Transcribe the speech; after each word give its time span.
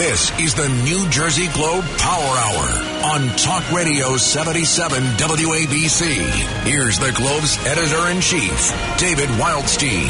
This 0.00 0.30
is 0.40 0.54
the 0.54 0.66
New 0.66 1.10
Jersey 1.10 1.46
Globe 1.48 1.84
Power 1.98 2.22
Hour 2.22 3.12
on 3.12 3.36
Talk 3.36 3.70
Radio 3.70 4.16
77 4.16 5.02
WABC. 5.02 6.64
Here's 6.64 6.98
the 6.98 7.12
Globe's 7.12 7.58
editor 7.66 8.08
in 8.08 8.22
chief, 8.22 8.70
David 8.96 9.28
Wildstein. 9.38 10.08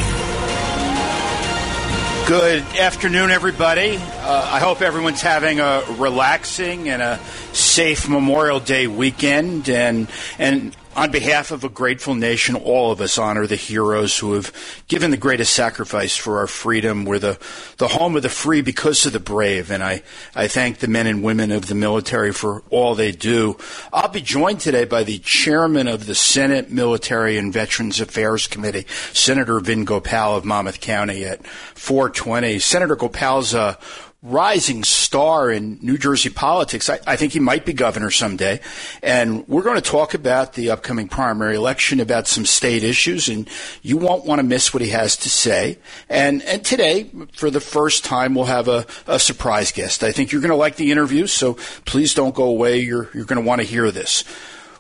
Good 2.29 2.63
afternoon, 2.79 3.33
everybody. 3.33 3.97
Uh, 3.97 4.51
I 4.53 4.61
hope 4.61 4.81
everyone's 4.81 5.23
having 5.23 5.59
a 5.59 5.83
relaxing 5.99 6.89
and 6.89 7.03
a 7.03 7.19
safe 7.53 8.09
Memorial 8.09 8.61
Day 8.61 8.87
weekend. 8.87 9.69
And 9.69 10.07
and 10.39 10.77
on 11.01 11.11
behalf 11.11 11.51
of 11.51 11.65
a 11.65 11.69
grateful 11.71 12.15
nation, 12.15 12.55
all 12.55 12.93
of 12.93 13.01
us 13.01 13.17
honor 13.17 13.47
the 13.47 13.57
heroes 13.57 14.19
who 14.19 14.35
have 14.35 14.53
given 14.87 15.11
the 15.11 15.17
greatest 15.17 15.55
sacrifice 15.55 16.15
for 16.15 16.41
our 16.41 16.47
freedom. 16.47 17.07
We're 17.07 17.19
the, 17.19 17.39
the 17.79 17.89
home 17.89 18.17
of 18.17 18.23
the 18.23 18.29
free 18.29 18.61
because 18.61 19.07
of 19.07 19.15
the 19.15 19.19
brave, 19.19 19.71
and 19.71 19.83
I, 19.83 20.03
I 20.35 20.47
thank 20.47 20.77
the 20.79 20.89
men 20.89 21.07
and 21.07 21.23
women 21.23 21.53
of 21.53 21.69
the 21.69 21.75
military 21.75 22.33
for 22.33 22.63
all 22.69 22.95
they 22.95 23.13
do. 23.13 23.57
I'll 23.95 24.11
be 24.11 24.21
joined 24.21 24.61
today 24.61 24.85
by 24.85 25.03
the 25.03 25.21
chairman 25.21 25.89
of 25.89 26.05
the 26.05 26.15
Senate 26.15 26.71
Military 26.71 27.39
and 27.39 27.51
Veterans 27.51 27.99
Affairs 27.99 28.47
Committee, 28.47 28.85
Senator 29.15 29.59
Vin 29.61 29.87
Gopal 29.87 30.37
of 30.37 30.45
Monmouth 30.45 30.83
County 30.83 31.25
at 31.25 31.47
420. 31.47 32.59
Senator 32.59 32.97
Gopal's 32.97 33.55
a 33.55 33.79
rising 34.23 34.85
star 34.85 35.51
in 35.51 35.79
New 35.81 35.97
Jersey 35.97 36.29
politics. 36.29 36.91
I, 36.91 37.01
I, 37.07 37.17
think 37.17 37.33
he 37.33 37.41
might 37.41 37.65
be 37.65 37.73
governor 37.73 38.11
someday. 38.11 38.61
And 39.03 39.49
we're 39.49 39.63
going 39.63 39.77
to 39.77 39.83
talk 39.83 40.13
about 40.13 40.53
the 40.53 40.71
upcoming 40.71 41.09
primary 41.09 41.57
election, 41.57 42.01
about 42.01 42.29
some 42.29 42.45
state 42.45 42.85
issues, 42.85 43.31
and 43.31 43.49
you 43.81 43.97
won't 43.97 44.27
want 44.27 44.39
to 44.39 44.43
miss 44.43 44.75
what 44.75 44.83
he 44.83 44.91
has 44.91 45.17
to 45.19 45.31
say. 45.31 45.79
And, 46.11 46.43
and 46.43 46.63
today, 46.63 47.11
for 47.33 47.51
the 47.51 47.61
first 47.61 48.05
time, 48.05 48.35
we'll 48.35 48.45
have 48.45 48.69
a, 48.69 48.85
a 49.07 49.19
surprise 49.19 49.73
guest. 49.73 50.05
I 50.05 50.13
think 50.13 50.33
you're 50.33 50.43
going 50.43 50.51
to 50.51 50.57
like 50.57 50.77
the 50.77 50.93
interview, 50.93 51.27
so 51.27 51.55
please 51.87 52.13
don't 52.13 52.35
go 52.35 52.45
away. 52.45 52.81
You're, 52.81 53.09
you're 53.15 53.25
going 53.25 53.43
to 53.43 53.47
want 53.47 53.63
to 53.63 53.67
hear 53.67 53.91
this. 53.91 54.25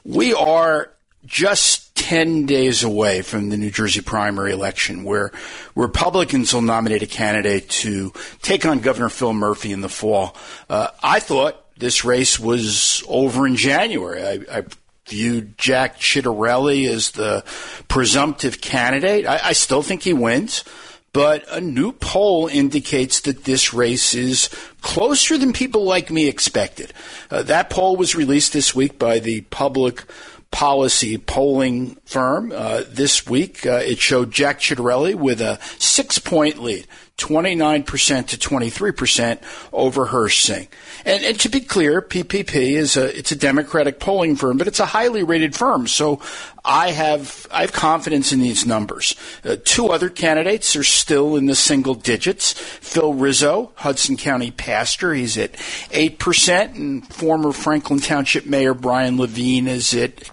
We 0.04 0.34
are 0.34 0.90
just 1.24 1.89
10 2.00 2.46
days 2.46 2.82
away 2.82 3.20
from 3.20 3.50
the 3.50 3.58
New 3.58 3.70
Jersey 3.70 4.00
primary 4.00 4.52
election 4.52 5.04
where 5.04 5.30
Republicans 5.74 6.54
will 6.54 6.62
nominate 6.62 7.02
a 7.02 7.06
candidate 7.06 7.68
to 7.68 8.10
take 8.40 8.64
on 8.64 8.80
Governor 8.80 9.10
Phil 9.10 9.34
Murphy 9.34 9.70
in 9.70 9.82
the 9.82 9.88
fall. 9.90 10.34
Uh, 10.70 10.88
I 11.02 11.20
thought 11.20 11.62
this 11.76 12.02
race 12.02 12.40
was 12.40 13.04
over 13.06 13.46
in 13.46 13.54
January. 13.54 14.22
I, 14.22 14.58
I 14.58 14.62
viewed 15.08 15.58
Jack 15.58 15.98
Ciattarelli 15.98 16.88
as 16.88 17.10
the 17.10 17.44
presumptive 17.88 18.62
candidate. 18.62 19.26
I, 19.26 19.48
I 19.48 19.52
still 19.52 19.82
think 19.82 20.02
he 20.02 20.14
wins. 20.14 20.64
But 21.12 21.44
a 21.50 21.60
new 21.60 21.92
poll 21.92 22.46
indicates 22.46 23.20
that 23.22 23.44
this 23.44 23.74
race 23.74 24.14
is 24.14 24.48
closer 24.80 25.36
than 25.36 25.52
people 25.52 25.84
like 25.84 26.10
me 26.10 26.28
expected. 26.28 26.94
Uh, 27.30 27.42
that 27.42 27.68
poll 27.68 27.96
was 27.96 28.14
released 28.14 28.52
this 28.52 28.74
week 28.74 28.98
by 28.98 29.18
the 29.18 29.40
Public 29.42 30.04
policy 30.50 31.16
polling 31.16 31.96
firm 32.04 32.52
uh, 32.52 32.82
this 32.88 33.26
week. 33.26 33.64
Uh, 33.64 33.80
it 33.84 33.98
showed 33.98 34.32
Jack 34.32 34.60
Ciattarelli 34.60 35.14
with 35.14 35.40
a 35.40 35.58
six 35.78 36.18
point 36.18 36.58
lead, 36.58 36.86
29% 37.18 38.26
to 38.28 38.36
23% 38.36 39.38
over 39.72 40.28
Singh. 40.28 40.68
And, 41.04 41.22
and, 41.24 41.40
to 41.40 41.48
be 41.48 41.60
clear, 41.60 42.02
PPP 42.02 42.54
is 42.54 42.96
a, 42.96 43.16
it's 43.16 43.30
a 43.30 43.36
Democratic 43.36 44.00
polling 44.00 44.36
firm, 44.36 44.58
but 44.58 44.66
it's 44.66 44.80
a 44.80 44.86
highly 44.86 45.22
rated 45.22 45.54
firm. 45.54 45.86
So 45.86 46.20
I 46.64 46.90
have, 46.90 47.46
I 47.50 47.60
have 47.62 47.72
confidence 47.72 48.32
in 48.32 48.40
these 48.40 48.66
numbers. 48.66 49.14
Uh, 49.44 49.56
two 49.64 49.88
other 49.88 50.08
candidates 50.08 50.74
are 50.76 50.84
still 50.84 51.36
in 51.36 51.46
the 51.46 51.54
single 51.54 51.94
digits. 51.94 52.52
Phil 52.52 53.14
Rizzo, 53.14 53.72
Hudson 53.76 54.16
County 54.16 54.50
pastor, 54.50 55.14
he's 55.14 55.38
at 55.38 55.52
8%, 55.52 56.74
and 56.74 57.06
former 57.06 57.52
Franklin 57.52 58.00
Township 58.00 58.46
Mayor 58.46 58.74
Brian 58.74 59.16
Levine 59.16 59.68
is 59.68 59.94
at 59.94 60.30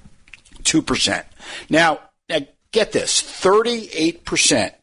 2%. 0.67 1.23
Now, 1.69 1.99
now 2.29 2.39
get 2.71 2.91
this 2.91 3.21
38% 3.21 4.73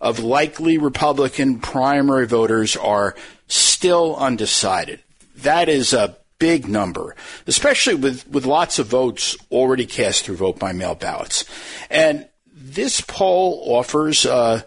of 0.00 0.18
likely 0.18 0.78
Republican 0.78 1.58
primary 1.58 2.26
voters 2.26 2.76
are 2.76 3.14
still 3.48 4.16
undecided. 4.16 5.02
That 5.36 5.68
is 5.68 5.92
a 5.92 6.16
big 6.38 6.68
number, 6.68 7.14
especially 7.46 7.94
with, 7.94 8.26
with 8.28 8.46
lots 8.46 8.78
of 8.78 8.86
votes 8.86 9.36
already 9.50 9.86
cast 9.86 10.24
through 10.24 10.36
vote 10.36 10.58
by 10.58 10.72
mail 10.72 10.94
ballots. 10.94 11.44
And 11.90 12.28
this 12.52 13.00
poll 13.00 13.62
offers 13.66 14.24
a 14.24 14.64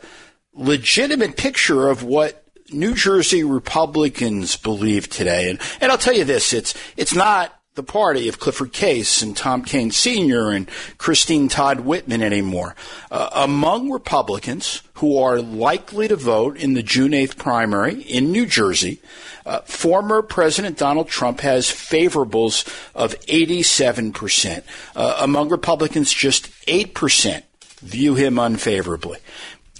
legitimate 0.53 1.35
picture 1.35 1.89
of 1.89 2.03
what 2.03 2.43
New 2.71 2.93
Jersey 2.93 3.43
Republicans 3.43 4.55
believe 4.55 5.09
today. 5.09 5.49
And, 5.49 5.59
and 5.81 5.91
I'll 5.91 5.97
tell 5.97 6.13
you 6.13 6.25
this, 6.25 6.53
it's, 6.53 6.73
it's 6.95 7.13
not 7.13 7.59
the 7.75 7.83
party 7.83 8.29
of 8.29 8.39
Clifford 8.39 8.71
Case 8.71 9.23
and 9.23 9.35
Tom 9.35 9.63
Kean 9.63 9.89
Sr. 9.89 10.51
and 10.51 10.69
Christine 10.99 11.49
Todd 11.49 11.81
Whitman 11.81 12.21
anymore. 12.21 12.75
Uh, 13.09 13.29
among 13.33 13.89
Republicans 13.89 14.83
who 14.95 15.17
are 15.17 15.41
likely 15.41 16.07
to 16.07 16.15
vote 16.15 16.55
in 16.57 16.75
the 16.75 16.83
June 16.83 17.11
8th 17.11 17.37
primary 17.37 18.01
in 18.01 18.31
New 18.31 18.45
Jersey, 18.45 19.01
uh, 19.45 19.59
former 19.61 20.21
President 20.21 20.77
Donald 20.77 21.09
Trump 21.09 21.39
has 21.39 21.65
favorables 21.67 22.67
of 22.93 23.19
87%. 23.21 24.63
Uh, 24.95 25.17
among 25.19 25.49
Republicans, 25.49 26.13
just 26.13 26.51
8% 26.67 27.43
view 27.79 28.13
him 28.13 28.37
unfavorably. 28.37 29.17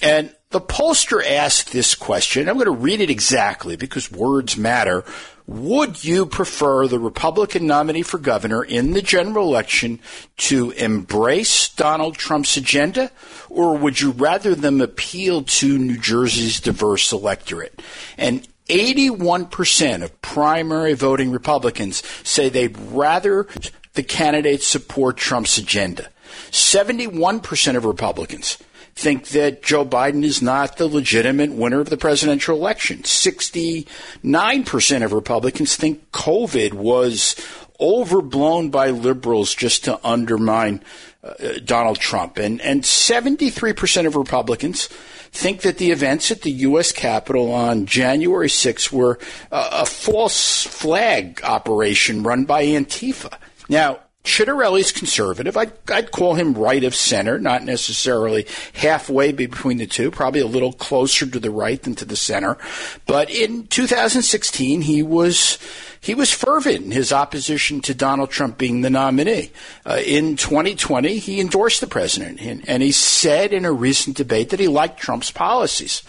And 0.01 0.33
the 0.49 0.61
pollster 0.61 1.23
asked 1.25 1.71
this 1.71 1.95
question. 1.95 2.49
I'm 2.49 2.55
going 2.55 2.65
to 2.65 2.71
read 2.71 3.01
it 3.01 3.09
exactly 3.09 3.75
because 3.75 4.11
words 4.11 4.57
matter 4.57 5.03
would 5.45 6.03
you 6.03 6.25
prefer 6.25 6.87
the 6.87 6.99
Republican 6.99 7.67
nominee 7.67 8.01
for 8.01 8.17
governor 8.17 8.63
in 8.63 8.93
the 8.93 9.01
general 9.01 9.47
election 9.47 9.99
to 10.37 10.71
embrace 10.71 11.69
Donald 11.69 12.15
Trump's 12.15 12.55
agenda, 12.55 13.11
or 13.49 13.77
would 13.77 13.99
you 13.99 14.11
rather 14.11 14.55
them 14.55 14.79
appeal 14.79 15.43
to 15.43 15.77
New 15.77 15.97
Jersey's 15.97 16.61
diverse 16.61 17.11
electorate? 17.11 17.81
And 18.17 18.47
81% 18.69 20.03
of 20.03 20.21
primary 20.21 20.93
voting 20.93 21.31
Republicans 21.31 22.01
say 22.23 22.47
they'd 22.47 22.77
rather 22.77 23.47
the 23.93 24.03
candidates 24.03 24.65
support 24.65 25.17
Trump's 25.17 25.57
agenda. 25.57 26.09
71% 26.51 27.75
of 27.75 27.85
Republicans 27.85 28.57
think 28.95 29.29
that 29.29 29.63
Joe 29.63 29.85
Biden 29.85 30.23
is 30.23 30.41
not 30.41 30.77
the 30.77 30.87
legitimate 30.87 31.51
winner 31.51 31.79
of 31.79 31.89
the 31.89 31.97
presidential 31.97 32.57
election. 32.57 32.99
69% 32.99 35.03
of 35.03 35.13
Republicans 35.13 35.75
think 35.75 36.11
COVID 36.11 36.73
was 36.73 37.35
overblown 37.79 38.69
by 38.69 38.91
liberals 38.91 39.55
just 39.55 39.85
to 39.85 39.99
undermine 40.07 40.83
uh, 41.23 41.33
Donald 41.63 41.97
Trump. 41.99 42.37
And, 42.37 42.61
and 42.61 42.83
73% 42.83 44.05
of 44.05 44.15
Republicans 44.15 44.87
think 45.31 45.61
that 45.61 45.79
the 45.79 45.89
events 45.91 46.29
at 46.31 46.43
the 46.43 46.51
U.S. 46.51 46.91
Capitol 46.91 47.51
on 47.51 47.87
January 47.87 48.47
6th 48.47 48.91
were 48.91 49.17
uh, 49.51 49.81
a 49.81 49.85
false 49.85 50.63
flag 50.63 51.41
operation 51.43 52.21
run 52.21 52.45
by 52.45 52.65
Antifa. 52.65 53.33
Now, 53.67 54.01
Ciattarelli's 54.23 54.93
conservative. 54.93 55.57
I'd, 55.57 55.73
I'd, 55.91 56.11
call 56.11 56.35
him 56.35 56.53
right 56.53 56.83
of 56.85 56.95
center, 56.95 57.39
not 57.39 57.63
necessarily 57.63 58.47
halfway 58.73 59.33
between 59.33 59.77
the 59.77 59.85
two, 59.85 60.11
probably 60.11 60.39
a 60.39 60.47
little 60.47 60.71
closer 60.71 61.25
to 61.25 61.39
the 61.39 61.51
right 61.51 61.81
than 61.81 61.95
to 61.95 62.05
the 62.05 62.15
center. 62.15 62.57
But 63.05 63.29
in 63.29 63.67
2016, 63.67 64.81
he 64.81 65.03
was 65.03 65.57
he 65.99 66.15
was 66.15 66.31
fervent 66.31 66.85
in 66.85 66.91
his 66.91 67.13
opposition 67.13 67.81
to 67.81 67.93
Donald 67.93 68.29
Trump 68.29 68.57
being 68.57 68.81
the 68.81 68.89
nominee. 68.89 69.51
Uh, 69.85 70.01
in 70.05 70.35
2020, 70.35 71.17
he 71.17 71.39
endorsed 71.39 71.79
the 71.79 71.87
president, 71.87 72.41
and, 72.41 72.67
and 72.67 72.83
he 72.83 72.91
said 72.91 73.53
in 73.53 73.63
a 73.63 73.71
recent 73.71 74.17
debate 74.17 74.49
that 74.49 74.59
he 74.59 74.67
liked 74.67 74.99
Trump's 74.99 75.31
policies. 75.31 76.03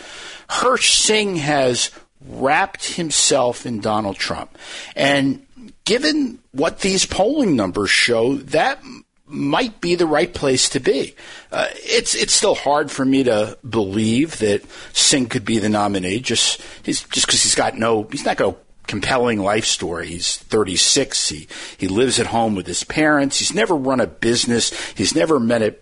Hirsh 0.49 0.91
Singh 0.91 1.37
has 1.37 1.93
wrapped 2.27 2.95
himself 2.95 3.67
in 3.67 3.81
Donald 3.81 4.17
Trump, 4.17 4.57
and 4.97 5.44
given 5.85 6.39
what 6.53 6.81
these 6.81 7.07
polling 7.07 7.57
numbers 7.57 7.91
show, 7.91 8.37
that 8.37 8.83
might 9.27 9.81
be 9.81 9.95
the 9.95 10.07
right 10.07 10.33
place 10.33 10.69
to 10.71 10.81
be. 10.81 11.15
Uh, 11.51 11.69
it's 11.73 12.15
it's 12.15 12.33
still 12.33 12.55
hard 12.55 12.91
for 12.91 13.05
me 13.05 13.25
to 13.25 13.59
believe 13.69 14.39
that 14.39 14.63
Singh 14.93 15.27
could 15.27 15.45
be 15.45 15.59
the 15.59 15.69
nominee. 15.69 16.21
Just 16.21 16.61
he's 16.83 17.05
just 17.05 17.27
because 17.27 17.43
he's 17.43 17.55
got 17.55 17.77
no 17.77 18.05
he's 18.05 18.25
not 18.25 18.37
got 18.37 18.55
a 18.55 18.57
compelling 18.87 19.41
life 19.41 19.65
story. 19.65 20.09
He's 20.09 20.37
36. 20.37 21.29
He 21.29 21.49
he 21.79 21.89
lives 21.89 22.21
at 22.21 22.27
home 22.27 22.55
with 22.55 22.67
his 22.67 22.85
parents. 22.85 23.39
He's 23.39 23.55
never 23.55 23.75
run 23.75 24.01
a 24.01 24.07
business. 24.07 24.73
He's 24.93 25.15
never 25.15 25.41
met 25.41 25.63
a 25.63 25.75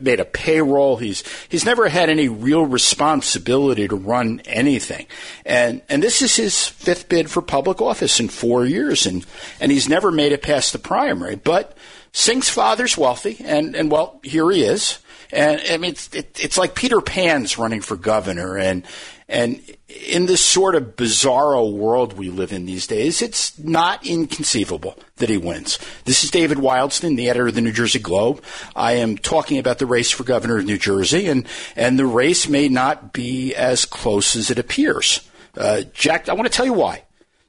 made 0.00 0.20
a 0.20 0.24
payroll. 0.24 0.96
He's 0.96 1.22
he's 1.48 1.64
never 1.64 1.88
had 1.88 2.10
any 2.10 2.28
real 2.28 2.64
responsibility 2.64 3.88
to 3.88 3.96
run 3.96 4.40
anything, 4.44 5.06
and 5.44 5.82
and 5.88 6.02
this 6.02 6.22
is 6.22 6.36
his 6.36 6.66
fifth 6.66 7.08
bid 7.08 7.30
for 7.30 7.42
public 7.42 7.80
office 7.80 8.20
in 8.20 8.28
four 8.28 8.64
years, 8.64 9.06
and 9.06 9.24
and 9.60 9.70
he's 9.70 9.88
never 9.88 10.10
made 10.10 10.32
it 10.32 10.42
past 10.42 10.72
the 10.72 10.78
primary. 10.78 11.36
But 11.36 11.76
Singh's 12.12 12.48
father's 12.48 12.96
wealthy, 12.96 13.38
and 13.44 13.74
and 13.74 13.90
well, 13.90 14.20
here 14.22 14.50
he 14.50 14.62
is. 14.62 14.98
And 15.32 15.60
I 15.68 15.78
mean, 15.78 15.92
it's 15.92 16.14
it, 16.14 16.38
it's 16.40 16.58
like 16.58 16.74
Peter 16.74 17.00
Pan's 17.00 17.58
running 17.58 17.80
for 17.80 17.96
governor, 17.96 18.56
and 18.56 18.84
And 19.28 19.62
in 19.88 20.26
this 20.26 20.44
sort 20.44 20.74
of 20.74 20.96
bizarro 20.96 21.72
world 21.72 22.18
we 22.18 22.28
live 22.28 22.52
in 22.52 22.66
these 22.66 22.86
days, 22.86 23.22
it's 23.22 23.58
not 23.58 24.06
inconceivable 24.06 24.98
that 25.16 25.30
he 25.30 25.38
wins. 25.38 25.78
This 26.04 26.24
is 26.24 26.30
David 26.30 26.58
Wildstein, 26.58 27.16
the 27.16 27.30
editor 27.30 27.48
of 27.48 27.54
the 27.54 27.62
New 27.62 27.72
Jersey 27.72 27.98
Globe. 27.98 28.42
I 28.76 28.92
am 28.92 29.16
talking 29.16 29.58
about 29.58 29.78
the 29.78 29.86
race 29.86 30.10
for 30.10 30.24
governor 30.24 30.58
of 30.58 30.66
New 30.66 30.78
Jersey, 30.78 31.28
and, 31.28 31.46
and 31.74 31.98
the 31.98 32.06
race 32.06 32.48
may 32.48 32.68
not 32.68 33.12
be 33.12 33.54
as 33.54 33.86
close 33.86 34.36
as 34.36 34.50
it 34.50 34.58
appears. 34.58 35.26
Uh, 35.56 35.82
Jack, 35.94 36.28
I 36.28 36.34
want 36.34 36.46
to 36.46 36.54
tell 36.54 36.66
you 36.66 36.74
why. 36.74 37.04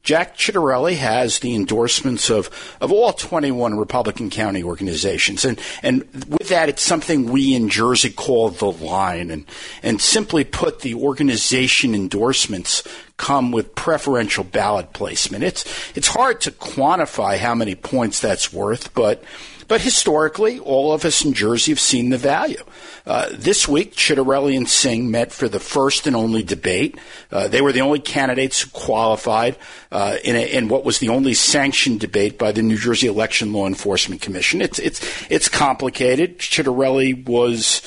Jack 0.06 0.38
Ciattarelli 0.38 0.98
has 0.98 1.40
the 1.40 1.56
endorsements 1.56 2.30
of, 2.30 2.50
of 2.80 2.92
all 2.92 3.12
21 3.12 3.76
Republican 3.76 4.30
county 4.30 4.64
organizations. 4.64 5.44
And, 5.44 5.60
and 5.82 6.04
with 6.30 6.48
that, 6.50 6.70
it's 6.70 6.84
something 6.84 7.32
we 7.32 7.56
in 7.56 7.70
Jersey 7.70 8.12
call 8.12 8.52
the 8.52 8.72
line. 8.72 9.32
And, 9.32 9.46
and 9.82 10.00
simply 10.00 10.44
put, 10.44 10.82
the 10.82 10.94
organization 10.94 11.96
endorsements 11.96 12.84
come 13.18 13.52
with 13.52 13.74
preferential 13.74 14.44
ballot 14.44 14.94
placement. 14.94 15.44
It's, 15.44 15.66
it's 15.96 16.08
hard 16.08 16.40
to 16.42 16.52
quantify 16.52 17.38
how 17.40 17.56
many 17.56 17.74
points 17.74 18.20
that's 18.20 18.54
worth, 18.54 18.94
but 18.94 19.24
but 19.68 19.82
historically, 19.82 20.60
all 20.60 20.94
of 20.94 21.06
us 21.06 21.24
in 21.24 21.34
Jersey 21.34 21.72
have 21.72 21.80
seen 21.80 22.10
the 22.10 22.18
value. 22.18 22.64
Uh, 23.06 23.30
this 23.32 23.68
week, 23.68 23.96
Ciattarelli 23.96 24.56
and 24.58 24.68
Singh 24.68 25.12
met 25.12 25.32
for 25.32 25.48
the 25.48 25.60
first 25.60 26.08
and 26.08 26.16
only 26.16 26.44
debate. 26.44 26.98
Uh, 27.32 27.48
they 27.48 27.62
were 27.62 27.72
the 27.72 27.82
only 27.82 28.00
candidates 28.00 28.62
who 28.62 28.70
qualified 28.72 29.58
uh, 29.92 30.18
in, 30.24 30.36
a, 30.36 30.58
in, 30.58 30.68
what 30.68 30.86
was 30.86 31.00
the 31.00 31.10
only 31.10 31.34
sanctioned 31.34 32.00
debate 32.00 32.38
by 32.38 32.52
the 32.52 32.62
New 32.62 32.78
Jersey 32.78 33.08
Election 33.08 33.54
Law 33.54 33.68
Enforcement 33.68 34.22
Commission. 34.22 34.62
It's 34.62 34.80
it's 34.80 35.26
it's 35.30 35.50
complicated. 35.50 36.40
Ciattarelli 36.40 37.28
was 37.28 37.82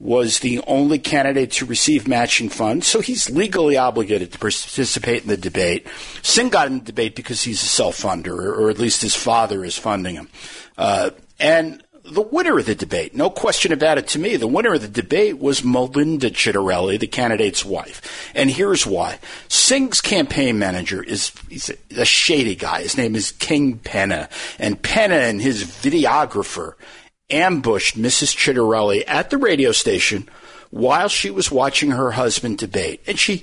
was 0.00 0.38
the 0.40 0.60
only 0.66 0.98
candidate 0.98 1.50
to 1.50 1.66
receive 1.66 2.06
matching 2.06 2.48
funds, 2.48 2.86
so 2.86 3.00
he's 3.00 3.28
legally 3.30 3.76
obligated 3.76 4.32
to 4.32 4.38
participate 4.38 5.22
in 5.22 5.28
the 5.28 5.36
debate. 5.36 5.86
Singh 6.22 6.50
got 6.50 6.68
in 6.68 6.78
the 6.78 6.84
debate 6.84 7.16
because 7.16 7.42
he's 7.42 7.62
a 7.62 7.66
self-funder, 7.66 8.38
or 8.38 8.70
at 8.70 8.78
least 8.78 9.02
his 9.02 9.16
father 9.16 9.64
is 9.64 9.76
funding 9.76 10.14
him. 10.14 10.28
Uh, 10.76 11.10
and 11.40 11.82
the 12.04 12.22
winner 12.22 12.58
of 12.58 12.66
the 12.66 12.74
debate, 12.74 13.14
no 13.14 13.28
question 13.28 13.72
about 13.72 13.98
it 13.98 14.06
to 14.08 14.18
me, 14.18 14.36
the 14.36 14.46
winner 14.46 14.74
of 14.74 14.82
the 14.82 14.88
debate 14.88 15.38
was 15.38 15.64
Melinda 15.64 16.30
Ciattarelli, 16.30 16.98
the 16.98 17.06
candidate's 17.06 17.64
wife. 17.64 18.30
And 18.34 18.50
here's 18.50 18.86
why. 18.86 19.18
Singh's 19.48 20.00
campaign 20.00 20.58
manager 20.58 21.02
is 21.02 21.32
he's 21.48 21.70
a, 21.70 22.00
a 22.00 22.04
shady 22.04 22.54
guy. 22.54 22.82
His 22.82 22.96
name 22.96 23.14
is 23.14 23.32
King 23.32 23.78
Penna. 23.78 24.28
And 24.58 24.80
Penna 24.80 25.16
and 25.16 25.42
his 25.42 25.64
videographer 25.64 26.74
ambushed 27.30 27.98
Mrs. 27.98 28.34
Ciattarelli 28.36 29.04
at 29.06 29.30
the 29.30 29.38
radio 29.38 29.72
station 29.72 30.28
while 30.70 31.08
she 31.08 31.30
was 31.30 31.50
watching 31.50 31.92
her 31.92 32.10
husband 32.10 32.58
debate. 32.58 33.02
And 33.06 33.18
she, 33.18 33.42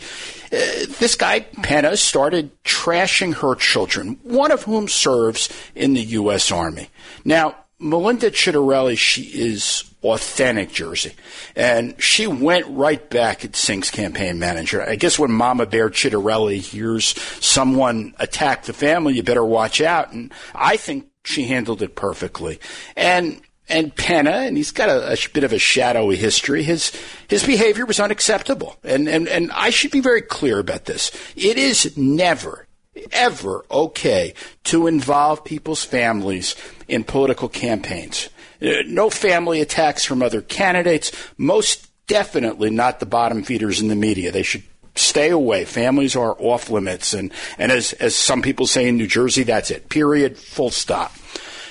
uh, 0.51 0.85
this 0.99 1.15
guy, 1.15 1.41
Penna, 1.41 1.97
started 1.97 2.51
trashing 2.63 3.35
her 3.35 3.55
children, 3.55 4.19
one 4.23 4.51
of 4.51 4.63
whom 4.63 4.87
serves 4.87 5.49
in 5.73 5.93
the 5.93 6.01
U.S. 6.01 6.51
Army. 6.51 6.89
Now, 7.23 7.55
Melinda 7.79 8.31
Ciattarelli, 8.31 8.97
she 8.97 9.23
is 9.23 9.83
authentic 10.03 10.71
Jersey. 10.71 11.13
And 11.55 12.01
she 12.01 12.27
went 12.27 12.67
right 12.67 13.09
back 13.09 13.43
at 13.43 13.55
Singh's 13.55 13.91
campaign 13.91 14.39
manager. 14.39 14.87
I 14.87 14.95
guess 14.95 15.19
when 15.19 15.31
Mama 15.31 15.65
Bear 15.65 15.89
Ciattarelli 15.89 16.59
hears 16.59 17.19
someone 17.43 18.13
attack 18.19 18.63
the 18.63 18.73
family, 18.73 19.15
you 19.15 19.23
better 19.23 19.43
watch 19.43 19.81
out. 19.81 20.13
And 20.13 20.31
I 20.53 20.77
think 20.77 21.07
she 21.23 21.45
handled 21.45 21.81
it 21.81 21.95
perfectly. 21.95 22.59
And 22.95 23.41
and 23.67 23.95
Penna, 23.95 24.31
and 24.31 24.57
he's 24.57 24.71
got 24.71 24.89
a, 24.89 25.13
a, 25.13 25.17
bit 25.33 25.43
of 25.43 25.53
a 25.53 25.59
shadowy 25.59 26.15
history. 26.15 26.63
His 26.63 26.91
his 27.27 27.45
behavior 27.45 27.85
was 27.85 27.99
unacceptable, 27.99 28.77
and, 28.83 29.07
and 29.07 29.27
and 29.27 29.51
I 29.51 29.71
should 29.71 29.91
be 29.91 30.01
very 30.01 30.21
clear 30.21 30.59
about 30.59 30.85
this. 30.85 31.11
It 31.35 31.57
is 31.57 31.97
never, 31.97 32.67
ever 33.11 33.65
okay 33.71 34.33
to 34.65 34.87
involve 34.87 35.43
people's 35.43 35.83
families 35.83 36.55
in 36.87 37.03
political 37.03 37.49
campaigns. 37.49 38.29
Uh, 38.61 38.83
no 38.85 39.09
family 39.09 39.61
attacks 39.61 40.05
from 40.05 40.21
other 40.21 40.41
candidates. 40.41 41.11
Most 41.37 41.89
definitely 42.07 42.69
not 42.69 42.99
the 42.99 43.05
bottom 43.05 43.43
feeders 43.43 43.81
in 43.81 43.87
the 43.87 43.95
media. 43.95 44.31
They 44.31 44.43
should 44.43 44.63
stay 44.93 45.29
away. 45.29 45.65
Families 45.65 46.15
are 46.15 46.35
off 46.39 46.69
limits, 46.69 47.13
and 47.13 47.31
and 47.57 47.71
as 47.71 47.93
as 47.93 48.15
some 48.15 48.41
people 48.41 48.67
say 48.67 48.87
in 48.87 48.97
New 48.97 49.07
Jersey, 49.07 49.43
that's 49.43 49.71
it. 49.71 49.89
Period. 49.89 50.37
Full 50.37 50.69
stop. 50.69 51.13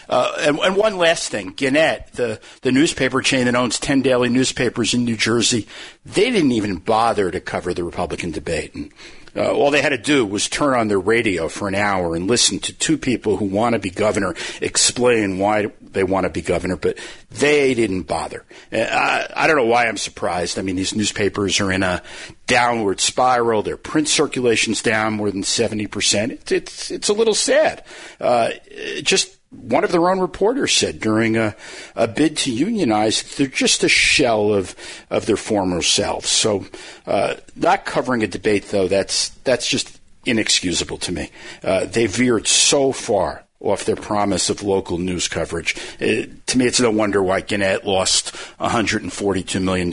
Uh, 0.08 0.34
and, 0.40 0.58
and, 0.58 0.76
one 0.76 0.98
last 0.98 1.30
thing, 1.30 1.50
Gannett, 1.50 2.12
the, 2.12 2.40
the 2.62 2.72
newspaper 2.72 3.22
chain 3.22 3.46
that 3.46 3.54
owns 3.54 3.78
10 3.78 4.02
daily 4.02 4.28
newspapers 4.28 4.94
in 4.94 5.04
New 5.04 5.16
Jersey, 5.16 5.66
they 6.04 6.30
didn't 6.30 6.52
even 6.52 6.76
bother 6.76 7.30
to 7.30 7.40
cover 7.40 7.72
the 7.72 7.84
Republican 7.84 8.30
debate. 8.30 8.74
And 8.74 8.92
uh, 9.36 9.52
all 9.52 9.70
they 9.70 9.82
had 9.82 9.88
to 9.88 9.98
do 9.98 10.24
was 10.24 10.48
turn 10.48 10.74
on 10.78 10.88
their 10.88 11.00
radio 11.00 11.48
for 11.48 11.66
an 11.66 11.74
hour 11.74 12.14
and 12.14 12.28
listen 12.28 12.60
to 12.60 12.72
two 12.72 12.96
people 12.96 13.36
who 13.36 13.46
want 13.46 13.72
to 13.72 13.80
be 13.80 13.90
governor 13.90 14.34
explain 14.60 15.38
why 15.38 15.72
they 15.80 16.04
want 16.04 16.24
to 16.24 16.30
be 16.30 16.40
governor, 16.40 16.76
but 16.76 16.98
they 17.30 17.74
didn't 17.74 18.02
bother. 18.02 18.44
Uh, 18.72 18.78
I, 18.78 19.28
I 19.34 19.46
don't 19.46 19.56
know 19.56 19.66
why 19.66 19.86
I'm 19.86 19.96
surprised. 19.96 20.58
I 20.58 20.62
mean, 20.62 20.76
these 20.76 20.94
newspapers 20.94 21.60
are 21.60 21.72
in 21.72 21.82
a 21.82 22.02
downward 22.46 23.00
spiral. 23.00 23.62
Their 23.62 23.76
print 23.76 24.08
circulation's 24.08 24.82
down 24.82 25.14
more 25.14 25.30
than 25.30 25.42
70%. 25.42 26.30
It's, 26.30 26.52
it's, 26.52 26.90
it's 26.90 27.08
a 27.08 27.12
little 27.12 27.34
sad. 27.34 27.84
Uh, 28.20 28.50
just 29.02 29.33
one 29.62 29.84
of 29.84 29.92
their 29.92 30.08
own 30.10 30.20
reporters 30.20 30.72
said 30.72 31.00
during 31.00 31.36
a, 31.36 31.56
a 31.96 32.08
bid 32.08 32.36
to 32.38 32.52
unionize, 32.52 33.22
they're 33.36 33.46
just 33.46 33.84
a 33.84 33.88
shell 33.88 34.52
of, 34.52 34.74
of 35.10 35.26
their 35.26 35.36
former 35.36 35.82
selves. 35.82 36.28
So, 36.28 36.66
uh, 37.06 37.34
not 37.56 37.84
covering 37.84 38.22
a 38.22 38.26
debate, 38.26 38.66
though, 38.66 38.88
that's, 38.88 39.30
that's 39.44 39.66
just 39.66 40.00
inexcusable 40.26 40.98
to 40.98 41.12
me. 41.12 41.30
Uh, 41.62 41.86
they 41.86 42.06
veered 42.06 42.46
so 42.46 42.92
far 42.92 43.44
off 43.60 43.84
their 43.84 43.96
promise 43.96 44.50
of 44.50 44.62
local 44.62 44.98
news 44.98 45.28
coverage. 45.28 45.76
It, 45.98 46.28
uh, 46.28 46.32
to 46.46 46.58
me, 46.58 46.66
it's 46.66 46.80
no 46.80 46.90
wonder 46.90 47.22
why 47.22 47.40
Gannett 47.40 47.86
lost 47.86 48.34
$142 48.60 49.62
million 49.62 49.90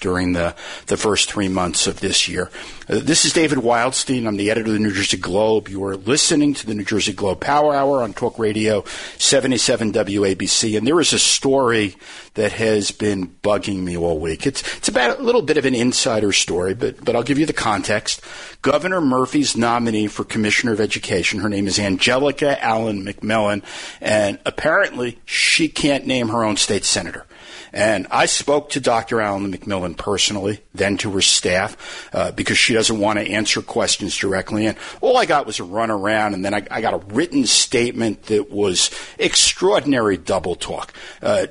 during 0.00 0.32
the, 0.32 0.54
the 0.86 0.96
first 0.96 1.32
three 1.32 1.48
months 1.48 1.86
of 1.86 2.00
this 2.00 2.28
year. 2.28 2.50
Uh, 2.88 3.00
this 3.02 3.24
is 3.24 3.32
David 3.32 3.58
Wildstein. 3.58 4.26
I'm 4.26 4.36
the 4.36 4.50
editor 4.50 4.66
of 4.66 4.74
the 4.74 4.78
New 4.78 4.92
Jersey 4.92 5.16
Globe. 5.16 5.68
You 5.68 5.84
are 5.84 5.96
listening 5.96 6.52
to 6.54 6.66
the 6.66 6.74
New 6.74 6.84
Jersey 6.84 7.14
Globe 7.14 7.40
Power 7.40 7.74
Hour 7.74 8.02
on 8.02 8.12
Talk 8.12 8.38
Radio 8.38 8.84
77 9.16 9.92
WABC. 9.92 10.76
And 10.76 10.86
there 10.86 11.00
is 11.00 11.12
a 11.12 11.18
story 11.18 11.96
that 12.34 12.52
has 12.52 12.90
been 12.90 13.28
bugging 13.42 13.82
me 13.82 13.96
all 13.96 14.18
week. 14.18 14.46
It's, 14.46 14.76
it's 14.76 14.88
about 14.88 15.18
a 15.18 15.22
little 15.22 15.42
bit 15.42 15.56
of 15.56 15.64
an 15.64 15.74
insider 15.74 16.32
story, 16.32 16.74
but, 16.74 17.02
but 17.02 17.16
I'll 17.16 17.22
give 17.22 17.38
you 17.38 17.46
the 17.46 17.52
context. 17.52 18.20
Governor 18.60 19.00
Murphy's 19.00 19.56
nominee 19.56 20.08
for 20.08 20.24
Commissioner 20.24 20.72
of 20.72 20.80
Education, 20.80 21.40
her 21.40 21.48
name 21.48 21.66
is 21.66 21.78
Angelica 21.78 22.62
Allen 22.62 23.04
McMillan, 23.20 23.62
and 24.00 24.38
apparently 24.44 25.18
she 25.24 25.68
can't 25.68 26.06
name 26.06 26.28
her 26.28 26.44
own 26.44 26.56
state 26.56 26.84
senator. 26.84 27.26
And 27.74 28.06
I 28.12 28.26
spoke 28.26 28.70
to 28.70 28.80
Dr. 28.80 29.20
Allen 29.20 29.52
McMillan 29.52 29.96
personally, 29.96 30.60
then 30.74 30.96
to 30.98 31.10
her 31.10 31.20
staff, 31.20 32.08
uh, 32.14 32.30
because 32.30 32.56
she 32.56 32.72
doesn't 32.72 33.00
want 33.00 33.18
to 33.18 33.28
answer 33.28 33.62
questions 33.62 34.16
directly. 34.16 34.66
And 34.66 34.78
all 35.00 35.16
I 35.16 35.26
got 35.26 35.44
was 35.44 35.58
a 35.58 35.64
run 35.64 35.90
around, 35.90 36.34
and 36.34 36.44
then 36.44 36.54
I, 36.54 36.64
I 36.70 36.80
got 36.80 36.94
a 36.94 37.04
written 37.12 37.46
statement 37.46 38.24
that 38.24 38.48
was 38.48 38.90
extraordinary 39.18 40.16
double 40.16 40.54
talk. 40.54 40.92
Uh, 41.20 41.46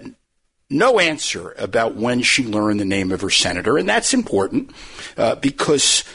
no 0.69 0.97
answer 0.97 1.53
about 1.57 1.95
when 1.95 2.21
she 2.21 2.45
learned 2.45 2.79
the 2.79 2.85
name 2.85 3.11
of 3.11 3.19
her 3.19 3.29
senator, 3.29 3.77
and 3.77 3.87
that's 3.87 4.13
important 4.13 4.71
uh, 5.17 5.35
because 5.35 6.05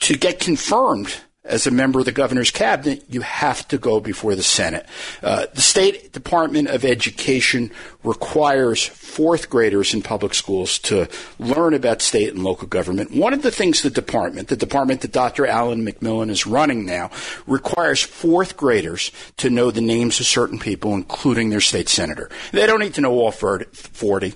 to 0.00 0.16
get 0.16 0.40
confirmed 0.40 1.14
as 1.50 1.66
a 1.66 1.70
member 1.70 1.98
of 1.98 2.04
the 2.04 2.12
governor's 2.12 2.50
cabinet, 2.50 3.04
you 3.08 3.20
have 3.22 3.66
to 3.68 3.76
go 3.76 4.00
before 4.00 4.34
the 4.34 4.42
Senate. 4.42 4.86
Uh, 5.22 5.46
the 5.52 5.60
State 5.60 6.12
Department 6.12 6.68
of 6.68 6.84
Education 6.84 7.70
requires 8.04 8.86
fourth 8.86 9.50
graders 9.50 9.92
in 9.92 10.00
public 10.00 10.32
schools 10.32 10.78
to 10.78 11.08
learn 11.38 11.74
about 11.74 12.00
state 12.00 12.32
and 12.32 12.44
local 12.44 12.68
government. 12.68 13.10
One 13.10 13.32
of 13.32 13.42
the 13.42 13.50
things 13.50 13.82
the 13.82 13.90
department, 13.90 14.48
the 14.48 14.56
department 14.56 15.00
that 15.02 15.12
Dr. 15.12 15.46
Allen 15.46 15.84
McMillan 15.84 16.30
is 16.30 16.46
running 16.46 16.86
now, 16.86 17.10
requires 17.46 18.00
fourth 18.00 18.56
graders 18.56 19.10
to 19.38 19.50
know 19.50 19.70
the 19.70 19.80
names 19.80 20.20
of 20.20 20.26
certain 20.26 20.58
people, 20.58 20.94
including 20.94 21.50
their 21.50 21.60
state 21.60 21.88
senator. 21.88 22.30
They 22.52 22.66
don't 22.66 22.80
need 22.80 22.94
to 22.94 23.00
know 23.00 23.12
all 23.12 23.32
40 23.32 24.34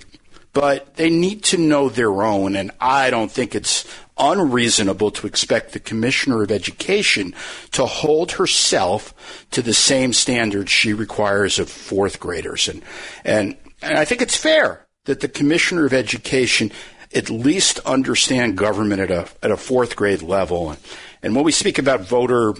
but 0.55 0.95
they 0.95 1.09
need 1.09 1.43
to 1.43 1.57
know 1.57 1.89
their 1.89 2.23
own, 2.23 2.55
and 2.55 2.71
I 2.79 3.09
don't 3.09 3.29
think 3.29 3.55
it's 3.55 3.85
unreasonable 4.17 5.11
to 5.11 5.27
expect 5.27 5.73
the 5.73 5.79
Commissioner 5.79 6.43
of 6.43 6.51
Education 6.51 7.33
to 7.71 7.85
hold 7.85 8.33
herself 8.33 9.13
to 9.51 9.61
the 9.61 9.73
same 9.73 10.13
standards 10.13 10.71
she 10.71 10.93
requires 10.93 11.59
of 11.59 11.69
fourth 11.69 12.19
graders. 12.19 12.67
And, 12.69 12.81
and, 13.23 13.57
and 13.81 13.97
I 13.97 14.05
think 14.05 14.21
it's 14.21 14.37
fair 14.37 14.85
that 15.05 15.19
the 15.19 15.27
Commissioner 15.27 15.85
of 15.85 15.93
Education 15.93 16.71
at 17.13 17.29
least 17.29 17.79
understand 17.79 18.57
government 18.57 19.01
at 19.01 19.11
a, 19.11 19.27
at 19.43 19.51
a 19.51 19.57
fourth 19.57 19.95
grade 19.95 20.21
level. 20.21 20.75
And 21.21 21.35
when 21.35 21.45
we 21.45 21.51
speak 21.51 21.77
about 21.77 22.01
voter 22.01 22.53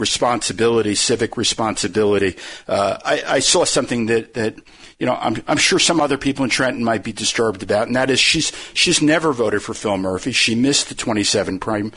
responsibility, 0.00 0.94
civic 0.94 1.36
responsibility. 1.36 2.36
Uh, 2.66 2.98
I, 3.04 3.22
I, 3.26 3.38
saw 3.40 3.64
something 3.64 4.06
that, 4.06 4.34
that 4.34 4.56
you 4.98 5.06
know, 5.06 5.14
I'm, 5.14 5.42
I'm 5.46 5.56
sure 5.56 5.78
some 5.78 6.00
other 6.00 6.18
people 6.18 6.44
in 6.44 6.50
Trenton 6.50 6.84
might 6.84 7.04
be 7.04 7.12
disturbed 7.12 7.62
about, 7.62 7.86
and 7.86 7.96
that 7.96 8.10
is 8.10 8.20
she's 8.20 8.52
she's 8.74 9.00
never 9.02 9.32
voted 9.32 9.62
for 9.62 9.74
Phil 9.74 9.96
Murphy. 9.96 10.32
She 10.32 10.54
missed 10.54 10.88
the 10.88 10.94
27 10.94 11.58
prime 11.60 11.92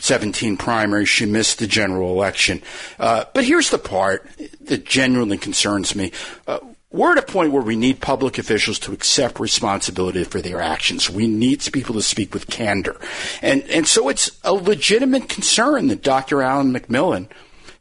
17 0.00 0.56
primary. 0.56 1.04
She 1.04 1.26
missed 1.26 1.58
the 1.58 1.66
general 1.66 2.12
election. 2.12 2.62
Uh, 2.98 3.24
but 3.34 3.44
here's 3.44 3.70
the 3.70 3.78
part 3.78 4.28
that 4.62 4.84
genuinely 4.84 5.38
concerns 5.38 5.94
me. 5.94 6.12
Uh, 6.46 6.58
we're 6.92 7.12
at 7.12 7.18
a 7.18 7.22
point 7.22 7.52
where 7.52 7.62
we 7.62 7.76
need 7.76 8.00
public 8.00 8.36
officials 8.38 8.78
to 8.80 8.92
accept 8.92 9.38
responsibility 9.38 10.24
for 10.24 10.40
their 10.40 10.60
actions. 10.60 11.08
We 11.08 11.28
need 11.28 11.60
people 11.72 11.94
to 11.94 12.02
speak 12.02 12.34
with 12.34 12.48
candor. 12.48 13.00
And, 13.42 13.62
and 13.70 13.86
so 13.86 14.08
it's 14.08 14.38
a 14.42 14.52
legitimate 14.52 15.28
concern 15.28 15.86
that 15.88 16.02
Dr. 16.02 16.42
Allen 16.42 16.72
McMillan 16.72 17.28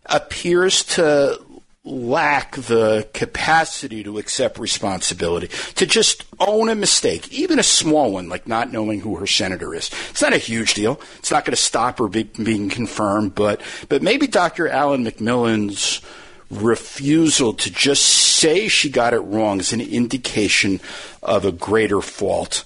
appears 0.06 0.84
to 0.84 1.42
lack 1.84 2.56
the 2.56 3.08
capacity 3.14 4.04
to 4.04 4.20
accept 4.20 4.60
responsibility, 4.60 5.48
to 5.76 5.88
just 5.88 6.26
own 6.40 6.70
a 6.70 6.76
mistake, 6.76 7.32
even 7.32 7.58
a 7.58 7.64
small 7.64 8.12
one, 8.12 8.30
like 8.30 8.48
not 8.48 8.72
knowing 8.72 9.00
who 9.00 9.16
her 9.16 9.26
senator 9.26 9.74
is. 9.74 9.90
It's 10.12 10.22
not 10.22 10.34
a 10.34 10.38
huge 10.38 10.76
deal. 10.76 11.02
It's 11.18 11.32
not 11.32 11.46
going 11.46 11.56
to 11.56 11.62
stop 11.62 11.98
her 11.98 12.08
be, 12.08 12.24
being 12.24 12.70
confirmed, 12.70 13.34
but, 13.34 13.62
but 13.88 14.04
maybe 14.04 14.28
Dr. 14.28 14.68
Allen 14.68 15.04
McMillan's 15.04 16.02
refusal 16.50 17.54
to 17.54 17.72
just 17.72 18.04
say 18.04 18.68
she 18.68 18.90
got 18.90 19.14
it 19.14 19.20
wrong 19.20 19.60
is 19.60 19.74
an 19.74 19.82
indication 19.82 20.80
of 21.22 21.46
a 21.46 21.52
greater 21.52 22.02
fault. 22.02 22.64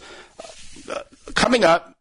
Uh, 0.89 1.01
coming 1.35 1.63
up, 1.63 1.92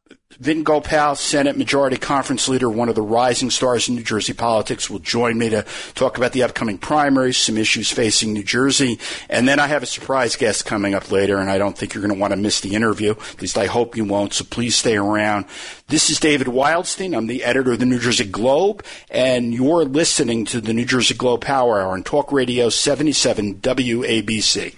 Vin 0.42 0.64
Gopal, 0.64 1.14
Senate 1.14 1.56
Majority 1.56 1.96
Conference 1.96 2.48
Leader, 2.48 2.68
one 2.68 2.88
of 2.88 2.96
the 2.96 3.00
rising 3.00 3.48
stars 3.48 3.88
in 3.88 3.94
New 3.94 4.02
Jersey 4.02 4.32
politics, 4.32 4.90
will 4.90 4.98
join 4.98 5.38
me 5.38 5.48
to 5.50 5.64
talk 5.94 6.18
about 6.18 6.32
the 6.32 6.42
upcoming 6.42 6.78
primaries, 6.78 7.36
some 7.36 7.56
issues 7.56 7.92
facing 7.92 8.32
New 8.32 8.42
Jersey, 8.42 8.98
and 9.30 9.46
then 9.46 9.60
I 9.60 9.68
have 9.68 9.84
a 9.84 9.86
surprise 9.86 10.34
guest 10.34 10.66
coming 10.66 10.94
up 10.94 11.12
later, 11.12 11.38
and 11.38 11.48
I 11.48 11.58
don't 11.58 11.78
think 11.78 11.94
you're 11.94 12.02
going 12.02 12.12
to 12.12 12.20
want 12.20 12.32
to 12.32 12.36
miss 12.36 12.60
the 12.60 12.74
interview. 12.74 13.12
At 13.12 13.40
least 13.40 13.56
I 13.56 13.66
hope 13.66 13.96
you 13.96 14.04
won't, 14.04 14.34
so 14.34 14.44
please 14.44 14.74
stay 14.74 14.96
around. 14.96 15.44
This 15.86 16.10
is 16.10 16.18
David 16.18 16.48
Wildstein. 16.48 17.16
I'm 17.16 17.28
the 17.28 17.44
editor 17.44 17.74
of 17.74 17.78
the 17.78 17.86
New 17.86 18.00
Jersey 18.00 18.24
Globe, 18.24 18.84
and 19.12 19.54
you're 19.54 19.84
listening 19.84 20.44
to 20.46 20.60
the 20.60 20.74
New 20.74 20.86
Jersey 20.86 21.14
Globe 21.14 21.42
Power 21.42 21.80
Hour 21.80 21.92
on 21.92 22.02
Talk 22.02 22.32
Radio 22.32 22.68
77 22.68 23.60
WABC. 23.60 24.74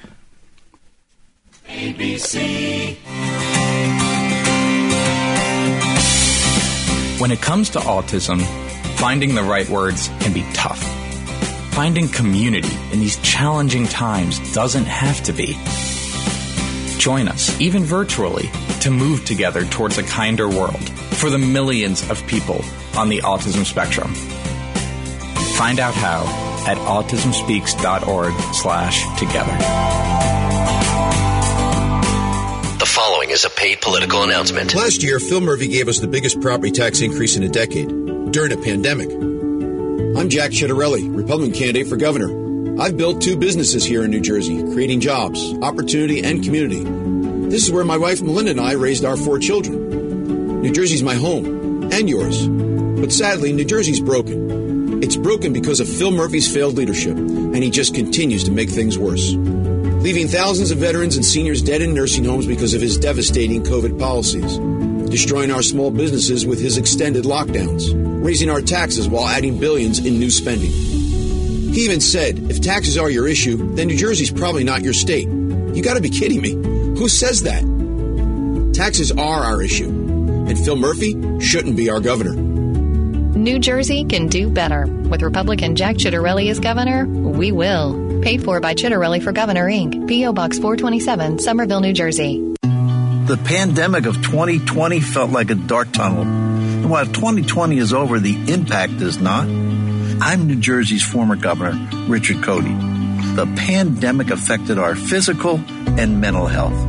ABC. 1.68 3.53
When 7.24 7.30
it 7.30 7.40
comes 7.40 7.70
to 7.70 7.78
autism, 7.78 8.42
finding 8.98 9.34
the 9.34 9.42
right 9.42 9.66
words 9.66 10.08
can 10.20 10.34
be 10.34 10.44
tough. 10.52 10.82
Finding 11.72 12.06
community 12.06 12.76
in 12.92 13.00
these 13.00 13.16
challenging 13.22 13.86
times 13.86 14.52
doesn't 14.52 14.84
have 14.84 15.22
to 15.22 15.32
be. 15.32 15.58
Join 16.98 17.28
us, 17.28 17.58
even 17.58 17.82
virtually, 17.82 18.50
to 18.82 18.90
move 18.90 19.24
together 19.24 19.64
towards 19.64 19.96
a 19.96 20.02
kinder 20.02 20.50
world 20.50 20.86
for 21.16 21.30
the 21.30 21.38
millions 21.38 22.06
of 22.10 22.22
people 22.26 22.62
on 22.94 23.08
the 23.08 23.20
autism 23.20 23.64
spectrum. 23.64 24.12
Find 25.56 25.80
out 25.80 25.94
how 25.94 26.24
at 26.66 26.76
autismspeaks.org 26.76 28.34
slash 28.52 29.18
together. 29.18 30.43
Following 32.94 33.30
is 33.30 33.44
a 33.44 33.50
paid 33.50 33.80
political 33.80 34.22
announcement. 34.22 34.72
Last 34.72 35.02
year, 35.02 35.18
Phil 35.18 35.40
Murphy 35.40 35.66
gave 35.66 35.88
us 35.88 35.98
the 35.98 36.06
biggest 36.06 36.40
property 36.40 36.70
tax 36.70 37.00
increase 37.00 37.34
in 37.34 37.42
a 37.42 37.48
decade 37.48 37.88
during 38.30 38.52
a 38.52 38.56
pandemic. 38.56 39.10
I'm 39.10 40.28
Jack 40.28 40.52
Ciattarelli, 40.52 41.12
Republican 41.12 41.52
candidate 41.52 41.88
for 41.88 41.96
governor. 41.96 42.80
I've 42.80 42.96
built 42.96 43.20
two 43.20 43.36
businesses 43.36 43.84
here 43.84 44.04
in 44.04 44.12
New 44.12 44.20
Jersey, 44.20 44.62
creating 44.72 45.00
jobs, 45.00 45.54
opportunity, 45.54 46.22
and 46.22 46.44
community. 46.44 46.84
This 47.48 47.64
is 47.64 47.72
where 47.72 47.84
my 47.84 47.96
wife 47.96 48.22
Melinda 48.22 48.52
and 48.52 48.60
I 48.60 48.74
raised 48.74 49.04
our 49.04 49.16
four 49.16 49.40
children. 49.40 50.62
New 50.62 50.72
Jersey's 50.72 51.02
my 51.02 51.16
home, 51.16 51.90
and 51.92 52.08
yours. 52.08 52.46
But 52.46 53.10
sadly, 53.10 53.52
New 53.52 53.64
Jersey's 53.64 53.98
broken. 53.98 55.02
It's 55.02 55.16
broken 55.16 55.52
because 55.52 55.80
of 55.80 55.88
Phil 55.88 56.12
Murphy's 56.12 56.52
failed 56.52 56.76
leadership, 56.76 57.16
and 57.16 57.56
he 57.56 57.70
just 57.70 57.92
continues 57.92 58.44
to 58.44 58.52
make 58.52 58.70
things 58.70 58.96
worse 58.96 59.34
leaving 60.04 60.28
thousands 60.28 60.70
of 60.70 60.76
veterans 60.76 61.16
and 61.16 61.24
seniors 61.24 61.62
dead 61.62 61.80
in 61.80 61.94
nursing 61.94 62.26
homes 62.26 62.46
because 62.46 62.74
of 62.74 62.80
his 62.82 62.98
devastating 62.98 63.62
COVID 63.62 63.98
policies, 63.98 64.58
destroying 65.08 65.50
our 65.50 65.62
small 65.62 65.90
businesses 65.90 66.44
with 66.44 66.60
his 66.60 66.76
extended 66.76 67.24
lockdowns, 67.24 67.90
raising 68.22 68.50
our 68.50 68.60
taxes 68.60 69.08
while 69.08 69.26
adding 69.26 69.58
billions 69.58 70.00
in 70.00 70.18
new 70.18 70.28
spending. 70.28 70.70
He 70.70 71.86
even 71.86 72.02
said, 72.02 72.50
if 72.50 72.60
taxes 72.60 72.98
are 72.98 73.08
your 73.08 73.26
issue, 73.26 73.56
then 73.76 73.86
New 73.86 73.96
Jersey's 73.96 74.30
probably 74.30 74.62
not 74.62 74.82
your 74.82 74.92
state. 74.92 75.26
You 75.26 75.82
gotta 75.82 76.02
be 76.02 76.10
kidding 76.10 76.42
me. 76.42 76.52
Who 76.98 77.08
says 77.08 77.42
that? 77.44 77.62
Taxes 78.74 79.10
are 79.10 79.42
our 79.42 79.62
issue, 79.62 79.88
and 79.88 80.58
Phil 80.58 80.76
Murphy 80.76 81.14
shouldn't 81.40 81.76
be 81.76 81.88
our 81.88 82.00
governor. 82.00 82.34
New 82.34 83.58
Jersey 83.58 84.04
can 84.04 84.26
do 84.28 84.50
better. 84.50 84.84
With 84.86 85.22
Republican 85.22 85.76
Jack 85.76 85.96
Ciattarelli 85.96 86.50
as 86.50 86.60
governor, 86.60 87.06
we 87.06 87.52
will. 87.52 88.03
Paid 88.24 88.42
for 88.42 88.58
by 88.58 88.72
Ciattarelli 88.72 89.22
for 89.22 89.32
Governor 89.32 89.66
Inc., 89.66 90.08
P.O. 90.08 90.32
Box 90.32 90.58
427, 90.58 91.40
Somerville, 91.40 91.80
New 91.82 91.92
Jersey. 91.92 92.38
The 92.62 93.38
pandemic 93.44 94.06
of 94.06 94.14
2020 94.14 95.00
felt 95.00 95.30
like 95.30 95.50
a 95.50 95.54
dark 95.54 95.92
tunnel. 95.92 96.22
And 96.22 96.88
while 96.88 97.04
2020 97.04 97.76
is 97.76 97.92
over, 97.92 98.18
the 98.18 98.50
impact 98.50 98.94
is 98.94 99.18
not. 99.18 99.44
I'm 99.46 100.46
New 100.46 100.56
Jersey's 100.56 101.04
former 101.04 101.36
governor, 101.36 101.76
Richard 102.08 102.38
Codey. 102.38 103.36
The 103.36 103.44
pandemic 103.56 104.30
affected 104.30 104.78
our 104.78 104.94
physical 104.94 105.60
and 105.98 106.18
mental 106.18 106.46
health. 106.46 106.82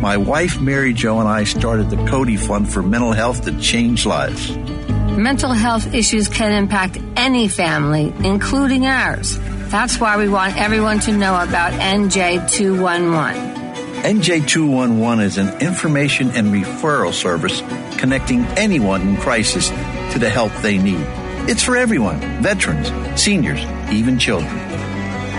My 0.00 0.16
wife, 0.16 0.62
Mary 0.62 0.94
Jo, 0.94 1.20
and 1.20 1.28
I 1.28 1.44
started 1.44 1.90
the 1.90 1.96
Codey 1.96 2.38
Fund 2.38 2.72
for 2.72 2.82
mental 2.82 3.12
health 3.12 3.44
to 3.44 3.60
change 3.60 4.06
lives. 4.06 4.56
Mental 4.56 5.52
health 5.52 5.92
issues 5.92 6.26
can 6.26 6.52
impact 6.52 6.96
any 7.16 7.48
family, 7.48 8.14
including 8.24 8.86
ours. 8.86 9.38
That's 9.74 9.98
why 9.98 10.16
we 10.18 10.28
want 10.28 10.56
everyone 10.56 11.00
to 11.00 11.10
know 11.10 11.34
about 11.34 11.72
NJ211. 11.72 14.04
NJ211 14.04 15.24
is 15.24 15.36
an 15.36 15.60
information 15.60 16.30
and 16.30 16.54
referral 16.54 17.12
service 17.12 17.60
connecting 17.98 18.44
anyone 18.56 19.00
in 19.00 19.16
crisis 19.16 19.70
to 20.12 20.20
the 20.20 20.30
help 20.30 20.52
they 20.62 20.78
need. 20.78 21.04
It's 21.50 21.64
for 21.64 21.76
everyone 21.76 22.20
veterans, 22.40 22.92
seniors, 23.20 23.64
even 23.90 24.16
children. 24.16 24.56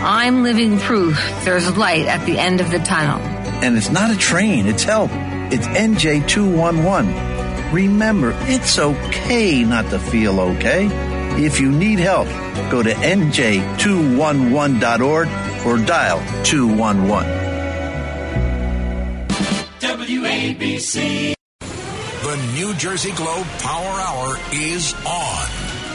I'm 0.04 0.44
living 0.44 0.80
proof 0.80 1.18
there's 1.46 1.78
light 1.78 2.08
at 2.08 2.26
the 2.26 2.38
end 2.38 2.60
of 2.60 2.72
the 2.72 2.80
tunnel. 2.80 3.22
And 3.64 3.78
it's 3.78 3.90
not 3.90 4.12
a 4.12 4.18
train, 4.18 4.68
it's 4.68 4.84
help. 4.84 5.12
It's 5.14 5.66
NJ211. 5.66 7.72
Remember, 7.72 8.34
it's 8.42 8.78
okay 8.78 9.64
not 9.64 9.90
to 9.92 9.98
feel 9.98 10.42
okay. 10.42 10.90
If 11.38 11.60
you 11.60 11.70
need 11.70 12.00
help, 12.00 12.30
go 12.72 12.82
to 12.82 12.94
nj211.org 12.94 15.28
or 15.66 15.78
dial 15.86 16.24
211. 16.46 17.30
WABC. 19.80 21.34
The 21.60 22.52
New 22.56 22.74
Jersey 22.76 23.12
Globe 23.12 23.46
Power 23.60 24.00
Hour 24.00 24.38
is 24.54 24.94
on. 25.06 25.46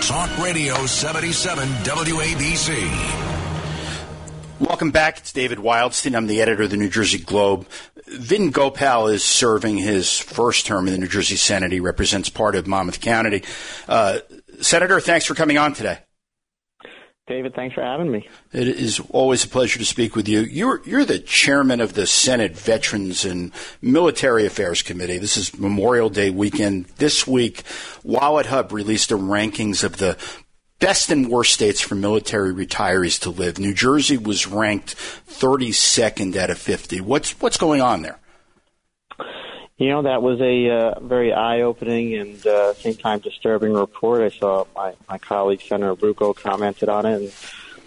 Talk 0.02 0.37
Radio 0.38 0.85
77 0.85 1.66
WABC. 1.68 3.30
Welcome 4.61 4.90
back. 4.90 5.20
It's 5.20 5.32
David 5.32 5.56
Wildstein. 5.56 6.14
I'm 6.14 6.26
the 6.26 6.42
editor 6.42 6.64
of 6.64 6.70
the 6.70 6.76
New 6.76 6.90
Jersey 6.90 7.16
Globe. 7.18 7.66
Vin 8.06 8.50
Gopal 8.50 9.06
is 9.06 9.25
serving 9.25 9.78
his 9.78 10.18
first 10.18 10.66
term 10.66 10.87
in 10.87 10.92
the 10.92 10.99
New 10.99 11.09
Jersey 11.09 11.37
Senate. 11.37 11.73
He 11.73 11.80
represents 11.80 12.28
part 12.28 12.54
of 12.56 12.66
Monmouth 12.66 13.00
County. 13.00 13.42
Uh, 13.88 14.18
Senator, 14.60 15.00
thanks 15.00 15.26
for 15.26 15.34
coming 15.34 15.58
on 15.58 15.72
today. 15.72 15.98
David, 17.26 17.54
thanks 17.54 17.74
for 17.76 17.82
having 17.82 18.10
me. 18.10 18.28
It 18.52 18.66
is 18.66 19.00
always 19.10 19.44
a 19.44 19.48
pleasure 19.48 19.78
to 19.78 19.84
speak 19.84 20.16
with 20.16 20.28
you. 20.28 20.40
You're 20.40 20.82
you're 20.84 21.04
the 21.04 21.20
chairman 21.20 21.80
of 21.80 21.94
the 21.94 22.04
Senate 22.04 22.56
Veterans 22.56 23.24
and 23.24 23.52
Military 23.80 24.46
Affairs 24.46 24.82
Committee. 24.82 25.18
This 25.18 25.36
is 25.36 25.56
Memorial 25.56 26.10
Day 26.10 26.30
weekend. 26.30 26.86
This 26.96 27.28
week, 27.28 27.62
WalletHub 28.04 28.72
released 28.72 29.10
the 29.10 29.18
rankings 29.18 29.84
of 29.84 29.98
the 29.98 30.16
best 30.80 31.10
and 31.10 31.28
worst 31.28 31.52
states 31.52 31.80
for 31.80 31.94
military 31.94 32.52
retirees 32.52 33.20
to 33.20 33.30
live. 33.30 33.60
New 33.60 33.74
Jersey 33.74 34.16
was 34.16 34.48
ranked 34.48 34.96
32nd 34.96 36.34
out 36.34 36.50
of 36.50 36.58
50. 36.58 37.00
What's 37.00 37.40
what's 37.40 37.58
going 37.58 37.80
on 37.80 38.02
there? 38.02 38.18
You 39.80 39.88
know, 39.88 40.02
that 40.02 40.20
was 40.20 40.38
a 40.42 40.68
uh, 40.68 41.00
very 41.00 41.32
eye-opening 41.32 42.14
and 42.14 42.46
uh, 42.46 42.75
same 42.75 42.96
time 42.96 43.20
disturbing 43.20 43.72
report. 43.72 44.20
I 44.20 44.28
saw 44.28 44.66
my, 44.76 44.92
my 45.08 45.16
colleague 45.16 45.62
Senator 45.62 45.94
Bucco 45.94 46.34
commented 46.34 46.90
on 46.90 47.06
it, 47.06 47.14
and 47.14 47.32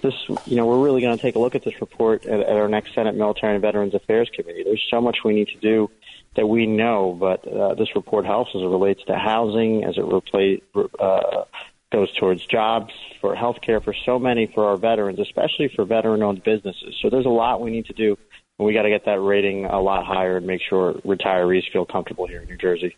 this, 0.01 0.15
you 0.47 0.55
know, 0.55 0.65
we're 0.65 0.83
really 0.83 1.01
going 1.01 1.15
to 1.15 1.21
take 1.21 1.35
a 1.35 1.39
look 1.39 1.53
at 1.53 1.63
this 1.63 1.79
report 1.81 2.25
at, 2.25 2.39
at 2.39 2.55
our 2.55 2.67
next 2.67 2.95
Senate 2.95 3.13
Military 3.13 3.53
and 3.53 3.61
Veterans 3.61 3.93
Affairs 3.93 4.27
Committee. 4.33 4.63
There's 4.63 4.83
so 4.89 5.01
much 5.01 5.19
we 5.23 5.35
need 5.35 5.49
to 5.49 5.59
do 5.59 5.91
that 6.35 6.47
we 6.47 6.65
know, 6.65 7.13
but 7.13 7.47
uh, 7.47 7.75
this 7.75 7.89
report 7.93 8.25
helps 8.25 8.55
as 8.55 8.63
it 8.63 8.65
relates 8.65 9.03
to 9.03 9.15
housing, 9.15 9.83
as 9.83 9.95
it 9.95 10.03
relates 10.03 10.65
uh, 10.99 11.43
goes 11.91 12.11
towards 12.15 12.43
jobs, 12.47 12.91
for 13.21 13.35
health 13.35 13.61
care, 13.61 13.79
for 13.79 13.93
so 13.93 14.17
many 14.17 14.47
for 14.47 14.65
our 14.65 14.77
veterans, 14.77 15.19
especially 15.19 15.67
for 15.67 15.85
veteran 15.85 16.23
owned 16.23 16.43
businesses. 16.43 16.97
So 17.03 17.11
there's 17.11 17.27
a 17.27 17.29
lot 17.29 17.61
we 17.61 17.69
need 17.69 17.85
to 17.85 17.93
do. 17.93 18.17
We 18.59 18.73
got 18.73 18.83
to 18.83 18.89
get 18.89 19.05
that 19.05 19.19
rating 19.19 19.65
a 19.65 19.81
lot 19.81 20.05
higher 20.05 20.37
and 20.37 20.45
make 20.45 20.61
sure 20.67 20.93
retirees 21.05 21.63
feel 21.71 21.85
comfortable 21.85 22.27
here 22.27 22.41
in 22.41 22.47
New 22.47 22.57
Jersey. 22.57 22.95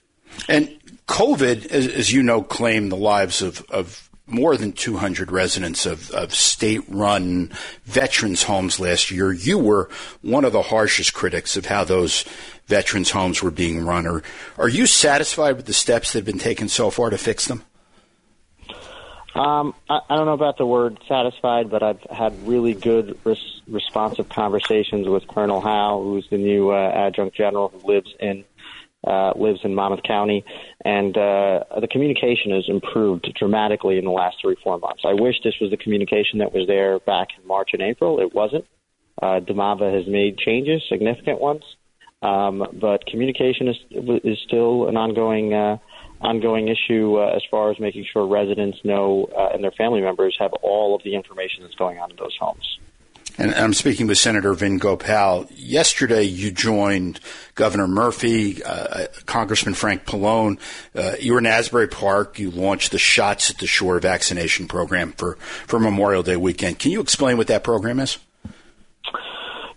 And 0.50 0.70
COVID, 1.08 1.68
as, 1.68 1.88
as 1.88 2.12
you 2.12 2.24
know, 2.24 2.42
claimed 2.42 2.92
the 2.92 2.98
lives 2.98 3.42
of, 3.42 3.66
of 3.70 4.10
more 4.28 4.58
than 4.58 4.72
200 4.72 5.32
residents 5.32 5.86
of, 5.86 6.10
of 6.12 6.34
state 6.34 6.84
run 6.88 7.52
veterans 7.84 8.44
homes 8.44 8.80
last 8.80 9.12
year. 9.12 9.32
You 9.32 9.60
were 9.60 9.90
one 10.22 10.46
of 10.46 10.52
the 10.52 10.64
harshest 10.64 11.14
critics 11.14 11.56
of 11.56 11.68
how 11.68 11.84
those 11.84 12.26
veterans 12.66 13.12
homes 13.12 13.44
were 13.44 13.52
being 13.52 13.86
run. 13.86 14.08
Are, 14.08 14.24
are 14.58 14.70
you 14.70 14.88
satisfied 14.88 15.58
with 15.58 15.68
the 15.68 15.74
steps 15.74 16.14
that 16.14 16.20
have 16.20 16.26
been 16.26 16.40
taken 16.40 16.70
so 16.70 16.90
far 16.90 17.12
to 17.12 17.18
fix 17.18 17.48
them? 17.48 17.64
Um, 19.36 19.76
I, 19.90 20.00
I 20.10 20.16
don't 20.16 20.26
know 20.26 20.34
about 20.34 20.58
the 20.58 20.66
word 20.66 20.98
satisfied, 21.08 21.70
but 21.70 21.84
I've 21.84 22.02
had 22.10 22.48
really 22.48 22.74
good 22.74 23.20
res- 23.26 23.62
responsive 23.68 24.30
conversations 24.30 25.08
with 25.08 25.28
Colonel 25.28 25.60
Howe, 25.60 26.02
who's 26.02 26.28
the 26.30 26.38
new 26.38 26.72
uh, 26.72 26.92
adjunct 26.94 27.36
general 27.36 27.68
who 27.68 27.86
lives 27.86 28.14
in 28.20 28.46
uh, 29.06 29.34
lives 29.36 29.60
in 29.64 29.76
Monmouth 29.76 30.02
County, 30.02 30.44
and 30.84 31.16
uh, 31.16 31.64
the 31.80 31.88
communication 31.92 32.52
has 32.52 32.64
improved 32.68 33.32
dramatically 33.38 34.00
in 34.00 34.06
the 34.06 34.12
last 34.12 34.38
three, 34.42 34.56
four 34.64 34.80
months. 34.80 35.04
I 35.06 35.14
wish 35.14 35.36
this 35.44 35.54
was 35.62 35.70
the 35.70 35.78
communication 35.78 36.40
that 36.40 36.52
was 36.52 36.66
there 36.66 36.98
back 37.00 37.28
in 37.38 37.48
March 37.48 37.70
and 37.74 37.84
April. 37.84 38.20
It 38.20 38.34
wasn't. 38.34 38.66
Uh, 39.22 39.40
has 39.40 40.08
made 40.08 40.40
changes, 40.40 40.82
significant 40.90 41.40
ones, 41.40 41.64
um, 42.22 42.66
but 42.74 43.06
communication 43.06 43.68
is 43.68 43.78
is 44.24 44.40
still 44.46 44.88
an 44.88 44.98
ongoing 44.98 45.54
uh, 45.54 45.78
ongoing 46.26 46.68
issue 46.68 47.18
uh, 47.18 47.36
as 47.36 47.44
far 47.50 47.72
as 47.72 47.80
making 47.80 48.06
sure 48.12 48.28
residents 48.28 48.80
know 48.84 49.30
uh, 49.38 49.50
and 49.54 49.64
their 49.64 49.72
family 49.72 50.02
members 50.02 50.36
have 50.40 50.54
all 50.62 50.96
of 50.96 51.04
the 51.04 51.16
information 51.16 51.64
that's 51.64 51.76
going 51.76 52.00
on 52.00 52.12
in 52.12 52.18
those 52.18 52.36
homes. 52.40 52.80
And 53.38 53.54
I'm 53.54 53.74
speaking 53.74 54.08
with 54.08 54.18
Senator 54.18 54.54
Vin 54.54 54.78
Gopal. 54.78 55.48
Yesterday, 55.56 56.24
you 56.24 56.52
joined 56.52 57.20
Governor 57.56 57.88
Murphy, 57.88 58.64
uh, 58.64 59.08
Congressman 59.26 59.74
Frank 59.74 60.06
Pallone. 60.06 60.58
Uh, 60.96 61.16
you 61.20 61.34
were 61.34 61.40
in 61.40 61.46
Asbury 61.46 61.90
Park. 61.90 62.40
You 62.40 62.50
launched 62.50 62.92
the 62.92 62.98
Shots 62.98 63.50
at 63.50 63.58
the 63.58 63.68
Shore 63.68 64.00
vaccination 64.00 64.68
program 64.70 65.12
for, 65.12 65.36
for 65.68 65.80
Memorial 65.80 66.24
Day 66.24 66.38
weekend. 66.38 66.80
Can 66.80 66.92
you 66.92 67.02
explain 67.02 67.36
what 67.36 67.48
that 67.48 67.64
program 67.64 68.00
is? 68.00 68.18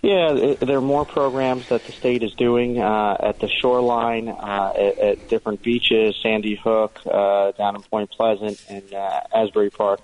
Yeah, 0.00 0.54
there 0.60 0.78
are 0.78 0.80
more 0.80 1.04
programs 1.04 1.68
that 1.70 1.84
the 1.84 1.92
state 1.92 2.22
is 2.22 2.32
doing 2.34 2.78
uh, 2.78 3.16
at 3.18 3.40
the 3.40 3.48
shoreline, 3.48 4.28
uh, 4.28 4.72
at, 4.76 4.98
at 4.98 5.28
different 5.28 5.62
beaches, 5.62 6.14
Sandy 6.22 6.54
Hook, 6.54 7.00
uh, 7.04 7.50
down 7.52 7.74
in 7.74 7.82
Point 7.82 8.10
Pleasant, 8.12 8.64
and 8.68 8.94
uh, 8.94 9.20
Asbury 9.34 9.70
Park 9.70 10.00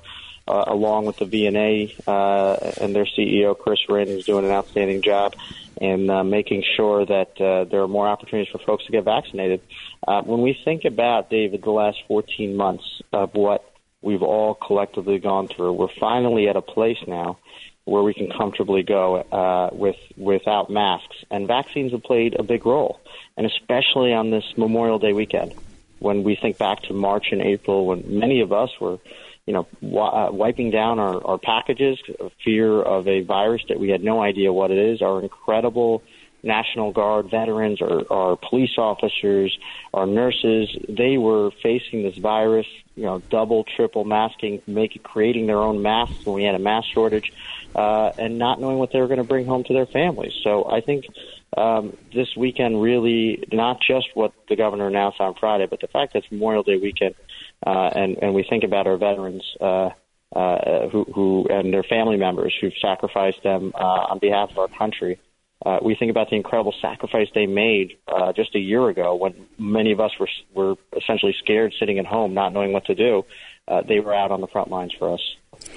uh, 0.47 0.65
along 0.67 1.07
with 1.07 1.17
the 1.17 1.25
VNA 1.25 1.95
uh, 2.07 2.73
and 2.81 2.95
their 2.95 3.07
CEO 3.07 3.59
Chris 3.59 3.81
Rinn, 3.89 4.09
who's 4.09 4.27
doing 4.27 4.45
an 4.45 4.51
outstanding 4.51 5.03
job 5.03 5.35
in 5.81 6.09
uh, 6.11 6.23
making 6.23 6.63
sure 6.77 7.05
that 7.05 7.41
uh, 7.41 7.65
there 7.65 7.83
are 7.83 7.89
more 7.89 8.07
opportunities 8.07 8.51
for 8.53 8.59
folks 8.59 8.85
to 8.87 8.93
get 8.93 9.05
vaccinated. 9.05 9.61
Uh, 10.07 10.23
when 10.23 10.43
we 10.43 10.59
think 10.65 10.85
about 10.85 11.31
David, 11.31 11.63
the 11.63 11.71
last 11.71 11.99
14 12.09 12.57
months 12.57 12.85
of 13.13 13.35
what 13.35 13.65
we've 14.03 14.23
all 14.23 14.55
collectively 14.55 15.19
gone 15.19 15.49
through, 15.49 15.73
we're 15.73 15.89
finally 15.99 16.49
at 16.49 16.57
a 16.57 16.63
place 16.63 16.99
now 17.07 17.39
where 17.85 18.03
we 18.03 18.15
can 18.15 18.31
comfortably 18.31 18.83
go 18.83 19.17
uh, 19.17 19.71
with 19.73 19.97
without 20.17 20.71
masks, 20.71 21.17
and 21.31 21.47
vaccines 21.47 21.93
have 21.93 22.03
played 22.03 22.35
a 22.39 22.43
big 22.43 22.65
role, 22.65 23.01
and 23.37 23.47
especially 23.47 24.13
on 24.13 24.31
this 24.31 24.45
Memorial 24.57 24.99
Day 24.99 25.13
weekend. 25.13 25.55
When 25.99 26.23
we 26.23 26.37
think 26.37 26.59
back 26.59 26.83
to 26.83 26.93
March 26.93 27.27
and 27.31 27.41
April, 27.41 27.87
when 27.87 28.19
many 28.19 28.41
of 28.41 28.53
us 28.53 28.71
were 28.81 28.99
you 29.47 29.53
know, 29.53 29.67
uh, 30.01 30.31
wiping 30.33 30.71
down 30.71 30.99
our, 30.99 31.25
our 31.27 31.39
packages, 31.39 31.99
fear 32.43 32.81
of 32.81 33.07
a 33.07 33.21
virus 33.21 33.63
that 33.69 33.79
we 33.79 33.91
had 33.91 34.03
no 34.03 34.23
idea 34.23 34.53
what 34.53 34.71
it 34.71 34.79
is. 34.79 35.03
Our 35.03 35.23
incredible 35.23 36.03
National 36.45 36.93
Guard 36.93 37.31
veterans, 37.31 37.81
our, 37.83 38.03
our 38.11 38.37
police 38.37 38.77
officers, 38.79 39.57
our 39.93 40.07
nurses, 40.07 40.77
they 40.89 41.17
were 41.17 41.51
facing 41.63 42.03
this 42.03 42.17
virus, 42.17 42.67
you 42.95 43.05
know, 43.05 43.21
double, 43.31 43.65
triple 43.77 44.05
masking, 44.05 44.63
making, 44.67 45.03
creating 45.03 45.47
their 45.47 45.59
own 45.59 45.83
masks 45.83 46.25
when 46.25 46.37
we 46.37 46.45
had 46.45 46.55
a 46.55 46.59
mask 46.59 46.89
shortage, 46.93 47.33
uh, 47.75 48.13
and 48.19 48.39
not 48.39 48.61
knowing 48.61 48.79
what 48.79 48.93
they 48.93 49.01
were 49.01 49.09
going 49.09 49.19
to 49.19 49.25
bring 49.25 49.47
home 49.47 49.65
to 49.65 49.73
their 49.73 49.87
families. 49.87 50.33
So 50.45 50.71
I 50.71 50.81
think 50.81 51.07
um, 51.57 51.97
this 52.13 52.29
weekend 52.37 52.81
really, 52.81 53.45
not 53.53 53.79
just 53.81 54.09
what 54.15 54.33
the 54.49 54.57
governor 54.57 54.87
announced 54.87 55.21
on 55.21 55.35
Friday, 55.35 55.67
but 55.67 55.81
the 55.81 55.89
fact 55.89 56.13
that 56.13 56.25
it's 56.25 56.31
Memorial 56.31 56.63
Day 56.63 56.77
weekend 56.77 57.15
uh, 57.67 57.91
and 57.95 58.19
and 58.21 58.35
we 58.35 58.45
think 58.49 58.65
about 58.65 58.87
our 58.87 58.97
veterans 58.97 59.43
uh, 59.61 59.91
uh, 60.35 60.89
who, 60.89 61.05
who 61.05 61.47
and 61.49 61.73
their 61.73 61.83
family 61.83 62.17
members 62.17 62.55
who've 62.61 62.77
sacrificed 62.81 63.43
them 63.43 63.73
uh, 63.75 64.11
on 64.11 64.19
behalf 64.19 64.51
of 64.51 64.59
our 64.59 64.69
country. 64.69 65.21
Uh, 65.65 65.79
we 65.83 65.95
think 65.95 66.11
about 66.11 66.29
the 66.29 66.37
incredible 66.37 66.75
sacrifice 66.81 67.29
they 67.35 67.47
made 67.47 67.97
uh, 68.07 68.33
just 68.33 68.55
a 68.55 68.59
year 68.59 68.89
ago 68.89 69.15
when 69.15 69.35
many 69.59 69.93
of 69.93 70.01
us 70.01 70.11
were 70.21 70.29
were 70.53 70.77
essentially 70.97 71.35
scared, 71.39 71.73
sitting 71.79 71.99
at 71.99 72.07
home, 72.07 72.35
not 72.35 72.53
knowing 72.53 72.73
what 72.73 72.85
to 72.87 72.95
do. 72.95 73.25
Uh, 73.67 73.81
they 73.83 73.99
were 73.99 74.15
out 74.15 74.31
on 74.31 74.43
the 74.43 74.47
front 74.47 74.71
lines 74.71 74.93
for 74.99 75.15
us. 75.15 75.21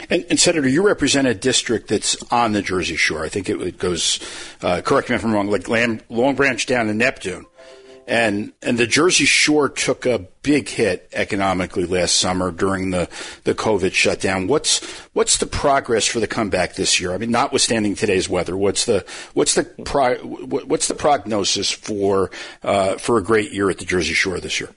And, 0.10 0.26
and, 0.30 0.38
Senator, 0.38 0.68
you 0.68 0.86
represent 0.86 1.28
a 1.28 1.34
district 1.34 1.88
that's 1.88 2.22
on 2.32 2.52
the 2.52 2.62
Jersey 2.62 2.98
Shore. 2.98 3.24
I 3.24 3.30
think 3.30 3.48
it, 3.48 3.62
it 3.62 3.78
goes. 3.78 4.20
Uh, 4.62 4.82
correct 4.82 5.10
me 5.10 5.16
if 5.16 5.24
I'm 5.24 5.34
wrong. 5.34 5.50
Like 5.50 5.70
Long 6.10 6.36
Branch 6.36 6.66
down 6.66 6.88
to 6.88 6.94
Neptune 6.94 7.46
and 8.08 8.54
and 8.62 8.78
the 8.78 8.88
Jersey 8.88 9.26
Shore 9.26 9.68
took 9.68 10.06
a 10.06 10.20
big 10.42 10.70
hit 10.70 11.10
economically 11.12 11.86
last 11.86 12.16
summer 12.16 12.52
during 12.52 12.92
the, 12.92 13.10
the 13.44 13.54
COVID 13.54 13.94
shutdown. 13.94 14.48
What's 14.48 14.84
what's 15.12 15.38
the 15.38 15.46
progress 15.46 16.08
for 16.08 16.22
the 16.22 16.28
comeback 16.28 16.76
this 16.76 17.02
year? 17.02 17.14
I 17.14 17.18
mean, 17.18 17.32
notwithstanding 17.32 17.96
today's 17.96 18.30
weather, 18.30 18.56
what's 18.56 18.86
the 18.86 19.06
what's 19.34 19.56
the 19.56 19.64
pro, 19.64 20.16
what's 20.16 20.88
the 20.88 20.96
prognosis 20.96 21.70
for 21.70 22.32
uh, 22.64 22.96
for 22.96 23.18
a 23.18 23.24
great 23.24 23.52
year 23.52 23.70
at 23.70 23.80
the 23.80 23.86
Jersey 23.86 24.14
Shore 24.14 24.40
this 24.40 24.62
year? 24.62 24.70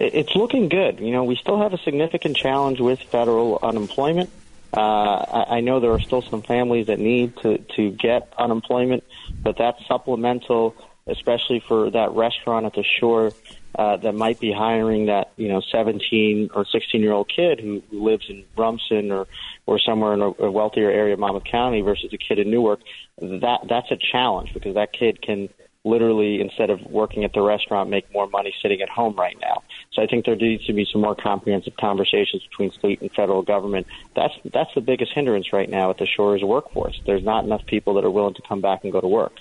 It's 0.00 0.34
looking 0.34 0.68
good. 0.68 0.98
You 0.98 1.12
know, 1.12 1.22
we 1.22 1.36
still 1.36 1.60
have 1.60 1.72
a 1.72 1.78
significant 1.78 2.36
challenge 2.36 2.80
with 2.80 3.00
federal 3.00 3.60
unemployment. 3.62 4.30
Uh, 4.76 5.44
I, 5.50 5.60
know 5.60 5.80
there 5.80 5.92
are 5.92 6.00
still 6.00 6.22
some 6.22 6.40
families 6.40 6.86
that 6.86 6.98
need 6.98 7.36
to 7.42 7.58
to 7.76 7.90
get 7.90 8.32
unemployment, 8.38 9.04
but 9.42 9.58
that 9.58 9.76
supplemental 9.86 10.74
especially 11.06 11.60
for 11.66 11.90
that 11.90 12.12
restaurant 12.12 12.66
at 12.66 12.74
the 12.74 12.84
shore 13.00 13.32
uh, 13.74 13.96
that 13.96 14.14
might 14.14 14.38
be 14.38 14.52
hiring 14.52 15.06
that 15.06 15.32
you 15.36 15.48
know 15.48 15.60
17 15.60 16.50
or 16.54 16.64
16 16.64 17.00
year 17.00 17.12
old 17.12 17.28
kid 17.28 17.58
who, 17.60 17.82
who 17.90 18.04
lives 18.04 18.26
in 18.28 18.44
Rumson 18.56 19.10
or 19.10 19.26
or 19.66 19.78
somewhere 19.78 20.14
in 20.14 20.20
a, 20.20 20.30
a 20.44 20.50
wealthier 20.50 20.90
area 20.90 21.14
of 21.14 21.20
Monmouth 21.20 21.44
County 21.44 21.80
versus 21.80 22.12
a 22.12 22.18
kid 22.18 22.38
in 22.38 22.50
Newark. 22.50 22.80
That 23.20 23.60
that's 23.68 23.90
a 23.90 23.96
challenge 23.96 24.52
because 24.54 24.74
that 24.74 24.92
kid 24.92 25.22
can 25.22 25.48
literally 25.84 26.40
instead 26.40 26.70
of 26.70 26.80
working 26.82 27.24
at 27.24 27.32
the 27.32 27.40
restaurant 27.40 27.90
make 27.90 28.12
more 28.12 28.28
money 28.28 28.54
sitting 28.62 28.80
at 28.82 28.88
home 28.88 29.16
right 29.16 29.36
now. 29.40 29.62
So 29.92 30.02
I 30.02 30.06
think 30.06 30.24
there 30.24 30.36
needs 30.36 30.64
to 30.66 30.72
be 30.72 30.86
some 30.90 31.00
more 31.00 31.16
comprehensive 31.16 31.76
conversations 31.76 32.42
between 32.48 32.70
state 32.70 33.00
and 33.00 33.10
federal 33.12 33.42
government. 33.42 33.86
That's 34.14 34.34
that's 34.52 34.72
the 34.74 34.80
biggest 34.80 35.12
hindrance 35.12 35.52
right 35.52 35.68
now 35.68 35.90
at 35.90 35.98
the 35.98 36.06
shore's 36.06 36.42
workforce. 36.42 37.00
There's 37.06 37.24
not 37.24 37.44
enough 37.44 37.66
people 37.66 37.94
that 37.94 38.04
are 38.04 38.10
willing 38.10 38.34
to 38.34 38.42
come 38.42 38.60
back 38.60 38.84
and 38.84 38.92
go 38.92 39.00
to 39.00 39.08
work. 39.08 39.40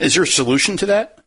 Is 0.00 0.14
there 0.14 0.22
a 0.22 0.26
solution 0.26 0.76
to 0.78 0.86
that? 0.86 1.18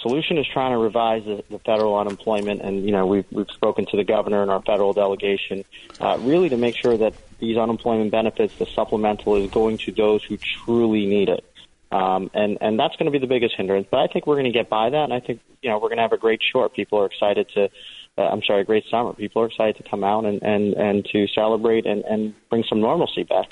Solution 0.00 0.36
is 0.36 0.46
trying 0.52 0.72
to 0.72 0.78
revise 0.78 1.24
the, 1.24 1.42
the 1.48 1.58
federal 1.60 1.96
unemployment, 1.96 2.60
and 2.60 2.84
you 2.84 2.92
know 2.92 3.06
we've 3.06 3.24
we've 3.30 3.50
spoken 3.50 3.86
to 3.86 3.96
the 3.96 4.04
governor 4.04 4.42
and 4.42 4.50
our 4.50 4.60
federal 4.60 4.92
delegation, 4.92 5.64
uh, 5.98 6.18
really 6.20 6.50
to 6.50 6.58
make 6.58 6.76
sure 6.76 6.96
that 6.98 7.14
these 7.38 7.56
unemployment 7.56 8.10
benefits, 8.10 8.54
the 8.56 8.66
supplemental, 8.66 9.36
is 9.36 9.50
going 9.50 9.78
to 9.78 9.92
those 9.92 10.22
who 10.22 10.36
truly 10.36 11.06
need 11.06 11.30
it. 11.30 11.44
Um, 11.90 12.30
and 12.34 12.58
and 12.60 12.78
that's 12.78 12.96
going 12.96 13.06
to 13.06 13.12
be 13.12 13.18
the 13.18 13.26
biggest 13.26 13.54
hindrance. 13.56 13.86
But 13.90 14.00
I 14.00 14.08
think 14.08 14.26
we're 14.26 14.34
going 14.34 14.52
to 14.52 14.58
get 14.58 14.68
by 14.68 14.90
that, 14.90 15.04
and 15.04 15.12
I 15.12 15.20
think 15.20 15.40
you 15.62 15.70
know 15.70 15.76
we're 15.76 15.88
going 15.88 15.98
to 15.98 16.02
have 16.02 16.12
a 16.12 16.18
great 16.18 16.40
short. 16.42 16.74
People 16.74 16.98
are 16.98 17.06
excited 17.06 17.48
to, 17.54 17.70
uh, 18.18 18.22
I'm 18.22 18.42
sorry, 18.42 18.62
a 18.62 18.64
great 18.64 18.84
summer. 18.90 19.12
People 19.12 19.42
are 19.42 19.46
excited 19.46 19.76
to 19.82 19.88
come 19.88 20.02
out 20.02 20.24
and 20.24 20.42
and 20.42 20.74
and 20.74 21.04
to 21.12 21.28
celebrate 21.28 21.86
and 21.86 22.04
and 22.04 22.34
bring 22.50 22.64
some 22.68 22.80
normalcy 22.80 23.22
back. 23.22 23.46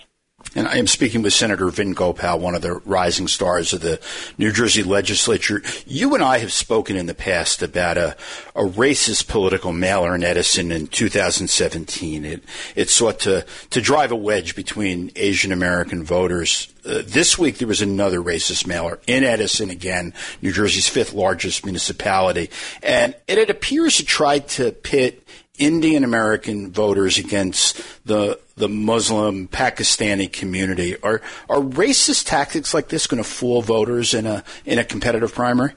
And 0.54 0.68
I 0.68 0.76
am 0.76 0.86
speaking 0.86 1.22
with 1.22 1.32
Senator 1.32 1.68
Vin 1.70 1.92
Gopal, 1.92 2.38
one 2.38 2.54
of 2.54 2.60
the 2.60 2.74
rising 2.84 3.26
stars 3.26 3.72
of 3.72 3.80
the 3.80 4.00
New 4.36 4.52
Jersey 4.52 4.82
legislature. 4.82 5.62
You 5.86 6.14
and 6.14 6.22
I 6.22 6.38
have 6.38 6.52
spoken 6.52 6.94
in 6.94 7.06
the 7.06 7.14
past 7.14 7.62
about 7.62 7.96
a, 7.96 8.16
a 8.54 8.62
racist 8.62 9.28
political 9.28 9.72
mailer 9.72 10.14
in 10.14 10.22
Edison 10.22 10.70
in 10.70 10.88
2017. 10.88 12.24
It, 12.24 12.42
it 12.76 12.90
sought 12.90 13.20
to, 13.20 13.46
to 13.70 13.80
drive 13.80 14.12
a 14.12 14.16
wedge 14.16 14.54
between 14.54 15.10
Asian 15.16 15.52
American 15.52 16.04
voters. 16.04 16.68
Uh, 16.84 17.02
this 17.06 17.38
week 17.38 17.58
there 17.58 17.68
was 17.68 17.80
another 17.80 18.20
racist 18.20 18.66
mailer 18.66 19.00
in 19.06 19.24
Edison 19.24 19.70
again, 19.70 20.12
New 20.42 20.52
Jersey's 20.52 20.88
fifth 20.88 21.14
largest 21.14 21.64
municipality. 21.64 22.50
And 22.82 23.14
it, 23.26 23.38
it 23.38 23.48
appears 23.48 23.96
to 23.96 24.04
try 24.04 24.40
to 24.40 24.72
pit 24.72 25.26
Indian 25.64 26.02
American 26.02 26.72
voters 26.72 27.18
against 27.18 27.80
the 28.04 28.38
the 28.56 28.68
Muslim 28.68 29.48
Pakistani 29.48 30.30
community. 30.30 30.96
Are 31.02 31.22
are 31.48 31.58
racist 31.58 32.26
tactics 32.26 32.74
like 32.74 32.88
this 32.88 33.06
going 33.06 33.22
to 33.22 33.28
fool 33.28 33.62
voters 33.62 34.12
in 34.14 34.26
a 34.26 34.42
in 34.64 34.78
a 34.78 34.84
competitive 34.84 35.32
primary? 35.34 35.72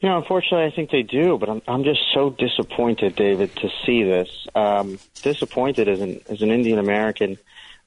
You 0.00 0.08
know, 0.08 0.18
unfortunately, 0.18 0.66
I 0.66 0.70
think 0.70 0.90
they 0.90 1.02
do, 1.02 1.36
but 1.38 1.48
I'm 1.48 1.62
I'm 1.68 1.84
just 1.84 2.00
so 2.14 2.30
disappointed, 2.30 3.16
David, 3.16 3.54
to 3.56 3.68
see 3.84 4.02
this. 4.02 4.28
Um, 4.54 4.98
disappointed 5.22 5.88
as 5.88 6.00
an 6.00 6.20
as 6.28 6.40
an 6.40 6.50
Indian 6.50 6.78
American, 6.78 7.36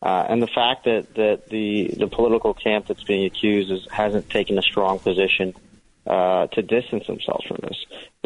uh, 0.02 0.26
and 0.30 0.44
the 0.44 0.48
fact 0.48 0.84
that 0.86 1.16
that 1.16 1.50
the 1.50 1.88
the 1.98 2.08
political 2.08 2.54
camp 2.54 2.88
that's 2.88 3.04
being 3.04 3.26
accused 3.26 3.72
is, 3.72 3.88
hasn't 3.90 4.30
taken 4.30 4.60
a 4.60 4.62
strong 4.62 5.00
position 5.00 5.56
uh, 6.08 6.48
to 6.48 6.62
distance 6.62 7.06
themselves 7.08 7.46
from 7.46 7.58
this. 7.62 7.78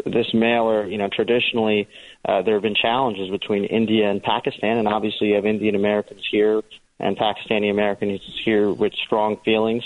This 0.04 0.32
mailer, 0.32 0.86
you 0.86 0.98
know, 0.98 1.08
traditionally 1.08 1.88
uh, 2.24 2.42
there 2.42 2.54
have 2.54 2.62
been 2.62 2.74
challenges 2.74 3.28
between 3.30 3.64
India 3.64 4.10
and 4.10 4.22
Pakistan, 4.22 4.78
and 4.78 4.88
obviously 4.88 5.28
you 5.28 5.34
have 5.34 5.46
Indian 5.46 5.74
Americans 5.74 6.22
here 6.30 6.62
and 6.98 7.16
Pakistani 7.16 7.70
Americans 7.70 8.20
here 8.44 8.70
with 8.70 8.94
strong 8.94 9.36
feelings. 9.38 9.84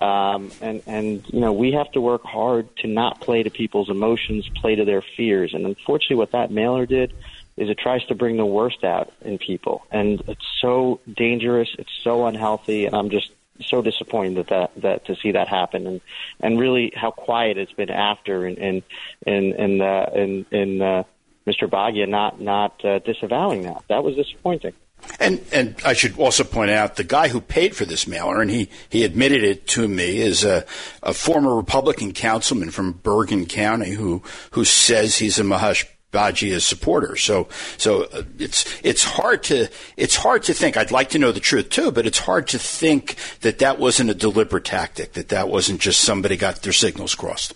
Um, 0.00 0.50
and, 0.60 0.82
and, 0.86 1.24
you 1.28 1.40
know, 1.40 1.52
we 1.52 1.72
have 1.72 1.90
to 1.92 2.00
work 2.00 2.22
hard 2.22 2.68
to 2.78 2.86
not 2.86 3.20
play 3.20 3.42
to 3.42 3.50
people's 3.50 3.90
emotions, 3.90 4.48
play 4.60 4.76
to 4.76 4.84
their 4.84 5.02
fears. 5.16 5.54
And 5.54 5.66
unfortunately, 5.66 6.16
what 6.16 6.32
that 6.32 6.50
mailer 6.50 6.86
did 6.86 7.12
is 7.56 7.68
it 7.68 7.78
tries 7.78 8.04
to 8.06 8.14
bring 8.14 8.36
the 8.36 8.46
worst 8.46 8.84
out 8.84 9.12
in 9.22 9.38
people. 9.38 9.84
And 9.90 10.22
it's 10.28 10.46
so 10.60 11.00
dangerous, 11.12 11.68
it's 11.78 11.92
so 12.02 12.26
unhealthy, 12.26 12.86
and 12.86 12.94
I'm 12.94 13.10
just 13.10 13.30
so 13.60 13.82
disappointed 13.82 14.36
that, 14.36 14.48
that, 14.48 14.82
that 14.82 15.06
to 15.06 15.16
see 15.16 15.32
that 15.32 15.48
happen 15.48 15.86
and, 15.86 16.00
and 16.40 16.58
really 16.58 16.92
how 16.94 17.10
quiet 17.10 17.58
it's 17.58 17.72
been 17.72 17.90
after 17.90 18.46
and, 18.46 18.58
and, 18.58 18.82
and, 19.26 19.52
and, 19.52 19.82
uh, 19.82 20.06
and, 20.14 20.46
and 20.52 20.82
uh, 20.82 21.02
Mr. 21.46 21.68
Bhagia 21.68 22.08
not, 22.08 22.40
not 22.40 22.84
uh, 22.84 22.98
disavowing 23.00 23.62
that. 23.62 23.82
That 23.88 24.02
was 24.02 24.16
disappointing. 24.16 24.74
And 25.18 25.44
and 25.52 25.74
I 25.84 25.94
should 25.94 26.16
also 26.18 26.44
point 26.44 26.70
out 26.70 26.94
the 26.94 27.04
guy 27.04 27.26
who 27.26 27.40
paid 27.40 27.74
for 27.74 27.84
this 27.84 28.06
mailer, 28.06 28.40
and 28.40 28.48
he, 28.48 28.68
he 28.88 29.02
admitted 29.04 29.42
it 29.42 29.66
to 29.68 29.88
me, 29.88 30.18
is 30.20 30.44
a, 30.44 30.64
a 31.02 31.12
former 31.12 31.56
Republican 31.56 32.12
councilman 32.12 32.70
from 32.70 32.92
Bergen 32.92 33.46
County 33.46 33.90
who 33.90 34.22
who 34.52 34.64
says 34.64 35.18
he's 35.18 35.40
a 35.40 35.42
Mahesh 35.42 35.86
Bhagia 36.12 36.60
supporter. 36.60 37.16
So 37.16 37.48
so 37.78 38.04
uh, 38.04 38.22
it's 38.38 38.80
it's 38.84 39.02
hard 39.02 39.42
to 39.44 39.68
it's 39.96 40.16
hard 40.16 40.44
to 40.44 40.54
think. 40.54 40.76
I'd 40.76 40.90
like 40.90 41.10
to 41.10 41.18
know 41.18 41.32
the 41.32 41.40
truth 41.40 41.70
too, 41.70 41.90
but 41.90 42.06
it's 42.06 42.18
hard 42.18 42.46
to 42.48 42.58
think 42.58 43.16
that 43.40 43.58
that 43.58 43.78
wasn't 43.78 44.10
a 44.10 44.14
deliberate 44.14 44.64
tactic. 44.64 45.14
That 45.14 45.30
that 45.30 45.48
wasn't 45.48 45.80
just 45.80 46.00
somebody 46.00 46.36
got 46.36 46.62
their 46.62 46.72
signals 46.72 47.14
crossed. 47.14 47.54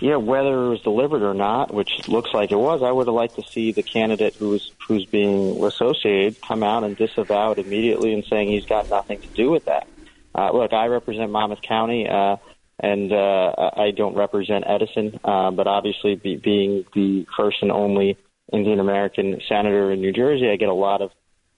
Yeah, 0.00 0.16
whether 0.16 0.64
it 0.64 0.68
was 0.68 0.80
delivered 0.80 1.22
or 1.22 1.32
not, 1.32 1.72
which 1.72 2.08
looks 2.08 2.34
like 2.34 2.50
it 2.50 2.56
was, 2.56 2.82
I 2.82 2.90
would 2.90 3.06
have 3.06 3.14
liked 3.14 3.36
to 3.36 3.42
see 3.44 3.70
the 3.70 3.84
candidate 3.84 4.34
who's 4.34 4.72
who's 4.86 5.06
being 5.06 5.64
associated 5.64 6.42
come 6.42 6.64
out 6.64 6.82
and 6.82 6.96
disavow 6.96 7.52
it 7.52 7.58
immediately 7.58 8.12
and 8.12 8.24
saying 8.24 8.48
he's 8.48 8.66
got 8.66 8.90
nothing 8.90 9.20
to 9.20 9.28
do 9.28 9.50
with 9.50 9.64
that. 9.66 9.86
Uh, 10.34 10.50
look, 10.50 10.72
I 10.72 10.86
represent 10.86 11.30
Monmouth 11.30 11.62
County, 11.62 12.08
uh, 12.08 12.36
and 12.82 13.12
uh, 13.12 13.52
I 13.76 13.92
don't 13.96 14.16
represent 14.16 14.64
Edison, 14.66 15.18
uh, 15.24 15.52
but 15.52 15.66
obviously, 15.66 16.16
be, 16.16 16.36
being 16.36 16.84
the 16.94 17.24
first 17.36 17.58
and 17.62 17.70
only 17.70 18.18
Indian 18.52 18.80
American 18.80 19.40
senator 19.48 19.92
in 19.92 20.00
New 20.00 20.12
Jersey, 20.12 20.50
I 20.50 20.56
get 20.56 20.68
a 20.68 20.74
lot 20.74 21.00
of 21.00 21.10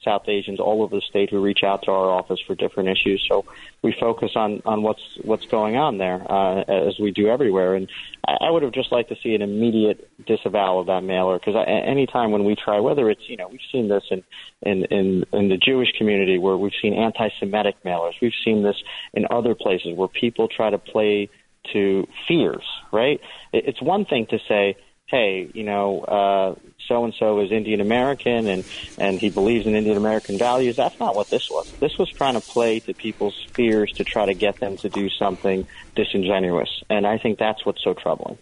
South 0.04 0.28
Asians 0.28 0.60
all 0.60 0.82
over 0.82 0.96
the 0.96 1.02
state 1.02 1.30
who 1.30 1.40
reach 1.40 1.62
out 1.64 1.82
to 1.84 1.90
our 1.90 2.10
office 2.10 2.40
for 2.46 2.54
different 2.54 2.88
issues. 2.88 3.24
So 3.28 3.44
we 3.82 3.94
focus 3.98 4.32
on 4.36 4.62
on 4.64 4.82
what's 4.82 5.02
what's 5.22 5.46
going 5.46 5.76
on 5.76 5.98
there 5.98 6.20
uh, 6.30 6.60
as 6.62 6.98
we 6.98 7.10
do 7.10 7.28
everywhere. 7.28 7.74
And 7.74 7.88
I, 8.26 8.46
I 8.46 8.50
would 8.50 8.62
have 8.62 8.72
just 8.72 8.92
liked 8.92 9.08
to 9.08 9.16
see 9.22 9.34
an 9.34 9.42
immediate 9.42 10.08
disavowal 10.26 10.80
of 10.80 10.86
that 10.86 11.02
mailer 11.02 11.38
because 11.38 11.54
any 11.66 12.06
time 12.06 12.30
when 12.30 12.44
we 12.44 12.54
try, 12.56 12.80
whether 12.80 13.10
it's 13.10 13.28
you 13.28 13.36
know 13.36 13.48
we've 13.48 13.60
seen 13.72 13.88
this 13.88 14.04
in 14.10 14.22
in 14.62 14.84
in, 14.86 15.24
in 15.32 15.48
the 15.48 15.56
Jewish 15.56 15.92
community 15.98 16.38
where 16.38 16.56
we've 16.56 16.72
seen 16.80 16.94
anti-Semitic 16.94 17.82
mailers, 17.84 18.14
we've 18.20 18.32
seen 18.44 18.62
this 18.62 18.76
in 19.12 19.26
other 19.30 19.54
places 19.54 19.96
where 19.96 20.08
people 20.08 20.48
try 20.48 20.70
to 20.70 20.78
play 20.78 21.30
to 21.72 22.06
fears. 22.28 22.64
Right? 22.92 23.20
It's 23.52 23.80
one 23.82 24.04
thing 24.04 24.26
to 24.30 24.38
say 24.48 24.76
hey, 25.06 25.50
you 25.52 25.64
know, 25.64 26.00
uh, 26.00 26.54
so 26.88 27.04
and 27.04 27.14
so 27.14 27.40
is 27.40 27.50
Indian 27.50 27.80
American 27.80 28.46
and 28.46 28.64
and 28.98 29.18
he 29.18 29.30
believes 29.30 29.66
in 29.66 29.74
Indian 29.74 29.96
American 29.96 30.38
values. 30.38 30.76
That's 30.76 30.98
not 31.00 31.14
what 31.14 31.30
this 31.30 31.50
was. 31.50 31.70
This 31.72 31.98
was 31.98 32.10
trying 32.10 32.34
to 32.34 32.40
play 32.40 32.80
to 32.80 32.94
people's 32.94 33.40
fears 33.52 33.92
to 33.92 34.04
try 34.04 34.26
to 34.26 34.34
get 34.34 34.60
them 34.60 34.76
to 34.78 34.88
do 34.88 35.08
something 35.10 35.66
disingenuous, 35.94 36.82
and 36.90 37.06
I 37.06 37.18
think 37.18 37.38
that's 37.38 37.64
what's 37.64 37.82
so 37.82 37.94
troubling. 37.94 38.38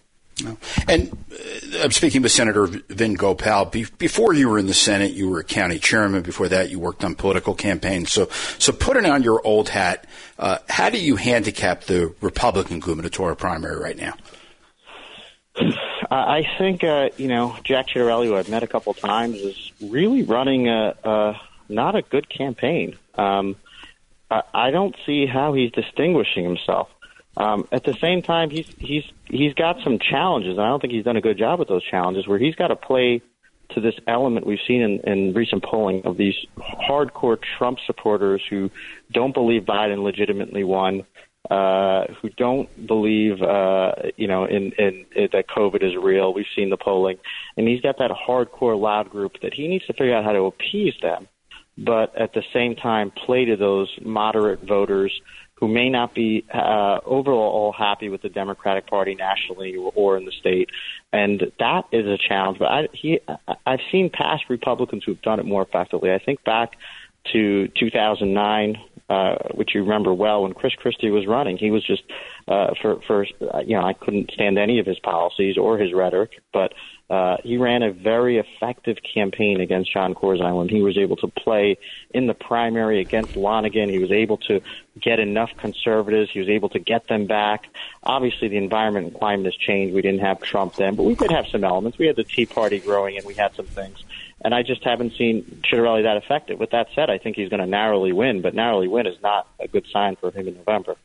And 0.87 1.15
uh, 1.31 1.83
I'm 1.83 1.91
speaking 1.91 2.23
with 2.23 2.31
Senator 2.31 2.65
Vin 2.65 3.13
Gopal. 3.13 3.65
Be- 3.65 3.85
before 3.99 4.33
you 4.33 4.49
were 4.49 4.57
in 4.57 4.65
the 4.65 4.73
Senate, 4.73 5.11
you 5.11 5.29
were 5.29 5.39
a 5.39 5.43
county 5.43 5.77
chairman. 5.77 6.23
Before 6.23 6.47
that, 6.47 6.71
you 6.71 6.79
worked 6.79 7.03
on 7.03 7.13
political 7.13 7.53
campaigns. 7.53 8.11
So, 8.11 8.29
so 8.57 8.73
putting 8.73 9.05
on 9.05 9.21
your 9.21 9.45
old 9.45 9.69
hat, 9.69 10.07
uh, 10.39 10.57
how 10.67 10.89
do 10.89 10.99
you 10.99 11.17
handicap 11.17 11.83
the 11.83 12.15
Republican 12.19 12.79
gubernatorial 12.79 13.35
primary 13.35 13.79
right 13.79 13.97
now? 13.97 14.15
I 16.09 16.47
think 16.57 16.83
uh, 16.83 17.09
you 17.17 17.27
know 17.27 17.55
Jack 17.63 17.87
Ciattarelli, 17.87 18.25
who 18.25 18.35
I've 18.35 18.49
met 18.49 18.63
a 18.63 18.67
couple 18.67 18.93
times, 18.93 19.35
is 19.37 19.71
really 19.81 20.23
running 20.23 20.67
a, 20.69 20.95
a 21.03 21.41
not 21.69 21.95
a 21.95 22.01
good 22.01 22.29
campaign. 22.29 22.97
Um, 23.15 23.55
I, 24.29 24.43
I 24.53 24.71
don't 24.71 24.95
see 25.05 25.25
how 25.25 25.53
he's 25.53 25.71
distinguishing 25.71 26.43
himself. 26.43 26.89
Um, 27.35 27.67
at 27.71 27.83
the 27.83 27.93
same 27.93 28.21
time, 28.21 28.49
he's 28.49 28.67
he's 28.77 29.03
he's 29.25 29.53
got 29.53 29.81
some 29.83 29.99
challenges, 29.99 30.51
and 30.51 30.61
I 30.61 30.69
don't 30.69 30.81
think 30.81 30.93
he's 30.93 31.05
done 31.05 31.17
a 31.17 31.21
good 31.21 31.37
job 31.37 31.59
with 31.59 31.67
those 31.67 31.83
challenges. 31.83 32.27
Where 32.27 32.39
he's 32.39 32.55
got 32.55 32.67
to 32.67 32.75
play 32.75 33.21
to 33.69 33.81
this 33.81 33.95
element 34.07 34.45
we've 34.45 34.59
seen 34.67 34.81
in, 34.81 34.99
in 34.99 35.33
recent 35.33 35.63
polling 35.63 36.05
of 36.05 36.17
these 36.17 36.35
hardcore 36.57 37.39
Trump 37.57 37.79
supporters 37.85 38.41
who 38.49 38.69
don't 39.11 39.33
believe 39.33 39.63
Biden 39.63 40.03
legitimately 40.03 40.63
won, 40.63 41.05
uh, 41.49 42.05
who 42.21 42.29
don't 42.29 42.87
believe, 42.87 43.41
uh, 43.41 43.91
you 44.15 44.27
know, 44.27 44.45
in, 44.45 44.71
in, 44.77 45.05
in 45.15 45.29
that 45.33 45.45
COVID 45.49 45.83
is 45.83 45.93
real. 46.01 46.33
We've 46.33 46.45
seen 46.55 46.69
the 46.69 46.77
polling, 46.77 47.17
and 47.57 47.67
he's 47.67 47.81
got 47.81 47.97
that 47.97 48.11
hardcore 48.11 48.79
loud 48.79 49.09
group 49.09 49.33
that 49.41 49.53
he 49.53 49.67
needs 49.67 49.85
to 49.87 49.93
figure 49.93 50.15
out 50.15 50.23
how 50.23 50.31
to 50.31 50.43
appease 50.43 50.93
them, 51.01 51.27
but 51.77 52.15
at 52.17 52.33
the 52.33 52.43
same 52.53 52.75
time 52.75 53.11
play 53.11 53.45
to 53.45 53.57
those 53.57 53.89
moderate 54.01 54.61
voters 54.61 55.11
who 55.55 55.67
may 55.67 55.89
not 55.89 56.13
be 56.13 56.45
uh, 56.53 56.99
overall 57.05 57.73
happy 57.77 58.09
with 58.09 58.21
the 58.21 58.29
Democratic 58.29 58.87
Party 58.87 59.15
nationally 59.15 59.75
or, 59.75 59.91
or 59.95 60.17
in 60.17 60.25
the 60.25 60.31
state, 60.31 60.69
and 61.11 61.51
that 61.59 61.83
is 61.91 62.05
a 62.05 62.17
challenge. 62.17 62.59
But 62.59 62.65
I, 62.65 62.87
he, 62.93 63.19
I've 63.65 63.79
seen 63.91 64.09
past 64.09 64.43
Republicans 64.49 65.03
who've 65.05 65.21
done 65.21 65.39
it 65.39 65.45
more 65.45 65.61
effectively. 65.61 66.11
I 66.11 66.19
think 66.19 66.43
back 66.43 66.71
to 67.31 67.67
2009 67.79 68.77
uh, 69.09 69.35
which 69.53 69.75
you 69.75 69.81
remember 69.81 70.13
well 70.13 70.43
when 70.43 70.53
Chris 70.53 70.73
Christie 70.75 71.11
was 71.11 71.27
running. 71.27 71.57
He 71.57 71.71
was 71.71 71.85
just 71.85 72.03
uh, 72.47 72.73
for 72.81 73.01
for 73.01 73.25
uh, 73.41 73.59
you 73.59 73.75
know 73.75 73.85
I 73.85 73.93
couldn't 73.93 74.31
stand 74.31 74.57
any 74.57 74.79
of 74.79 74.85
his 74.85 74.99
policies 74.99 75.57
or 75.57 75.77
his 75.77 75.93
rhetoric, 75.93 76.41
but 76.51 76.73
uh, 77.09 77.37
he 77.43 77.57
ran 77.57 77.83
a 77.83 77.91
very 77.91 78.37
effective 78.37 78.97
campaign 79.13 79.59
against 79.59 79.91
Jon 79.93 80.15
Corzine. 80.15 80.69
He 80.69 80.81
was 80.81 80.97
able 80.97 81.17
to 81.17 81.27
play 81.27 81.77
in 82.11 82.27
the 82.27 82.33
primary 82.33 83.01
against 83.01 83.35
Lonegan. 83.35 83.89
He 83.89 83.99
was 83.99 84.11
able 84.11 84.37
to 84.37 84.61
get 84.99 85.19
enough 85.19 85.51
conservatives. 85.57 86.31
He 86.31 86.39
was 86.39 86.49
able 86.49 86.69
to 86.69 86.79
get 86.79 87.07
them 87.07 87.27
back. 87.27 87.67
Obviously, 88.03 88.47
the 88.47 88.57
environment 88.57 89.07
and 89.07 89.19
climate 89.19 89.45
has 89.45 89.55
changed. 89.55 89.93
We 89.93 90.01
didn't 90.01 90.21
have 90.21 90.41
Trump 90.41 90.75
then, 90.75 90.95
but 90.95 91.03
we 91.03 91.15
did 91.15 91.29
have 91.29 91.47
some 91.47 91.63
elements. 91.63 91.97
We 91.97 92.07
had 92.07 92.15
the 92.15 92.23
Tea 92.23 92.45
Party 92.45 92.79
growing, 92.79 93.17
and 93.17 93.25
we 93.25 93.33
had 93.33 93.53
some 93.53 93.67
things 93.67 94.03
and 94.43 94.53
I 94.53 94.63
just 94.63 94.83
haven't 94.83 95.13
seen 95.17 95.61
Ciattarelli 95.63 96.03
that 96.03 96.17
effective. 96.17 96.59
With 96.59 96.71
that 96.71 96.87
said, 96.95 97.09
I 97.09 97.17
think 97.17 97.35
he's 97.35 97.49
going 97.49 97.61
to 97.61 97.67
narrowly 97.67 98.11
win, 98.11 98.41
but 98.41 98.53
narrowly 98.53 98.87
win 98.87 99.07
is 99.07 99.21
not 99.21 99.47
a 99.59 99.67
good 99.67 99.85
sign 99.91 100.15
for 100.15 100.31
him 100.31 100.47
in 100.47 100.55
November. 100.55 100.95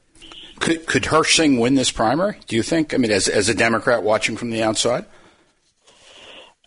Could 0.59 0.87
could 0.87 1.05
Hirsh 1.05 1.37
Singh 1.37 1.61
win 1.61 1.77
this 1.77 1.93
primary? 1.93 2.39
Do 2.49 2.57
you 2.57 2.63
think? 2.63 2.93
I 2.93 2.97
mean, 2.97 3.13
as 3.13 3.29
as 3.29 3.49
a 3.49 3.55
Democrat 3.55 4.03
watching 4.03 4.37
from 4.37 4.51
the 4.51 4.63
outside. 4.63 5.05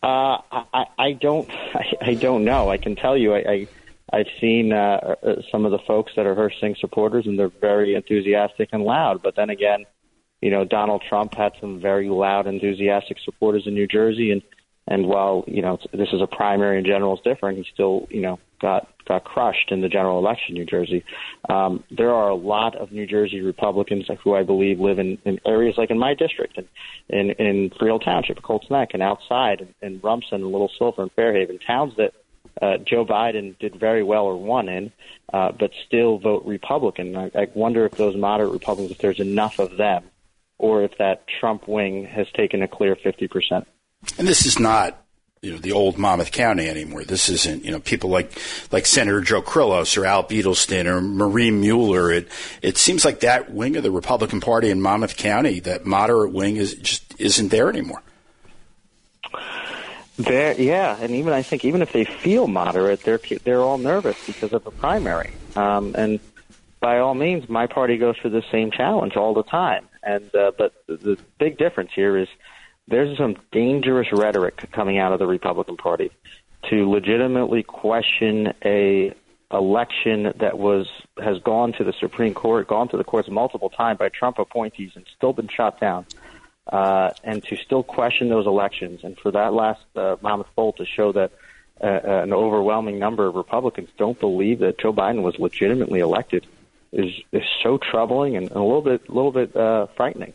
Uh, 0.01 0.37
I, 0.51 0.85
I 0.97 1.11
don't. 1.11 1.49
I, 1.51 1.85
I 2.01 2.13
don't 2.13 2.45
know. 2.45 2.69
I 2.69 2.77
can 2.77 2.95
tell 2.95 3.17
you. 3.17 3.33
I, 3.35 3.39
I 3.39 3.67
I've 4.13 4.27
seen 4.39 4.73
uh, 4.73 5.15
uh, 5.23 5.35
some 5.51 5.65
of 5.65 5.71
the 5.71 5.79
folks 5.79 6.13
that 6.15 6.25
are 6.25 6.35
Hirsh 6.35 6.59
Singh 6.59 6.75
supporters, 6.79 7.27
and 7.27 7.37
they're 7.37 7.49
very 7.49 7.95
enthusiastic 7.95 8.69
and 8.71 8.83
loud. 8.83 9.21
But 9.21 9.35
then 9.35 9.49
again, 9.49 9.85
you 10.41 10.51
know, 10.51 10.65
Donald 10.65 11.03
Trump 11.07 11.33
had 11.35 11.53
some 11.61 11.79
very 11.79 12.09
loud, 12.09 12.47
enthusiastic 12.47 13.17
supporters 13.23 13.63
in 13.67 13.73
New 13.73 13.87
Jersey, 13.87 14.31
and 14.31 14.41
and 14.87 15.07
while 15.07 15.43
you 15.47 15.61
know 15.61 15.77
this 15.93 16.09
is 16.11 16.21
a 16.21 16.27
primary 16.27 16.77
and 16.77 16.85
general 16.85 17.15
is 17.15 17.21
different, 17.23 17.57
he 17.57 17.65
still 17.73 18.07
you 18.09 18.21
know 18.21 18.39
got 18.61 18.87
got 19.05 19.23
crushed 19.23 19.71
in 19.71 19.81
the 19.81 19.89
general 19.89 20.19
election 20.19 20.55
in 20.55 20.61
New 20.61 20.65
Jersey. 20.65 21.03
Um, 21.49 21.83
there 21.91 22.13
are 22.13 22.29
a 22.29 22.35
lot 22.35 22.75
of 22.75 22.91
New 22.91 23.05
Jersey 23.05 23.41
Republicans 23.41 24.07
who 24.23 24.35
I 24.35 24.43
believe 24.43 24.79
live 24.79 24.99
in, 24.99 25.17
in 25.25 25.39
areas 25.45 25.75
like 25.77 25.91
in 25.91 25.99
my 25.99 26.13
district 26.13 26.57
and 26.57 26.67
in, 27.09 27.31
in 27.31 27.71
Freehold 27.77 28.03
Township, 28.03 28.41
Colts 28.41 28.69
Neck, 28.69 28.89
and 28.93 29.01
outside 29.01 29.61
in, 29.61 29.93
in 29.93 29.99
Rumson, 30.01 30.43
Little 30.43 30.71
Silver, 30.77 31.03
and 31.03 31.11
Fair 31.11 31.33
Haven, 31.33 31.59
towns 31.59 31.93
that 31.97 32.13
uh, 32.61 32.77
Joe 32.77 33.05
Biden 33.05 33.57
did 33.59 33.79
very 33.79 34.03
well 34.03 34.25
or 34.25 34.37
won 34.37 34.69
in, 34.69 34.91
uh, 35.33 35.51
but 35.51 35.71
still 35.87 36.17
vote 36.17 36.43
Republican. 36.45 37.15
I, 37.15 37.31
I 37.35 37.47
wonder 37.53 37.85
if 37.85 37.93
those 37.93 38.15
moderate 38.15 38.51
Republicans, 38.51 38.91
if 38.91 38.99
there's 38.99 39.19
enough 39.19 39.59
of 39.59 39.77
them, 39.77 40.05
or 40.57 40.83
if 40.83 40.97
that 40.99 41.23
Trump 41.39 41.67
wing 41.67 42.05
has 42.05 42.27
taken 42.35 42.61
a 42.61 42.67
clear 42.67 42.95
50 42.95 43.27
percent. 43.27 43.67
And 44.17 44.27
this 44.27 44.45
is 44.45 44.59
not 44.59 45.01
you 45.41 45.53
know 45.53 45.57
the 45.57 45.71
old 45.71 45.97
Monmouth 45.97 46.31
County 46.31 46.67
anymore. 46.67 47.03
This 47.03 47.29
isn't 47.29 47.65
you 47.65 47.71
know 47.71 47.79
people 47.79 48.09
like 48.09 48.37
like 48.71 48.85
Senator 48.85 49.21
Joe 49.21 49.41
Kyrillos 49.41 49.97
or 49.97 50.05
Al 50.05 50.23
Beadleston 50.23 50.87
or 50.87 51.01
Marie 51.01 51.49
Muhler. 51.49 52.15
It 52.15 52.27
it 52.61 52.77
seems 52.77 53.03
like 53.03 53.21
that 53.21 53.51
wing 53.51 53.75
of 53.75 53.83
the 53.83 53.91
Republican 53.91 54.39
Party 54.39 54.69
in 54.69 54.81
Monmouth 54.81 55.17
County, 55.17 55.59
that 55.61 55.85
moderate 55.85 56.31
wing, 56.31 56.57
is 56.57 56.75
just 56.75 57.15
isn't 57.19 57.49
there 57.49 57.69
anymore. 57.69 58.03
There, 60.17 60.59
yeah, 60.59 60.97
and 60.99 61.11
even 61.11 61.33
I 61.33 61.41
think 61.41 61.65
even 61.65 61.81
if 61.81 61.91
they 61.91 62.05
feel 62.05 62.47
moderate, 62.47 63.01
they're 63.01 63.19
they're 63.43 63.61
all 63.61 63.79
nervous 63.79 64.23
because 64.27 64.53
of 64.53 64.63
the 64.63 64.71
primary. 64.71 65.31
Um, 65.55 65.95
and 65.97 66.19
by 66.79 66.99
all 66.99 67.15
means, 67.15 67.49
my 67.49 67.65
party 67.65 67.97
goes 67.97 68.17
through 68.17 68.31
the 68.31 68.43
same 68.51 68.69
challenge 68.69 69.15
all 69.15 69.33
the 69.33 69.43
time. 69.43 69.87
And 70.03 70.33
uh, 70.35 70.51
but 70.55 70.73
the 70.87 71.17
big 71.39 71.57
difference 71.57 71.91
here 71.95 72.17
is 72.17 72.27
there's 72.91 73.17
some 73.17 73.37
dangerous 73.51 74.11
rhetoric 74.11 74.69
coming 74.71 74.99
out 74.99 75.13
of 75.13 75.19
the 75.19 75.25
Republican 75.25 75.77
Party 75.77 76.11
to 76.69 76.89
legitimately 76.89 77.63
question 77.63 78.53
a 78.63 79.13
election 79.51 80.33
that 80.37 80.57
was 80.57 80.87
has 81.21 81.39
gone 81.39 81.73
to 81.73 81.83
the 81.83 81.93
Supreme 81.93 82.33
Court, 82.33 82.67
gone 82.67 82.87
to 82.89 82.97
the 82.97 83.03
courts 83.03 83.29
multiple 83.29 83.69
times 83.69 83.99
by 83.99 84.09
Trump 84.09 84.39
appointees, 84.39 84.91
and 84.95 85.05
still 85.15 85.33
been 85.33 85.47
shot 85.47 85.79
down. 85.79 86.05
Uh, 86.67 87.11
and 87.23 87.43
to 87.43 87.55
still 87.57 87.81
question 87.81 88.29
those 88.29 88.45
elections, 88.45 89.03
and 89.03 89.17
for 89.17 89.31
that 89.31 89.51
last 89.53 89.81
uh, 89.95 90.15
Monmouth 90.21 90.47
poll 90.55 90.73
to 90.73 90.85
show 90.85 91.11
that 91.11 91.31
uh, 91.83 91.87
an 91.87 92.31
overwhelming 92.31 92.99
number 92.99 93.25
of 93.25 93.35
Republicans 93.35 93.89
don't 93.97 94.19
believe 94.19 94.59
that 94.59 94.77
Joe 94.77 94.93
Biden 94.93 95.23
was 95.23 95.39
legitimately 95.39 95.99
elected, 95.99 96.45
is 96.93 97.11
is 97.31 97.43
so 97.63 97.77
troubling 97.77 98.37
and 98.37 98.51
a 98.51 98.61
little 98.61 98.81
bit 98.81 99.09
a 99.09 99.11
little 99.11 99.31
bit 99.31 99.55
uh, 99.55 99.87
frightening. 99.97 100.33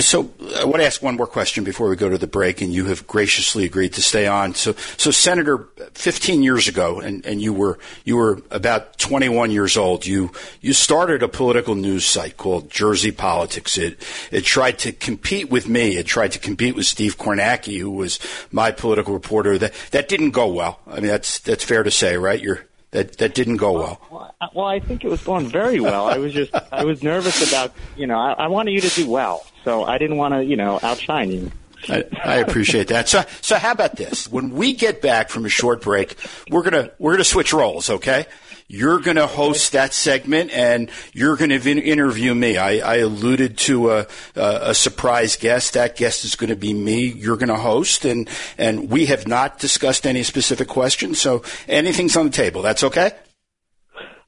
So 0.00 0.30
I 0.56 0.64
want 0.64 0.76
to 0.76 0.86
ask 0.86 1.02
one 1.02 1.16
more 1.16 1.26
question 1.26 1.64
before 1.64 1.88
we 1.88 1.96
go 1.96 2.08
to 2.08 2.18
the 2.18 2.26
break, 2.26 2.60
and 2.60 2.72
you 2.72 2.86
have 2.86 3.06
graciously 3.06 3.64
agreed 3.64 3.92
to 3.94 4.02
stay 4.02 4.26
on. 4.26 4.54
So, 4.54 4.72
so 4.96 5.10
Senator, 5.10 5.68
15 5.94 6.42
years 6.42 6.68
ago, 6.68 7.00
and, 7.00 7.24
and 7.24 7.40
you 7.40 7.52
were 7.52 7.78
you 8.04 8.16
were 8.16 8.42
about 8.50 8.98
21 8.98 9.50
years 9.50 9.76
old. 9.76 10.06
You 10.06 10.32
you 10.60 10.72
started 10.72 11.22
a 11.22 11.28
political 11.28 11.74
news 11.74 12.04
site 12.04 12.36
called 12.36 12.70
Jersey 12.70 13.12
Politics. 13.12 13.78
It 13.78 14.02
it 14.30 14.44
tried 14.44 14.78
to 14.80 14.92
compete 14.92 15.50
with 15.50 15.68
me. 15.68 15.96
It 15.96 16.06
tried 16.06 16.32
to 16.32 16.38
compete 16.38 16.74
with 16.74 16.86
Steve 16.86 17.18
Kornacki, 17.18 17.78
who 17.78 17.90
was 17.90 18.18
my 18.50 18.72
political 18.72 19.14
reporter. 19.14 19.58
That 19.58 19.74
that 19.90 20.08
didn't 20.08 20.30
go 20.30 20.48
well. 20.48 20.80
I 20.86 20.96
mean, 20.96 21.06
that's 21.06 21.38
that's 21.40 21.64
fair 21.64 21.82
to 21.82 21.90
say, 21.90 22.16
right? 22.16 22.40
You're 22.40 22.66
that 22.96 23.18
that 23.18 23.34
didn't 23.34 23.58
go 23.58 23.72
well. 23.72 24.00
Well, 24.10 24.34
well 24.54 24.66
I 24.66 24.80
think 24.80 25.04
it 25.04 25.08
was 25.08 25.22
going 25.22 25.46
very 25.48 25.80
well. 25.80 26.06
I 26.06 26.16
was 26.16 26.32
just 26.32 26.54
I 26.72 26.84
was 26.84 27.02
nervous 27.02 27.46
about 27.46 27.72
you 27.96 28.06
know 28.06 28.18
I, 28.18 28.32
I 28.32 28.46
wanted 28.48 28.72
you 28.72 28.80
to 28.80 28.88
do 28.88 29.08
well, 29.08 29.44
so 29.64 29.84
I 29.84 29.98
didn't 29.98 30.16
want 30.16 30.34
to 30.34 30.44
you 30.44 30.56
know 30.56 30.80
outshine 30.82 31.30
you. 31.30 31.52
I, 31.88 32.04
I, 32.24 32.36
appreciate 32.38 32.88
that. 32.88 33.08
So, 33.08 33.22
so 33.42 33.56
how 33.56 33.70
about 33.70 33.94
this? 33.96 34.26
When 34.28 34.50
we 34.50 34.72
get 34.72 35.00
back 35.02 35.28
from 35.28 35.44
a 35.44 35.48
short 35.48 35.82
break, 35.82 36.16
we're 36.50 36.62
gonna 36.62 36.90
we're 36.98 37.12
gonna 37.12 37.22
switch 37.22 37.52
roles, 37.52 37.90
okay? 37.90 38.26
You're 38.68 38.98
going 38.98 39.16
to 39.16 39.28
host 39.28 39.72
that 39.72 39.94
segment, 39.94 40.50
and 40.50 40.90
you're 41.12 41.36
going 41.36 41.50
to 41.50 41.80
interview 41.80 42.34
me. 42.34 42.56
I, 42.56 42.78
I 42.78 42.96
alluded 42.96 43.58
to 43.58 43.92
a, 43.92 44.06
a, 44.34 44.74
surprise 44.74 45.36
guest. 45.36 45.74
That 45.74 45.94
guest 45.96 46.24
is 46.24 46.34
going 46.34 46.50
to 46.50 46.56
be 46.56 46.74
me. 46.74 47.06
You're 47.06 47.36
going 47.36 47.48
to 47.48 47.56
host, 47.56 48.04
and 48.04 48.28
and 48.58 48.90
we 48.90 49.06
have 49.06 49.28
not 49.28 49.60
discussed 49.60 50.04
any 50.04 50.24
specific 50.24 50.66
questions. 50.66 51.20
So 51.20 51.44
anything's 51.68 52.16
on 52.16 52.26
the 52.26 52.32
table. 52.32 52.62
That's 52.62 52.82
okay. 52.82 53.12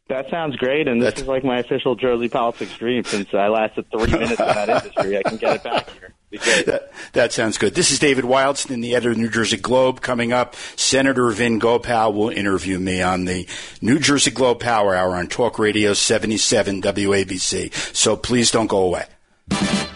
That 0.08 0.30
sounds 0.30 0.56
great, 0.56 0.86
and 0.86 1.02
this 1.02 1.06
That's, 1.08 1.22
is 1.22 1.28
like 1.28 1.44
my 1.44 1.58
official 1.58 1.96
Jersey 1.96 2.28
politics 2.28 2.76
dream. 2.78 3.04
Since 3.04 3.34
I 3.34 3.48
lasted 3.48 3.86
three 3.90 4.12
minutes 4.12 4.40
in 4.40 4.46
that 4.46 4.68
industry, 4.84 5.18
I 5.18 5.22
can 5.22 5.36
get 5.36 5.56
it 5.56 5.62
back 5.64 5.90
here. 5.90 6.14
That, 6.30 6.90
that, 7.14 7.32
sounds 7.32 7.56
good. 7.56 7.74
This 7.74 7.90
is 7.90 7.98
David 7.98 8.24
Wildstein, 8.24 8.82
the 8.82 8.94
editor 8.94 9.12
of 9.12 9.16
the 9.16 9.22
New 9.22 9.30
Jersey 9.30 9.56
Globe. 9.56 10.02
Coming 10.02 10.30
up, 10.30 10.56
Senator 10.76 11.30
Vin 11.30 11.58
Gopal 11.58 12.12
will 12.12 12.28
interview 12.28 12.78
me 12.78 13.00
on 13.00 13.24
the 13.24 13.48
New 13.80 13.98
Jersey 13.98 14.30
Globe 14.30 14.60
Power 14.60 14.94
Hour 14.94 15.16
on 15.16 15.28
Talk 15.28 15.58
Radio 15.58 15.94
77 15.94 16.82
WABC. 16.82 17.72
So 17.94 18.14
please 18.14 18.50
don't 18.50 18.66
go 18.66 18.80
away. 18.80 19.06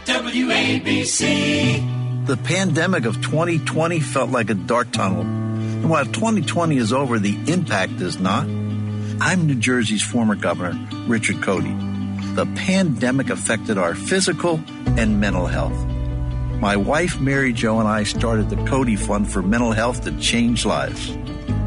WABC. 0.07 2.27
The 2.27 2.39
pandemic 2.39 3.05
of 3.05 3.21
2020 3.21 4.01
felt 4.01 4.31
like 4.31 4.49
a 4.49 4.55
dark 4.55 4.91
tunnel. 4.93 5.21
And 5.21 5.91
while 5.91 6.07
2020 6.07 6.79
is 6.79 6.95
over, 6.95 7.19
the 7.19 7.39
impact 7.53 8.01
is 8.01 8.19
not. 8.19 8.45
I'm 9.21 9.47
New 9.47 9.57
Jersey's 9.57 10.03
former 10.03 10.35
governor, 10.35 10.79
Richard 11.07 11.37
Codey. 11.37 12.35
The 12.37 12.47
pandemic 12.57 13.29
affected 13.29 13.77
our 13.77 13.95
physical 13.95 14.63
and 14.97 15.21
mental 15.21 15.47
health. 15.47 15.92
My 16.63 16.77
wife, 16.77 17.21
Mary 17.21 17.53
Jo, 17.53 17.81
and 17.81 17.89
I 17.89 18.05
started 18.05 18.49
the 18.49 18.55
Codey 18.55 18.97
Fund 18.97 19.29
for 19.29 19.43
mental 19.43 19.73
health 19.73 20.05
to 20.05 20.17
change 20.21 20.65
lives. 20.65 21.11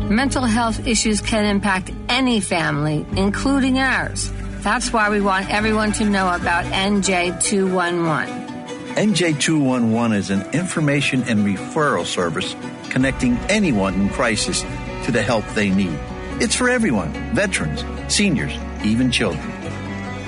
Mental 0.10 0.44
health 0.44 0.88
issues 0.88 1.20
can 1.20 1.44
impact 1.44 1.92
any 2.08 2.40
family, 2.40 3.06
including 3.18 3.78
ours. 3.78 4.32
That's 4.62 4.94
why 4.94 5.10
we 5.10 5.20
want 5.20 5.50
everyone 5.50 5.92
to 6.00 6.06
know 6.06 6.34
about 6.34 6.64
NJ211. 6.72 8.48
NJ211 8.96 10.16
is 10.16 10.30
an 10.30 10.50
information 10.54 11.24
and 11.24 11.40
referral 11.46 12.06
service 12.06 12.56
connecting 12.90 13.36
anyone 13.50 13.96
in 13.96 14.08
crisis 14.08 14.62
to 15.04 15.12
the 15.12 15.22
help 15.22 15.46
they 15.50 15.72
need. 15.72 16.00
It's 16.40 16.56
for 16.56 16.70
everyone 16.70 17.12
veterans, 17.36 17.84
seniors, 18.08 18.54
even 18.86 19.12
children. 19.12 19.46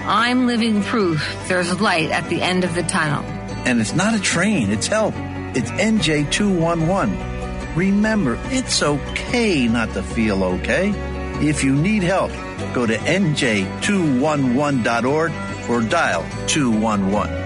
I'm 0.03 0.45
living 0.45 0.83
proof 0.83 1.25
there's 1.47 1.79
light 1.79 2.11
at 2.11 2.27
the 2.27 2.41
end 2.41 2.65
of 2.65 2.75
the 2.75 2.83
tunnel. 2.83 3.36
And 3.65 3.81
it's 3.81 3.93
not 3.93 4.13
a 4.13 4.19
train, 4.19 4.69
it's 4.69 4.85
help. 4.87 5.15
It's 5.55 5.71
NJ211. 5.71 7.75
Remember, 7.75 8.37
it's 8.45 8.83
okay 8.83 9.67
not 9.67 9.91
to 9.93 10.03
feel 10.03 10.43
okay. 10.43 10.93
If 11.39 11.63
you 11.63 11.75
need 11.75 12.03
help, 12.03 12.31
go 12.73 12.85
to 12.85 12.95
NJ211.org 12.95 15.31
or 15.69 15.81
dial 15.81 16.23
211. 16.47 17.45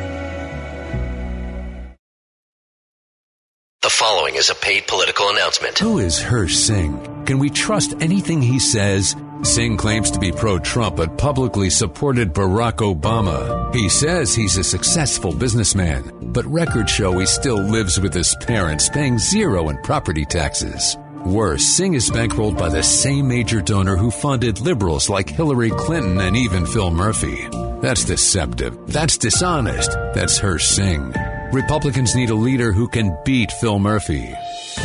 The 3.82 3.90
following 3.90 4.36
is 4.36 4.50
a 4.50 4.56
paid 4.56 4.88
political 4.88 5.30
announcement. 5.30 5.80
Who 5.80 5.98
is 5.98 6.20
Hirsh 6.20 6.56
Singh? 6.56 7.11
Can 7.26 7.40
we 7.40 7.50
trust 7.50 7.94
anything 8.02 8.42
he 8.42 8.60
says? 8.60 9.16
Singh 9.44 9.78
claims 9.78 10.12
to 10.12 10.20
be 10.20 10.32
pro 10.32 10.60
Trump 10.60 10.98
but 10.98 11.18
publicly 11.18 11.70
supported 11.70 12.34
Barack 12.34 12.78
Obama. 12.78 13.74
He 13.74 13.90
says 13.90 14.36
he's 14.36 14.58
a 14.58 14.64
successful 14.64 15.34
businessman, 15.34 16.12
but 16.32 16.46
records 16.46 16.92
show 16.92 17.18
he 17.18 17.26
still 17.26 17.60
lives 17.60 18.00
with 18.00 18.14
his 18.14 18.36
parents, 18.42 18.90
paying 18.90 19.18
zero 19.18 19.70
in 19.70 19.78
property 19.82 20.26
taxes. 20.26 20.98
Worse, 21.26 21.66
Singh 21.66 21.94
is 21.94 22.10
bankrolled 22.10 22.58
by 22.58 22.70
the 22.70 22.82
same 22.82 23.28
major 23.28 23.62
donor 23.62 23.96
who 23.96 24.10
funded 24.10 24.60
liberals 24.60 25.10
like 25.10 25.30
Hillary 25.30 25.70
Clinton 25.72 26.20
and 26.20 26.36
even 26.36 26.66
Phil 26.66 26.90
Murphy. 26.90 27.48
That's 27.82 28.06
deceptive. 28.06 28.76
That's 28.88 29.18
dishonest. 29.18 29.92
That's 30.14 30.40
Hirsh 30.40 30.64
Singh. 30.64 31.14
Republicans 31.52 32.16
need 32.16 32.30
a 32.30 32.36
leader 32.36 32.72
who 32.72 32.88
can 32.88 33.18
beat 33.26 33.52
Phil 33.52 33.78
Murphy. 33.78 34.34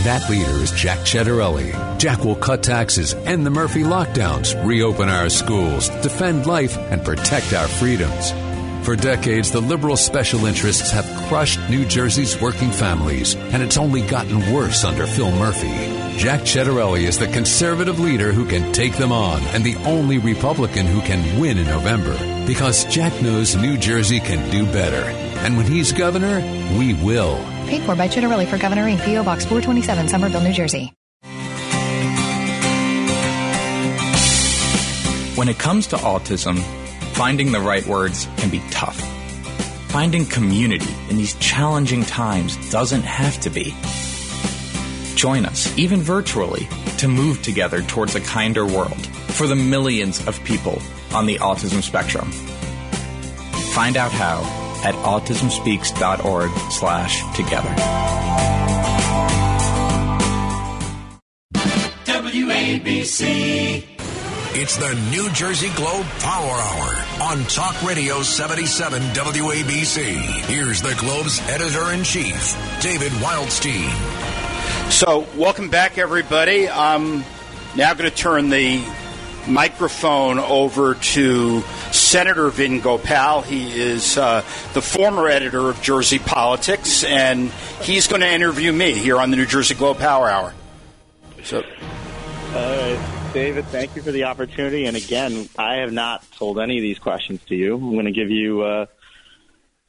That 0.04 0.28
leader 0.30 0.62
is 0.62 0.70
Jack 0.72 0.98
Ciattarelli. 1.00 1.98
Jack 1.98 2.24
will 2.24 2.37
cut 2.37 2.62
taxes, 2.62 3.14
end 3.14 3.44
the 3.44 3.50
Murphy 3.50 3.82
lockdowns, 3.82 4.54
reopen 4.64 5.09
our 5.09 5.28
schools, 5.28 5.88
defend 6.00 6.46
life, 6.46 6.76
and 6.76 7.04
protect 7.04 7.52
our 7.52 7.66
freedoms. 7.66 8.32
For 8.85 8.94
decades, 8.94 9.50
the 9.50 9.61
liberal 9.61 9.96
special 9.96 10.46
interests 10.46 10.92
have 10.92 11.04
crushed 11.28 11.59
New 11.68 11.85
Jersey's 11.85 12.40
working 12.40 12.70
families, 12.70 13.35
and 13.35 13.62
it's 13.62 13.76
only 13.76 14.02
gotten 14.02 14.52
worse 14.52 14.85
under 14.85 15.06
Phil 15.06 15.32
Murphy. 15.32 15.74
Jack 16.18 16.42
Ciattarelli 16.42 17.02
is 17.02 17.18
the 17.18 17.26
conservative 17.26 17.98
leader 17.98 18.32
who 18.32 18.46
can 18.46 18.72
take 18.72 18.96
them 18.96 19.11
on 19.11 19.42
and 19.54 19.64
the 19.64 19.76
only 19.85 20.18
Republican 20.18 20.87
who 20.87 21.00
can 21.00 21.40
win 21.40 21.59
in 21.59 21.66
November. 21.66 22.16
Because 22.46 22.85
Jack 22.85 23.20
knows 23.22 23.56
New 23.56 23.76
Jersey 23.76 24.20
can 24.20 24.50
do 24.50 24.64
better 24.66 25.26
and 25.46 25.56
when 25.56 25.66
he's 25.66 25.92
governor, 25.92 26.40
we 26.76 26.94
will. 26.94 27.55
Paid 27.66 27.83
for 27.83 27.96
by 27.96 28.07
Ciattarelli 28.07 28.46
for 28.46 28.59
Governor 28.59 28.85
Inc. 28.85 29.05
P.O. 29.05 29.24
Box 29.24 29.44
427, 29.44 30.09
Somerville, 30.09 30.40
New 30.40 30.52
Jersey. 30.52 30.92
When 35.37 35.48
it 35.48 35.59
comes 35.59 35.88
to 35.88 35.96
autism, 35.96 36.61
finding 37.14 37.50
the 37.50 37.61
right 37.61 37.85
words 37.87 38.29
can 38.37 38.50
be 38.50 38.62
tough. 38.70 38.96
Finding 39.88 40.26
community 40.26 40.94
in 41.11 41.16
these 41.16 41.35
challenging 41.35 42.05
times 42.05 42.57
doesn't 42.70 43.02
have 43.02 43.40
to 43.40 43.50
be. 43.50 43.74
Join 45.16 45.44
us, 45.44 45.76
even 45.76 46.02
virtually, 46.02 46.68
to 46.98 47.09
move 47.09 47.42
together 47.42 47.83
towards 47.83 48.14
a 48.14 48.20
kinder 48.20 48.64
world 48.64 49.07
for 49.29 49.46
the 49.46 49.57
millions 49.57 50.24
of 50.29 50.42
people 50.44 50.81
on 51.12 51.26
the 51.26 51.38
autism 51.38 51.83
spectrum. 51.83 52.31
Find 53.72 53.96
out 53.96 54.12
how 54.12 54.65
at 54.84 54.94
autismspeaks.org 54.94 56.50
slash 56.70 57.36
together. 57.36 57.74
WABC. 62.04 63.84
It's 64.58 64.76
the 64.78 64.94
New 65.10 65.30
Jersey 65.32 65.68
Globe 65.76 66.06
Power 66.20 66.50
Hour 66.50 67.30
on 67.30 67.44
Talk 67.44 67.82
Radio 67.82 68.22
77 68.22 69.02
WABC. 69.02 70.14
Here's 70.46 70.80
the 70.80 70.94
Globe's 70.98 71.40
editor 71.48 71.92
in 71.92 72.04
chief, 72.04 72.56
David 72.80 73.12
Wildstein. 73.12 73.90
So, 74.90 75.26
welcome 75.36 75.68
back, 75.68 75.98
everybody. 75.98 76.68
I'm 76.68 77.18
now 77.76 77.92
going 77.94 78.10
to 78.10 78.16
turn 78.16 78.48
the 78.48 78.82
microphone 79.48 80.38
over 80.38 80.94
to 80.94 81.61
Senator 81.92 82.48
Vin 82.48 82.80
Gopal. 82.80 83.42
He 83.42 83.80
is 83.80 84.18
uh, 84.18 84.40
the 84.74 84.82
former 84.82 85.28
editor 85.28 85.68
of 85.68 85.80
Jersey 85.82 86.18
Politics, 86.18 87.04
and 87.04 87.50
he's 87.82 88.06
going 88.06 88.22
to 88.22 88.30
interview 88.30 88.72
me 88.72 88.92
here 88.92 89.18
on 89.18 89.30
the 89.30 89.37
New 89.37 89.46
Jersey 89.46 89.74
Globe 89.74 89.98
Power 89.98 90.28
Hour. 90.28 90.54
So, 91.44 91.62
uh, 92.54 93.32
David, 93.32 93.66
thank 93.66 93.94
you 93.96 94.02
for 94.02 94.12
the 94.12 94.24
opportunity. 94.24 94.87
And 94.87 94.96
again, 94.96 95.48
I 95.59 95.76
have 95.76 95.92
not 95.92 96.24
told 96.32 96.59
any 96.59 96.78
of 96.78 96.82
these 96.82 96.98
questions 96.98 97.40
to 97.44 97.54
you. 97.54 97.74
I'm 97.74 97.92
going 97.92 98.06
to 98.06 98.12
give 98.12 98.30
you 98.30 98.62
uh, 98.62 98.87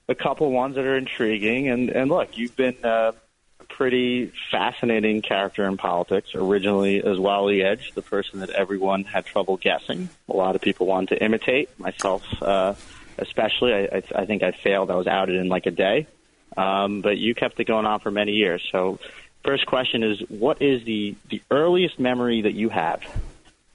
a 0.08 0.16
couple 0.16 0.52
ones 0.52 0.76
that 0.76 0.86
are 0.86 0.98
intriguing. 0.98 1.70
And, 1.70 1.90
and 1.90 2.10
look, 2.10 2.38
you've 2.38 2.56
been 2.56 2.76
uh, 2.84 3.12
a 3.12 3.27
pretty 3.70 4.32
fascinating 4.52 5.22
character 5.22 5.66
in 5.66 5.78
politics. 5.78 6.32
Originally, 6.36 7.04
as 7.04 7.18
Wally 7.18 7.64
Edge, 7.64 7.94
the 7.94 8.02
person 8.02 8.40
that 8.40 8.50
everyone 8.50 9.04
had 9.04 9.26
trouble 9.26 9.58
guessing. 9.58 10.10
A 10.30 10.36
lot 10.36 10.56
of 10.56 10.62
people 10.62 10.88
wanted 10.88 11.16
to 11.16 11.24
imitate 11.24 11.78
myself, 11.80 12.24
uh, 12.42 12.74
especially. 13.18 13.74
I, 13.74 13.98
I, 13.98 14.04
I 14.16 14.26
think 14.26 14.44
I 14.44 14.52
failed. 14.52 14.92
I 14.92 14.96
was 14.96 15.08
outed 15.08 15.36
in 15.36 15.48
like 15.48 15.66
a 15.66 15.72
day. 15.72 16.08
Um, 16.56 17.02
but 17.02 17.18
you 17.18 17.36
kept 17.36 17.60
it 17.60 17.66
going 17.66 17.86
on 17.86 18.00
for 18.00 18.10
many 18.10 18.32
years. 18.32 18.68
So, 18.72 19.00
first 19.44 19.66
question 19.68 20.04
is, 20.04 20.20
what 20.30 20.62
is 20.62 20.84
the 20.84 21.16
the 21.30 21.42
earliest 21.52 22.00
memory 22.00 22.42
that 22.42 22.54
you 22.54 22.70
have 22.70 23.04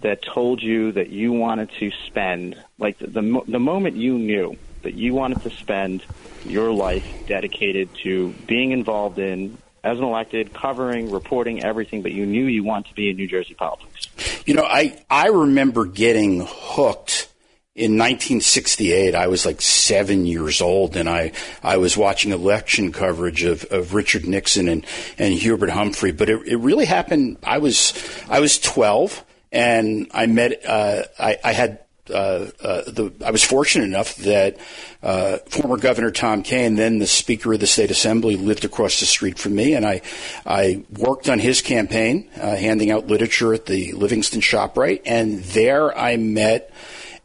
that 0.01 0.21
told 0.23 0.61
you 0.63 0.93
that 0.93 1.11
you 1.11 1.33
wanted 1.33 1.71
to 1.79 1.93
spend, 2.07 2.57
like 2.79 2.99
the 2.99 3.07
the, 3.07 3.43
the 3.47 3.61
moment 3.61 3.97
you 3.97 4.19
knew 4.19 4.57
that 4.83 4.95
you 4.95 5.15
wanted 5.15 5.43
to 5.43 5.51
spend 5.51 6.05
your 6.45 6.73
life 6.73 7.07
dedicated 7.29 7.89
to 8.03 8.31
being 8.47 8.73
involved 8.73 9.19
in 9.19 9.57
as 9.85 9.99
an 9.99 10.05
elected, 10.05 10.53
covering, 10.55 11.11
reporting 11.11 11.63
everything, 11.63 12.03
but 12.03 12.13
you 12.13 12.25
knew 12.25 12.47
you 12.47 12.63
wanted 12.63 12.89
to 12.89 12.95
be 12.95 13.11
in 13.11 13.17
New 13.17 13.27
Jersey 13.27 13.55
politics? 13.55 14.09
You 14.47 14.55
know, 14.55 14.65
I, 14.65 15.03
I 15.11 15.29
remember 15.29 15.87
getting 15.87 16.47
hooked 16.47 17.29
in 17.75 17.93
1968. 17.93 19.15
I 19.15 19.27
was 19.27 19.47
like 19.47 19.61
seven 19.61 20.27
years 20.27 20.61
old, 20.61 20.97
and 20.97 21.09
I, 21.09 21.33
I 21.63 21.79
was 21.79 21.97
watching 21.97 22.31
election 22.33 22.93
coverage 22.93 23.43
of, 23.43 23.65
of 23.71 23.95
Richard 23.95 24.27
Nixon 24.27 24.69
and, 24.69 24.87
and 25.19 25.35
Hubert 25.35 25.71
Humphrey. 25.71 26.13
But 26.13 26.29
it, 26.29 26.47
it 26.47 26.57
really 26.57 26.85
happened. 26.85 27.39
I 27.43 27.59
was 27.59 27.93
I 28.29 28.41
was 28.41 28.59
12, 28.59 29.25
and 29.51 30.11
I 30.13 30.27
met. 30.27 30.65
Uh, 30.65 31.05
I, 31.19 31.39
I 31.43 31.53
had 31.53 31.81
uh, 32.11 32.51
uh, 32.61 32.83
the, 32.91 33.13
I 33.25 33.31
was 33.31 33.45
fortunate 33.45 33.85
enough 33.85 34.17
that 34.17 34.57
uh, 35.05 35.39
former 35.49 35.77
Governor 35.77 36.11
Tom 36.11 36.43
Kean, 36.43 36.75
then 36.75 36.99
the 36.99 37.07
Speaker 37.07 37.53
of 37.53 37.61
the 37.61 37.67
State 37.69 37.93
Assembly, 37.93 38.37
lived 38.37 38.65
across 38.65 38.99
the 38.99 39.07
street 39.07 39.39
from 39.39 39.55
me, 39.55 39.75
and 39.75 39.87
I 39.87 40.03
I 40.45 40.85
worked 40.99 41.29
on 41.29 41.39
his 41.39 41.63
campaign, 41.63 42.29
uh, 42.41 42.57
handing 42.57 42.91
out 42.91 43.07
literature 43.07 43.55
at 43.55 43.67
the 43.67 43.93
Livingston 43.93 44.41
Shoprite, 44.41 45.03
and 45.07 45.45
there 45.45 45.97
I 45.97 46.17
met 46.17 46.73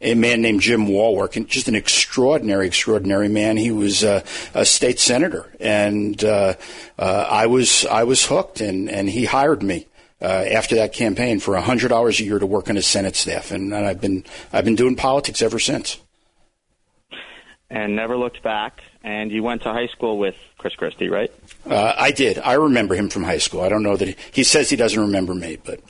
a 0.00 0.14
man 0.14 0.42
named 0.42 0.60
Jim 0.60 0.86
Wallwork, 0.86 1.34
and 1.34 1.48
just 1.48 1.66
an 1.66 1.74
extraordinary, 1.74 2.68
extraordinary 2.68 3.28
man. 3.28 3.56
He 3.56 3.72
was 3.72 4.04
a 4.04 4.22
state 4.64 5.00
senator, 5.00 5.52
and 5.58 6.22
uh, 6.22 6.54
I 6.96 7.46
was 7.46 7.84
I 7.84 8.04
was 8.04 8.24
hooked, 8.24 8.60
and 8.60 8.88
and 8.88 9.08
he 9.08 9.24
hired 9.24 9.64
me 9.64 9.87
uh, 10.20 10.24
after 10.24 10.74
that 10.76 10.92
campaign 10.92 11.40
for 11.40 11.56
hundred 11.56 11.92
hours 11.92 12.20
a 12.20 12.24
year 12.24 12.38
to 12.38 12.46
work 12.46 12.68
on 12.68 12.76
his 12.76 12.86
Senate 12.86 13.16
staff, 13.16 13.50
and, 13.50 13.72
and 13.72 13.86
I've 13.86 14.00
been 14.00 14.24
I've 14.52 14.64
been 14.64 14.76
doing 14.76 14.96
politics 14.96 15.42
ever 15.42 15.58
since. 15.58 15.98
And 17.70 17.94
never 17.94 18.16
looked 18.16 18.42
back. 18.42 18.80
And 19.04 19.30
you 19.30 19.42
went 19.42 19.62
to 19.62 19.72
high 19.72 19.88
school 19.88 20.18
with 20.18 20.34
Chris 20.56 20.74
Christie, 20.74 21.08
right? 21.08 21.30
Uh, 21.68 21.94
I 21.96 22.10
did. 22.10 22.38
I 22.38 22.54
remember 22.54 22.94
him 22.94 23.10
from 23.10 23.24
high 23.24 23.38
school. 23.38 23.60
I 23.60 23.68
don't 23.68 23.82
know 23.82 23.96
that 23.96 24.08
he, 24.08 24.16
he 24.32 24.44
says 24.44 24.70
he 24.70 24.76
doesn't 24.76 25.00
remember 25.00 25.34
me, 25.34 25.58
but 25.62 25.80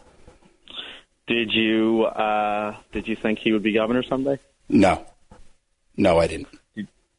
did 1.26 1.52
you 1.52 2.04
uh, 2.04 2.76
did 2.92 3.06
you 3.06 3.16
think 3.16 3.38
he 3.38 3.52
would 3.52 3.62
be 3.62 3.72
governor 3.72 4.02
someday? 4.02 4.38
No, 4.68 5.04
no, 5.96 6.18
I 6.18 6.26
didn't. 6.26 6.48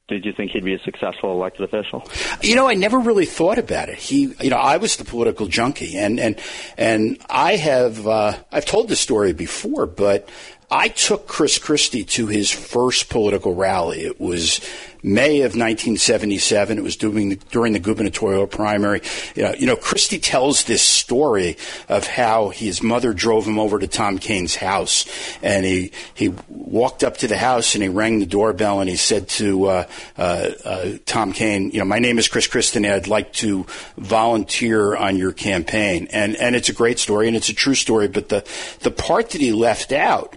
Did 0.09 0.25
you 0.25 0.33
think 0.33 0.51
he'd 0.51 0.63
be 0.63 0.73
a 0.73 0.79
successful 0.79 1.31
elected 1.31 1.61
official? 1.61 2.07
You 2.41 2.55
know, 2.55 2.67
I 2.67 2.73
never 2.73 2.99
really 2.99 3.25
thought 3.25 3.57
about 3.59 3.89
it. 3.89 3.97
He, 3.97 4.33
you 4.41 4.49
know, 4.49 4.57
I 4.57 4.77
was 4.77 4.97
the 4.97 5.05
political 5.05 5.47
junkie, 5.47 5.97
and 5.97 6.19
and 6.19 6.39
and 6.77 7.17
I 7.29 7.55
have 7.55 8.07
uh, 8.07 8.37
I've 8.51 8.65
told 8.65 8.89
this 8.89 8.99
story 8.99 9.33
before, 9.33 9.85
but 9.85 10.27
I 10.71 10.89
took 10.89 11.27
Chris 11.27 11.57
Christie 11.57 12.03
to 12.05 12.27
his 12.27 12.51
first 12.51 13.09
political 13.09 13.55
rally. 13.55 14.01
It 14.01 14.19
was 14.19 14.61
May 15.01 15.41
of 15.41 15.55
1977. 15.55 16.77
It 16.77 16.83
was 16.83 16.95
during 16.95 17.29
the, 17.29 17.35
during 17.51 17.73
the 17.73 17.79
gubernatorial 17.79 18.47
primary. 18.47 19.01
You 19.35 19.43
know, 19.43 19.53
you 19.53 19.65
know, 19.65 19.75
Christie 19.75 20.19
tells 20.19 20.65
this 20.65 20.81
story 20.81 21.57
of 21.87 22.05
how 22.07 22.49
his 22.49 22.83
mother 22.83 23.13
drove 23.13 23.45
him 23.45 23.59
over 23.59 23.79
to 23.79 23.87
Tom 23.87 24.17
Kean's 24.17 24.55
house, 24.55 25.05
and 25.41 25.65
he 25.65 25.91
he 26.13 26.33
walked 26.47 27.03
up 27.03 27.17
to 27.17 27.27
the 27.27 27.37
house 27.37 27.75
and 27.75 27.83
he 27.83 27.89
rang 27.89 28.19
the 28.19 28.25
doorbell 28.25 28.79
and 28.79 28.89
he 28.89 28.95
said 28.95 29.27
to 29.29 29.65
uh, 29.65 29.87
uh, 30.17 30.51
uh, 30.65 30.91
Tom 31.05 31.33
Kean, 31.33 31.71
you 31.71 31.79
know, 31.79 31.85
my 31.85 31.99
name 31.99 32.19
is 32.19 32.27
Chris 32.27 32.47
Christie. 32.47 32.87
I'd 32.87 33.07
like 33.07 33.33
to 33.33 33.65
volunteer 33.97 34.95
on 34.95 35.17
your 35.17 35.31
campaign, 35.31 36.07
and 36.11 36.35
and 36.35 36.55
it's 36.55 36.69
a 36.69 36.73
great 36.73 36.99
story 36.99 37.27
and 37.27 37.35
it's 37.35 37.49
a 37.49 37.53
true 37.53 37.75
story. 37.75 38.07
But 38.07 38.29
the 38.29 38.45
the 38.81 38.91
part 38.91 39.31
that 39.31 39.41
he 39.41 39.51
left 39.51 39.91
out 39.91 40.35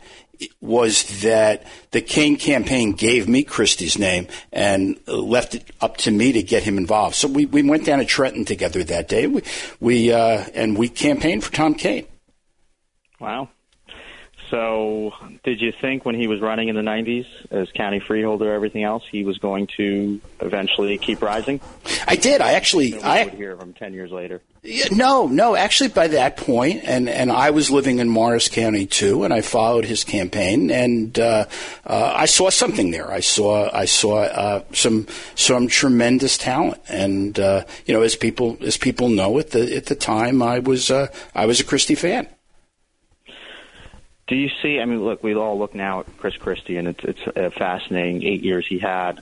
was 0.60 1.22
that 1.22 1.66
the 1.90 2.00
Kean 2.00 2.36
campaign 2.36 2.92
gave 2.92 3.28
me 3.28 3.42
Christie's 3.42 3.98
name 3.98 4.26
and 4.52 4.98
left 5.06 5.54
it 5.54 5.70
up 5.80 5.96
to 5.98 6.10
me 6.10 6.32
to 6.32 6.42
get 6.42 6.62
him 6.62 6.78
involved. 6.78 7.14
So 7.14 7.28
we, 7.28 7.46
we 7.46 7.62
went 7.62 7.84
down 7.84 7.98
to 7.98 8.04
Trenton 8.04 8.44
together 8.44 8.82
that 8.84 9.08
day. 9.08 9.26
We, 9.26 9.42
we 9.80 10.12
uh, 10.12 10.44
and 10.54 10.76
we 10.76 10.88
campaigned 10.88 11.44
for 11.44 11.52
Tom 11.52 11.74
Kean. 11.74 12.06
Wow. 13.20 13.48
So, 14.52 15.14
did 15.44 15.62
you 15.62 15.72
think 15.80 16.04
when 16.04 16.14
he 16.14 16.26
was 16.26 16.42
running 16.42 16.68
in 16.68 16.76
the 16.76 16.82
90s 16.82 17.24
as 17.50 17.70
county 17.72 18.00
freeholder, 18.00 18.52
everything 18.52 18.82
else, 18.82 19.02
he 19.10 19.24
was 19.24 19.38
going 19.38 19.66
to 19.78 20.20
eventually 20.40 20.98
keep 20.98 21.22
rising? 21.22 21.58
I 22.06 22.16
did. 22.16 22.42
I 22.42 22.52
actually. 22.52 23.00
I 23.00 23.24
would 23.24 23.32
hear 23.32 23.52
of 23.52 23.62
him 23.62 23.72
10 23.72 23.94
years 23.94 24.10
later. 24.10 24.42
Yeah, 24.64 24.86
no, 24.92 25.26
no. 25.26 25.56
Actually, 25.56 25.88
by 25.88 26.06
that 26.08 26.36
point, 26.36 26.82
and 26.84 27.08
and 27.08 27.32
I 27.32 27.50
was 27.50 27.68
living 27.68 27.98
in 27.98 28.08
Morris 28.08 28.48
County 28.48 28.86
too, 28.86 29.24
and 29.24 29.34
I 29.34 29.40
followed 29.40 29.84
his 29.84 30.04
campaign, 30.04 30.70
and 30.70 31.18
uh, 31.18 31.46
uh, 31.84 32.12
I 32.14 32.26
saw 32.26 32.48
something 32.48 32.92
there. 32.92 33.10
I 33.10 33.18
saw 33.18 33.68
I 33.74 33.86
saw 33.86 34.18
uh, 34.22 34.62
some 34.72 35.08
some 35.34 35.66
tremendous 35.66 36.38
talent, 36.38 36.80
and 36.88 37.40
uh, 37.40 37.64
you 37.86 37.94
know, 37.94 38.02
as 38.02 38.14
people 38.14 38.56
as 38.60 38.76
people 38.76 39.08
know, 39.08 39.40
at 39.40 39.50
the 39.50 39.74
at 39.74 39.86
the 39.86 39.96
time, 39.96 40.40
I 40.42 40.60
was 40.60 40.92
uh, 40.92 41.08
I 41.34 41.46
was 41.46 41.58
a 41.58 41.64
Christie 41.64 41.96
fan. 41.96 42.28
Do 44.28 44.36
you 44.36 44.48
see? 44.62 44.78
I 44.78 44.84
mean, 44.84 45.02
look, 45.02 45.24
we 45.24 45.34
all 45.34 45.58
look 45.58 45.74
now 45.74 46.00
at 46.00 46.18
Chris 46.18 46.36
Christie, 46.36 46.76
and 46.76 46.86
it's 46.86 47.02
it's 47.02 47.20
a 47.34 47.50
fascinating 47.50 48.22
eight 48.22 48.44
years 48.44 48.64
he 48.68 48.78
had. 48.78 49.20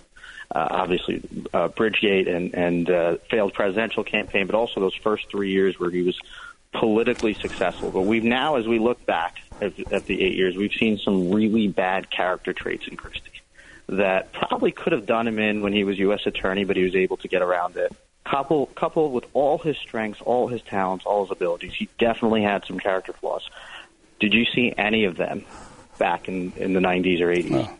Uh, 0.53 0.67
obviously, 0.71 1.23
uh, 1.55 1.69
Bridgegate 1.69 2.29
and 2.29 2.55
and 2.55 2.91
uh, 2.91 3.17
failed 3.31 3.55
presidential 3.55 4.03
campaign, 4.03 4.47
but 4.47 4.57
also 4.57 4.81
those 4.81 4.97
first 4.97 5.31
three 5.31 5.53
years 5.53 5.79
where 5.79 5.91
he 5.91 6.03
was 6.03 6.19
politically 6.73 7.35
successful. 7.35 7.91
But 7.91 8.03
we've 8.03 8.25
now, 8.25 8.57
as 8.57 8.67
we 8.67 8.79
look 8.79 9.05
back 9.07 9.39
at, 9.61 9.79
at 9.93 10.07
the 10.07 10.21
eight 10.23 10.37
years, 10.37 10.57
we've 10.57 10.73
seen 10.73 10.99
some 10.99 11.31
really 11.31 11.69
bad 11.69 12.11
character 12.11 12.53
traits 12.53 12.89
in 12.89 12.97
Christie 12.97 13.31
that 13.91 14.33
probably 14.33 14.71
could 14.71 14.93
have 14.93 15.05
done 15.05 15.27
him 15.27 15.39
in 15.39 15.63
when 15.63 15.73
he 15.73 15.85
was 15.85 15.99
U.S. 15.99 16.25
attorney, 16.25 16.65
but 16.65 16.77
he 16.77 16.85
was 16.85 16.95
able 16.95 17.17
to 17.19 17.29
get 17.29 17.43
around 17.43 17.77
it. 17.77 17.93
Couple, 18.25 18.67
coupled 18.67 19.13
with 19.13 19.25
all 19.33 19.59
his 19.59 19.77
strengths, 19.79 20.21
all 20.21 20.47
his 20.47 20.63
talents, 20.63 21.05
all 21.05 21.25
his 21.25 21.33
abilities, 21.33 21.75
he 21.75 21.89
definitely 21.99 22.43
had 22.43 22.65
some 22.65 22.79
character 22.79 23.13
flaws. 23.13 23.49
Did 24.21 24.33
you 24.33 24.45
see 24.45 24.73
any 24.77 25.05
of 25.05 25.17
them 25.17 25.45
back 25.99 26.29
in, 26.29 26.53
in 26.57 26.73
the 26.73 26.81
90s 26.81 27.21
or 27.21 27.29
80s? 27.29 27.51
Well, 27.51 27.79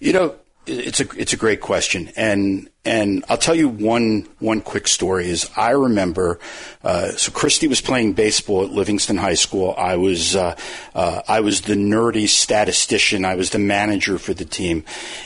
you 0.00 0.12
know, 0.14 0.34
it's 0.66 1.00
a 1.00 1.06
it's 1.16 1.32
a 1.32 1.36
great 1.36 1.60
question, 1.60 2.10
and 2.16 2.68
and 2.84 3.24
I'll 3.28 3.38
tell 3.38 3.54
you 3.54 3.68
one 3.68 4.28
one 4.40 4.60
quick 4.60 4.86
story. 4.86 5.30
Is 5.30 5.50
I 5.56 5.70
remember, 5.70 6.38
uh, 6.82 7.08
so 7.12 7.32
Christie 7.32 7.68
was 7.68 7.80
playing 7.80 8.12
baseball 8.12 8.64
at 8.64 8.70
Livingston 8.70 9.16
High 9.16 9.34
School. 9.34 9.74
I 9.78 9.96
was 9.96 10.36
uh, 10.36 10.56
uh, 10.94 11.22
I 11.26 11.40
was 11.40 11.62
the 11.62 11.74
nerdy 11.74 12.28
statistician. 12.28 13.24
I 13.24 13.36
was 13.36 13.50
the 13.50 13.58
manager 13.58 14.18
for 14.18 14.34
the 14.34 14.44
team, 14.44 14.84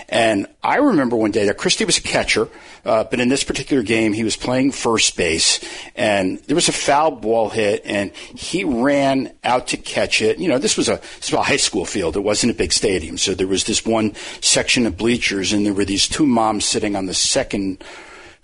and 0.09 0.47
I 0.63 0.77
remember 0.77 1.17
one 1.17 1.33
day 1.33 1.47
that 1.47 1.59
Christie 1.59 1.85
was 1.85 1.99
a 1.99 2.03
catcher, 2.03 2.49
uh, 2.85 3.05
but 3.05 3.19
in 3.19 3.29
this 3.29 3.43
particular 3.43 3.83
game 3.83 4.13
he 4.13 4.23
was 4.23 4.37
playing 4.37 4.71
first 4.71 5.17
base, 5.17 5.59
and 5.97 6.39
there 6.41 6.57
was 6.57 6.69
a 6.69 6.73
foul 6.73 7.11
ball 7.11 7.49
hit, 7.49 7.83
and 7.85 8.13
he 8.13 8.63
ran 8.63 9.33
out 9.43 9.69
to 9.69 9.77
catch 9.77 10.23
it. 10.23 10.39
You 10.39 10.49
know, 10.49 10.59
this 10.59 10.77
was 10.77 10.89
a 10.89 11.01
this 11.19 11.33
was 11.33 11.41
a 11.41 11.43
high 11.43 11.57
school 11.57 11.85
field. 11.85 12.17
It 12.17 12.21
wasn't 12.21 12.53
a 12.53 12.57
big 12.57 12.73
stadium, 12.73 13.19
so 13.19 13.35
there 13.35 13.49
was 13.49 13.65
this 13.65 13.85
one 13.85 14.15
section 14.41 14.87
of 14.87 14.97
bleachers, 14.97 15.53
and 15.53 15.67
there 15.67 15.75
were 15.75 15.85
these 15.85 16.07
two 16.07 16.27
moms 16.27 16.65
sitting 16.65 16.95
on 16.95 17.07
the 17.07 17.15
second 17.15 17.48
second 17.49 17.83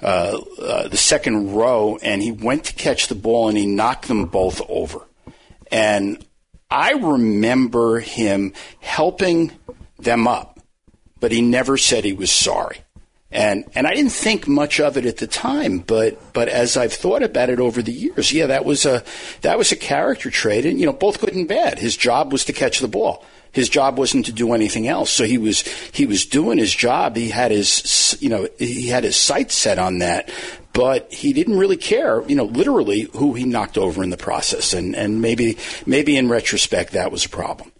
uh, 0.02 0.38
uh, 0.58 0.88
the 0.88 0.96
second 0.96 1.54
row, 1.54 1.98
and 2.02 2.22
he 2.22 2.32
went 2.32 2.64
to 2.64 2.74
catch 2.74 3.08
the 3.08 3.14
ball 3.14 3.48
and 3.48 3.56
he 3.56 3.66
knocked 3.66 4.08
them 4.08 4.26
both 4.26 4.60
over. 4.68 5.06
And 5.70 6.24
I 6.70 6.92
remember 6.92 8.00
him 8.00 8.52
helping 8.80 9.52
them 9.98 10.26
up, 10.26 10.60
but 11.20 11.32
he 11.32 11.40
never 11.40 11.78
said 11.78 12.04
he 12.04 12.12
was 12.12 12.30
sorry. 12.30 12.78
And 13.30 13.64
and 13.74 13.86
I 13.86 13.94
didn't 13.94 14.12
think 14.12 14.46
much 14.46 14.78
of 14.78 14.96
it 14.96 15.06
at 15.06 15.18
the 15.18 15.26
time, 15.26 15.78
but 15.78 16.32
but 16.32 16.48
as 16.48 16.76
I've 16.76 16.92
thought 16.92 17.22
about 17.22 17.50
it 17.50 17.58
over 17.58 17.82
the 17.82 17.92
years, 17.92 18.32
yeah, 18.32 18.46
that 18.46 18.64
was 18.64 18.86
a 18.86 19.02
that 19.40 19.58
was 19.58 19.72
a 19.72 19.76
character 19.76 20.30
trait, 20.30 20.66
and 20.66 20.78
you 20.78 20.86
know, 20.86 20.92
both 20.92 21.20
good 21.20 21.34
and 21.34 21.48
bad. 21.48 21.78
His 21.78 21.96
job 21.96 22.32
was 22.32 22.44
to 22.44 22.52
catch 22.52 22.78
the 22.78 22.88
ball. 22.88 23.24
His 23.54 23.68
job 23.68 23.96
wasn't 23.96 24.26
to 24.26 24.32
do 24.32 24.52
anything 24.52 24.88
else. 24.88 25.10
So 25.10 25.24
he 25.24 25.38
was 25.38 25.62
he 25.92 26.06
was 26.06 26.26
doing 26.26 26.58
his 26.58 26.74
job. 26.74 27.16
He 27.16 27.30
had 27.30 27.50
his 27.50 28.16
you 28.20 28.28
know 28.28 28.48
he 28.58 28.88
had 28.88 29.04
his 29.04 29.16
sights 29.16 29.54
set 29.54 29.78
on 29.78 29.98
that, 29.98 30.30
but 30.72 31.12
he 31.12 31.32
didn't 31.32 31.58
really 31.58 31.76
care. 31.76 32.22
You 32.28 32.36
know, 32.36 32.44
literally 32.44 33.02
who 33.14 33.34
he 33.34 33.44
knocked 33.44 33.78
over 33.78 34.02
in 34.02 34.10
the 34.10 34.16
process, 34.16 34.74
and 34.74 34.94
and 34.94 35.22
maybe 35.22 35.56
maybe 35.86 36.16
in 36.16 36.28
retrospect 36.28 36.92
that 36.92 37.10
was 37.12 37.24
a 37.24 37.30
problem. 37.30 37.70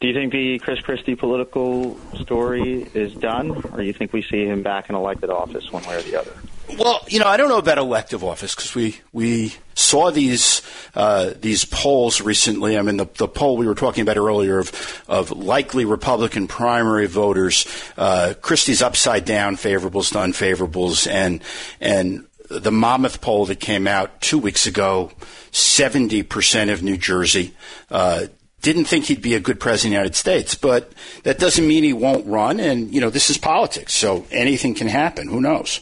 Do 0.00 0.08
you 0.08 0.14
think 0.14 0.32
the 0.32 0.58
Chris 0.60 0.80
Christie 0.80 1.14
political 1.14 1.94
story 2.14 2.88
is 2.94 3.12
done, 3.12 3.50
or 3.50 3.76
do 3.76 3.82
you 3.82 3.92
think 3.92 4.14
we 4.14 4.22
see 4.22 4.46
him 4.46 4.62
back 4.62 4.88
in 4.88 4.94
elected 4.94 5.28
office 5.28 5.70
one 5.70 5.84
way 5.84 5.96
or 5.96 6.02
the 6.02 6.18
other? 6.18 6.32
Well, 6.78 7.04
you 7.08 7.18
know, 7.18 7.26
I 7.26 7.36
don't 7.36 7.48
know 7.48 7.58
about 7.58 7.78
elective 7.78 8.24
office 8.24 8.54
because 8.54 8.74
we 8.74 8.98
we 9.12 9.54
saw 9.74 10.10
these 10.10 10.62
uh, 10.94 11.32
these 11.40 11.64
polls 11.64 12.20
recently. 12.20 12.78
I 12.78 12.82
mean, 12.82 12.96
the, 12.96 13.06
the 13.16 13.28
poll 13.28 13.56
we 13.56 13.66
were 13.66 13.74
talking 13.74 14.02
about 14.02 14.16
earlier 14.16 14.58
of 14.58 15.04
of 15.08 15.30
likely 15.30 15.84
Republican 15.84 16.46
primary 16.46 17.06
voters. 17.06 17.66
Uh, 17.96 18.34
Christie's 18.40 18.82
upside 18.82 19.24
down 19.24 19.56
favorables 19.56 20.12
to 20.12 20.18
unfavorables, 20.18 21.10
and 21.10 21.42
and 21.80 22.26
the 22.48 22.72
Monmouth 22.72 23.20
poll 23.20 23.46
that 23.46 23.60
came 23.60 23.86
out 23.86 24.20
two 24.20 24.38
weeks 24.38 24.66
ago, 24.66 25.12
seventy 25.52 26.22
percent 26.22 26.70
of 26.70 26.82
New 26.82 26.96
Jersey. 26.96 27.54
Uh, 27.90 28.26
didn't 28.62 28.84
think 28.84 29.06
he'd 29.06 29.22
be 29.22 29.34
a 29.34 29.40
good 29.40 29.58
president 29.58 29.86
of 29.86 29.90
the 29.90 29.96
United 30.02 30.16
States, 30.16 30.54
but 30.54 30.92
that 31.22 31.38
doesn't 31.38 31.66
mean 31.66 31.82
he 31.82 31.94
won't 31.94 32.26
run. 32.26 32.60
And, 32.60 32.92
you 32.92 33.00
know, 33.00 33.08
this 33.08 33.30
is 33.30 33.38
politics, 33.38 33.94
so 33.94 34.26
anything 34.30 34.74
can 34.74 34.86
happen. 34.86 35.28
Who 35.28 35.40
knows? 35.40 35.80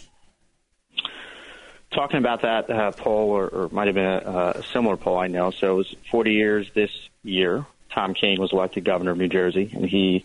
Talking 1.98 2.18
about 2.18 2.42
that 2.42 2.70
uh, 2.70 2.92
poll, 2.92 3.30
or, 3.30 3.48
or 3.48 3.68
might 3.72 3.88
have 3.88 3.96
been 3.96 4.04
a, 4.04 4.52
a 4.54 4.62
similar 4.72 4.96
poll, 4.96 5.18
I 5.18 5.26
know. 5.26 5.50
So 5.50 5.72
it 5.72 5.76
was 5.78 5.94
40 6.12 6.32
years 6.32 6.70
this 6.72 6.92
year. 7.24 7.66
Tom 7.90 8.14
Kean 8.14 8.40
was 8.40 8.52
elected 8.52 8.84
governor 8.84 9.10
of 9.10 9.18
New 9.18 9.26
Jersey, 9.28 9.68
and 9.74 9.84
he, 9.84 10.24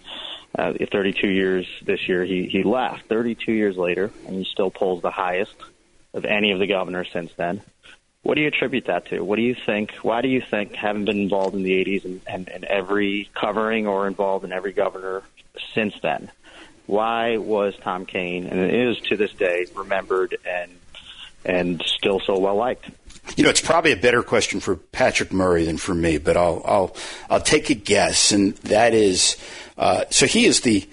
uh, 0.55 0.73
32 0.91 1.27
years 1.27 1.65
this 1.83 2.07
year, 2.07 2.23
he, 2.25 2.45
he 2.45 2.61
left. 2.61 3.07
32 3.07 3.51
years 3.51 3.75
later, 3.75 4.11
and 4.27 4.35
he 4.35 4.43
still 4.43 4.69
polls 4.69 5.01
the 5.01 5.09
highest 5.09 5.55
of 6.13 6.25
any 6.25 6.51
of 6.51 6.59
the 6.59 6.67
governors 6.67 7.09
since 7.11 7.31
then. 7.37 7.61
What 8.21 8.35
do 8.35 8.41
you 8.41 8.49
attribute 8.49 8.85
that 8.85 9.07
to? 9.07 9.21
What 9.21 9.37
do 9.37 9.41
you 9.41 9.55
think? 9.55 9.93
Why 10.03 10.21
do 10.21 10.27
you 10.27 10.41
think, 10.41 10.75
having 10.75 11.05
been 11.05 11.21
involved 11.21 11.55
in 11.55 11.63
the 11.63 11.83
80s 11.83 12.05
and, 12.05 12.21
and, 12.27 12.49
and 12.49 12.63
every 12.65 13.31
covering 13.33 13.87
or 13.87 14.05
involved 14.05 14.45
in 14.45 14.51
every 14.51 14.73
governor 14.73 15.23
since 15.73 15.95
then, 16.01 16.29
why 16.85 17.37
was 17.37 17.73
Tom 17.81 18.05
Kean, 18.05 18.45
and 18.45 18.59
it 18.59 18.73
is 18.75 18.99
to 19.07 19.17
this 19.17 19.33
day, 19.33 19.65
remembered 19.73 20.37
and 20.45 20.69
and 21.45 21.81
still 21.85 22.19
so 22.19 22.37
well 22.37 22.55
liked. 22.55 22.85
You 23.37 23.43
know, 23.43 23.49
it's 23.49 23.61
probably 23.61 23.91
a 23.91 23.97
better 23.97 24.21
question 24.21 24.59
for 24.59 24.75
Patrick 24.75 25.31
Murray 25.31 25.65
than 25.65 25.77
for 25.77 25.95
me, 25.95 26.17
but 26.17 26.35
I'll 26.35 26.61
I'll 26.65 26.95
I'll 27.29 27.41
take 27.41 27.69
a 27.69 27.73
guess, 27.73 28.31
and 28.31 28.55
that 28.57 28.93
is, 28.93 29.37
uh, 29.77 30.05
so 30.09 30.25
he 30.25 30.45
is 30.45 30.61
the 30.61 30.87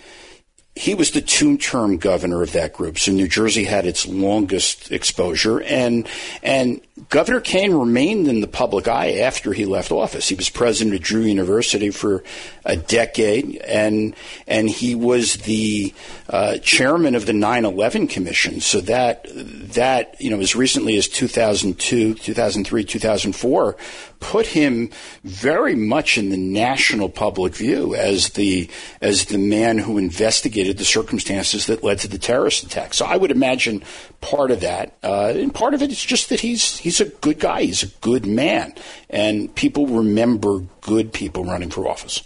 he 0.76 0.94
was 0.94 1.10
the 1.10 1.20
two-term 1.20 1.98
governor 1.98 2.42
of 2.42 2.52
that 2.52 2.72
group. 2.72 2.98
So 2.98 3.12
New 3.12 3.28
Jersey 3.28 3.64
had 3.64 3.84
its 3.84 4.06
longest 4.06 4.92
exposure, 4.92 5.60
and 5.60 6.08
and 6.42 6.80
Governor 7.08 7.40
Kean 7.40 7.74
remained 7.74 8.28
in 8.28 8.40
the 8.40 8.46
public 8.46 8.86
eye 8.86 9.12
after 9.20 9.52
he 9.52 9.64
left 9.64 9.90
office. 9.90 10.28
He 10.28 10.34
was 10.34 10.50
president 10.50 10.94
of 10.94 11.02
Drew 11.02 11.22
University 11.22 11.90
for 11.90 12.22
a 12.64 12.76
decade, 12.76 13.56
and 13.56 14.14
and 14.46 14.68
he 14.68 14.94
was 14.94 15.36
the 15.36 15.94
uh, 16.28 16.58
chairman 16.58 17.14
of 17.14 17.26
the 17.26 17.32
9/11 17.32 18.10
Commission. 18.10 18.60
So 18.60 18.80
that 18.82 19.26
that 19.32 20.20
you 20.20 20.30
know 20.30 20.40
as 20.40 20.54
recently 20.54 20.96
as 20.96 21.08
2002, 21.08 22.14
2003, 22.14 22.84
2004 22.84 23.76
put 24.20 24.46
him 24.46 24.90
very 25.24 25.74
much 25.74 26.18
in 26.18 26.28
the 26.28 26.36
national 26.36 27.08
public 27.08 27.54
view 27.54 27.94
as 27.94 28.30
the 28.30 28.68
as 29.00 29.24
the 29.26 29.38
man 29.38 29.78
who 29.78 29.98
investigated 29.98 30.76
the 30.78 30.84
circumstances 30.84 31.66
that 31.66 31.82
led 31.82 31.98
to 31.98 32.08
the 32.08 32.18
terrorist 32.18 32.62
attack. 32.62 32.94
So 32.94 33.06
I 33.06 33.16
would 33.16 33.30
imagine 33.30 33.82
part 34.20 34.50
of 34.50 34.60
that, 34.60 34.96
uh, 35.02 35.32
and 35.34 35.52
part 35.52 35.74
of 35.74 35.82
it 35.82 35.90
is 35.90 36.04
just 36.04 36.28
that 36.28 36.40
he's 36.40 36.78
he's 36.78 36.89
a 36.98 37.04
good 37.04 37.38
guy, 37.38 37.62
he's 37.62 37.84
a 37.84 37.88
good 38.00 38.26
man, 38.26 38.74
and 39.08 39.54
people 39.54 39.86
remember 39.86 40.64
good 40.80 41.12
people 41.12 41.44
running 41.44 41.70
for 41.70 41.86
office. 41.86 42.24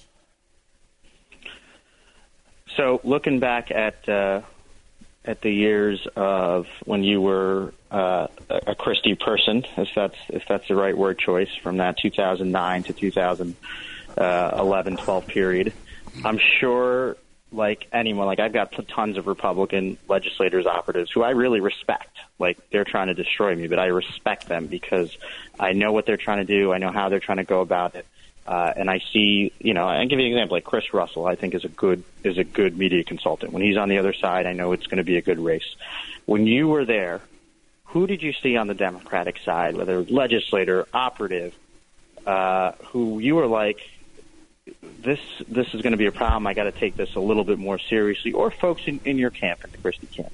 So 2.76 3.00
looking 3.04 3.40
back 3.40 3.70
at 3.70 4.08
uh, 4.08 4.40
at 5.24 5.42
the 5.42 5.50
years 5.50 6.06
of 6.16 6.66
when 6.84 7.04
you 7.04 7.20
were 7.20 7.72
uh, 7.90 8.28
a 8.48 8.74
Christie 8.74 9.14
person, 9.14 9.64
if 9.76 9.88
that's 9.94 10.16
if 10.28 10.44
that's 10.48 10.66
the 10.68 10.76
right 10.76 10.96
word 10.96 11.18
choice, 11.18 11.50
from 11.62 11.76
that 11.78 11.98
2009 11.98 12.82
to 12.84 12.92
2011, 12.92 14.96
12 14.96 15.26
period, 15.26 15.72
I'm 16.24 16.38
sure, 16.60 17.16
like 17.54 17.88
anyone, 17.92 18.26
like 18.26 18.40
I've 18.40 18.52
got 18.52 18.72
tons 18.88 19.16
of 19.16 19.26
Republican 19.26 19.96
legislators, 20.08 20.66
operatives 20.66 21.10
who 21.10 21.22
I 21.22 21.30
really 21.30 21.60
respect. 21.60 22.16
Like 22.38 22.58
they're 22.70 22.84
trying 22.84 23.08
to 23.08 23.14
destroy 23.14 23.54
me, 23.54 23.68
but 23.68 23.78
I 23.78 23.86
respect 23.86 24.48
them 24.48 24.66
because 24.66 25.16
I 25.58 25.72
know 25.72 25.92
what 25.92 26.06
they're 26.06 26.16
trying 26.16 26.44
to 26.46 26.60
do. 26.60 26.72
I 26.72 26.78
know 26.78 26.90
how 26.90 27.08
they're 27.08 27.20
trying 27.20 27.38
to 27.38 27.44
go 27.44 27.60
about 27.60 27.94
it. 27.94 28.06
Uh, 28.46 28.72
and 28.76 28.90
I 28.90 29.00
see, 29.12 29.52
you 29.58 29.72
know, 29.72 29.86
I 29.86 30.04
give 30.04 30.18
you 30.18 30.26
an 30.26 30.32
example. 30.32 30.56
Like 30.56 30.64
Chris 30.64 30.92
Russell, 30.92 31.26
I 31.26 31.34
think 31.34 31.54
is 31.54 31.64
a 31.64 31.68
good 31.68 32.02
is 32.22 32.36
a 32.36 32.44
good 32.44 32.76
media 32.76 33.02
consultant. 33.02 33.52
When 33.52 33.62
he's 33.62 33.76
on 33.76 33.88
the 33.88 33.98
other 33.98 34.12
side, 34.12 34.46
I 34.46 34.52
know 34.52 34.72
it's 34.72 34.86
going 34.86 34.98
to 34.98 35.04
be 35.04 35.16
a 35.16 35.22
good 35.22 35.38
race. 35.38 35.76
When 36.26 36.46
you 36.46 36.68
were 36.68 36.84
there, 36.84 37.22
who 37.86 38.06
did 38.06 38.22
you 38.22 38.32
see 38.32 38.56
on 38.56 38.66
the 38.66 38.74
Democratic 38.74 39.38
side, 39.38 39.76
whether 39.76 40.02
legislator, 40.02 40.86
operative, 40.92 41.54
uh, 42.26 42.72
who 42.88 43.18
you 43.18 43.36
were 43.36 43.46
like, 43.46 43.78
this 44.82 45.20
this 45.48 45.74
is 45.74 45.82
going 45.82 45.92
to 45.92 45.96
be 45.98 46.06
a 46.06 46.12
problem. 46.12 46.46
I 46.46 46.54
got 46.54 46.64
to 46.64 46.72
take 46.72 46.96
this 46.96 47.14
a 47.14 47.20
little 47.20 47.44
bit 47.44 47.58
more 47.58 47.78
seriously, 47.78 48.32
or 48.32 48.50
folks 48.50 48.82
in, 48.86 49.00
in 49.04 49.18
your 49.18 49.30
camp, 49.30 49.64
in 49.64 49.70
the 49.70 49.78
Christie 49.78 50.06
camp. 50.06 50.32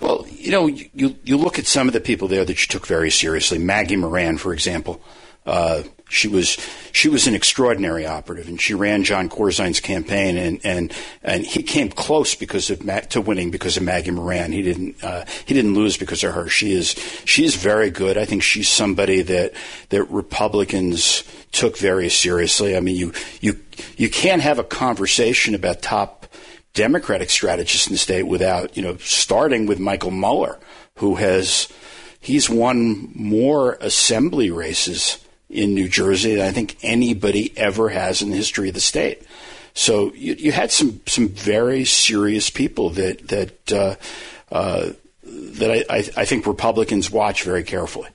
Well, 0.00 0.26
you 0.30 0.50
know, 0.50 0.66
you 0.66 1.16
you 1.24 1.36
look 1.36 1.58
at 1.58 1.66
some 1.66 1.86
of 1.86 1.94
the 1.94 2.00
people 2.00 2.28
there 2.28 2.44
that 2.44 2.60
you 2.60 2.68
took 2.68 2.86
very 2.86 3.10
seriously. 3.10 3.58
Maggie 3.58 3.96
Moran, 3.96 4.38
for 4.38 4.52
example. 4.52 5.02
Uh, 5.46 5.82
she 6.08 6.28
was 6.28 6.56
she 6.92 7.08
was 7.08 7.26
an 7.26 7.34
extraordinary 7.34 8.06
operative, 8.06 8.48
and 8.48 8.60
she 8.60 8.72
ran 8.72 9.04
John 9.04 9.28
Corzine's 9.28 9.80
campaign, 9.80 10.36
and 10.36 10.60
and 10.64 10.92
and 11.22 11.44
he 11.44 11.62
came 11.62 11.88
close 11.88 12.34
because 12.34 12.70
of 12.70 12.80
to 13.10 13.20
winning 13.20 13.50
because 13.50 13.76
of 13.76 13.82
Maggie 13.82 14.10
Moran. 14.10 14.52
He 14.52 14.62
didn't 14.62 15.02
uh, 15.02 15.24
he 15.44 15.54
didn't 15.54 15.74
lose 15.74 15.96
because 15.96 16.22
of 16.22 16.34
her. 16.34 16.48
She 16.48 16.72
is 16.72 16.90
she 17.24 17.44
is 17.44 17.56
very 17.56 17.90
good. 17.90 18.16
I 18.16 18.26
think 18.26 18.42
she's 18.42 18.68
somebody 18.68 19.22
that 19.22 19.52
that 19.88 20.04
Republicans 20.04 21.24
took 21.54 21.78
very 21.78 22.08
seriously. 22.08 22.76
I 22.76 22.80
mean, 22.80 22.96
you 22.96 23.12
you 23.40 23.58
you 23.96 24.10
can't 24.10 24.42
have 24.42 24.58
a 24.58 24.64
conversation 24.64 25.54
about 25.54 25.80
top 25.80 26.26
Democratic 26.74 27.30
strategists 27.30 27.86
in 27.86 27.92
the 27.94 27.98
state 27.98 28.24
without 28.24 28.76
you 28.76 28.82
know 28.82 28.96
starting 28.98 29.66
with 29.66 29.78
Michael 29.78 30.10
Mueller, 30.10 30.58
who 30.96 31.14
has 31.14 31.68
he's 32.20 32.50
won 32.50 33.10
more 33.14 33.78
assembly 33.80 34.50
races 34.50 35.18
in 35.48 35.74
New 35.74 35.88
Jersey 35.88 36.34
than 36.34 36.46
I 36.46 36.50
think 36.50 36.76
anybody 36.82 37.56
ever 37.56 37.88
has 37.88 38.22
in 38.22 38.30
the 38.30 38.36
history 38.36 38.68
of 38.68 38.74
the 38.74 38.80
state. 38.80 39.22
So 39.74 40.12
you, 40.14 40.34
you 40.34 40.52
had 40.52 40.70
some 40.70 41.00
some 41.06 41.28
very 41.28 41.84
serious 41.84 42.50
people 42.50 42.90
that 42.90 43.28
that 43.28 43.72
uh, 43.72 43.94
uh, 44.52 44.90
that 45.22 45.70
I, 45.70 45.96
I, 45.96 46.04
I, 46.16 46.24
think 46.24 46.46
Republicans 46.46 47.10
watch 47.10 47.42
very 47.42 47.64
carefully. 47.64 48.08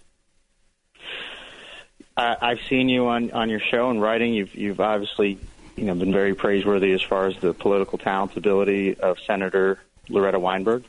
I've 2.20 2.60
seen 2.68 2.90
you 2.90 3.08
on, 3.08 3.32
on 3.32 3.50
your 3.50 3.60
show 3.60 3.90
and 3.90 4.02
writing. 4.02 4.34
You've 4.34 4.54
you've 4.56 4.80
obviously 4.80 5.40
you 5.76 5.86
know 5.86 5.96
been 5.96 6.12
very 6.12 6.36
praiseworthy 6.36 6.92
as 6.92 7.02
far 7.02 7.28
as 7.28 7.38
the 7.38 7.54
political 7.54 7.98
talent 7.98 8.36
ability 8.36 8.96
of 9.00 9.20
Senator 9.20 9.80
Loretta 10.10 10.40
Weinberg. 10.40 10.84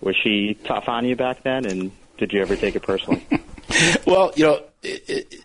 Was 0.00 0.16
she 0.16 0.54
tough 0.64 0.88
on 0.88 1.04
you 1.04 1.16
back 1.16 1.42
then, 1.42 1.64
and 1.64 1.90
did 2.18 2.32
you 2.32 2.40
ever 2.40 2.56
take 2.56 2.76
it 2.76 2.82
personally? 2.82 3.26
well, 4.06 4.32
you 4.36 4.44
know, 4.44 4.62
it, 4.82 5.08
it, 5.08 5.44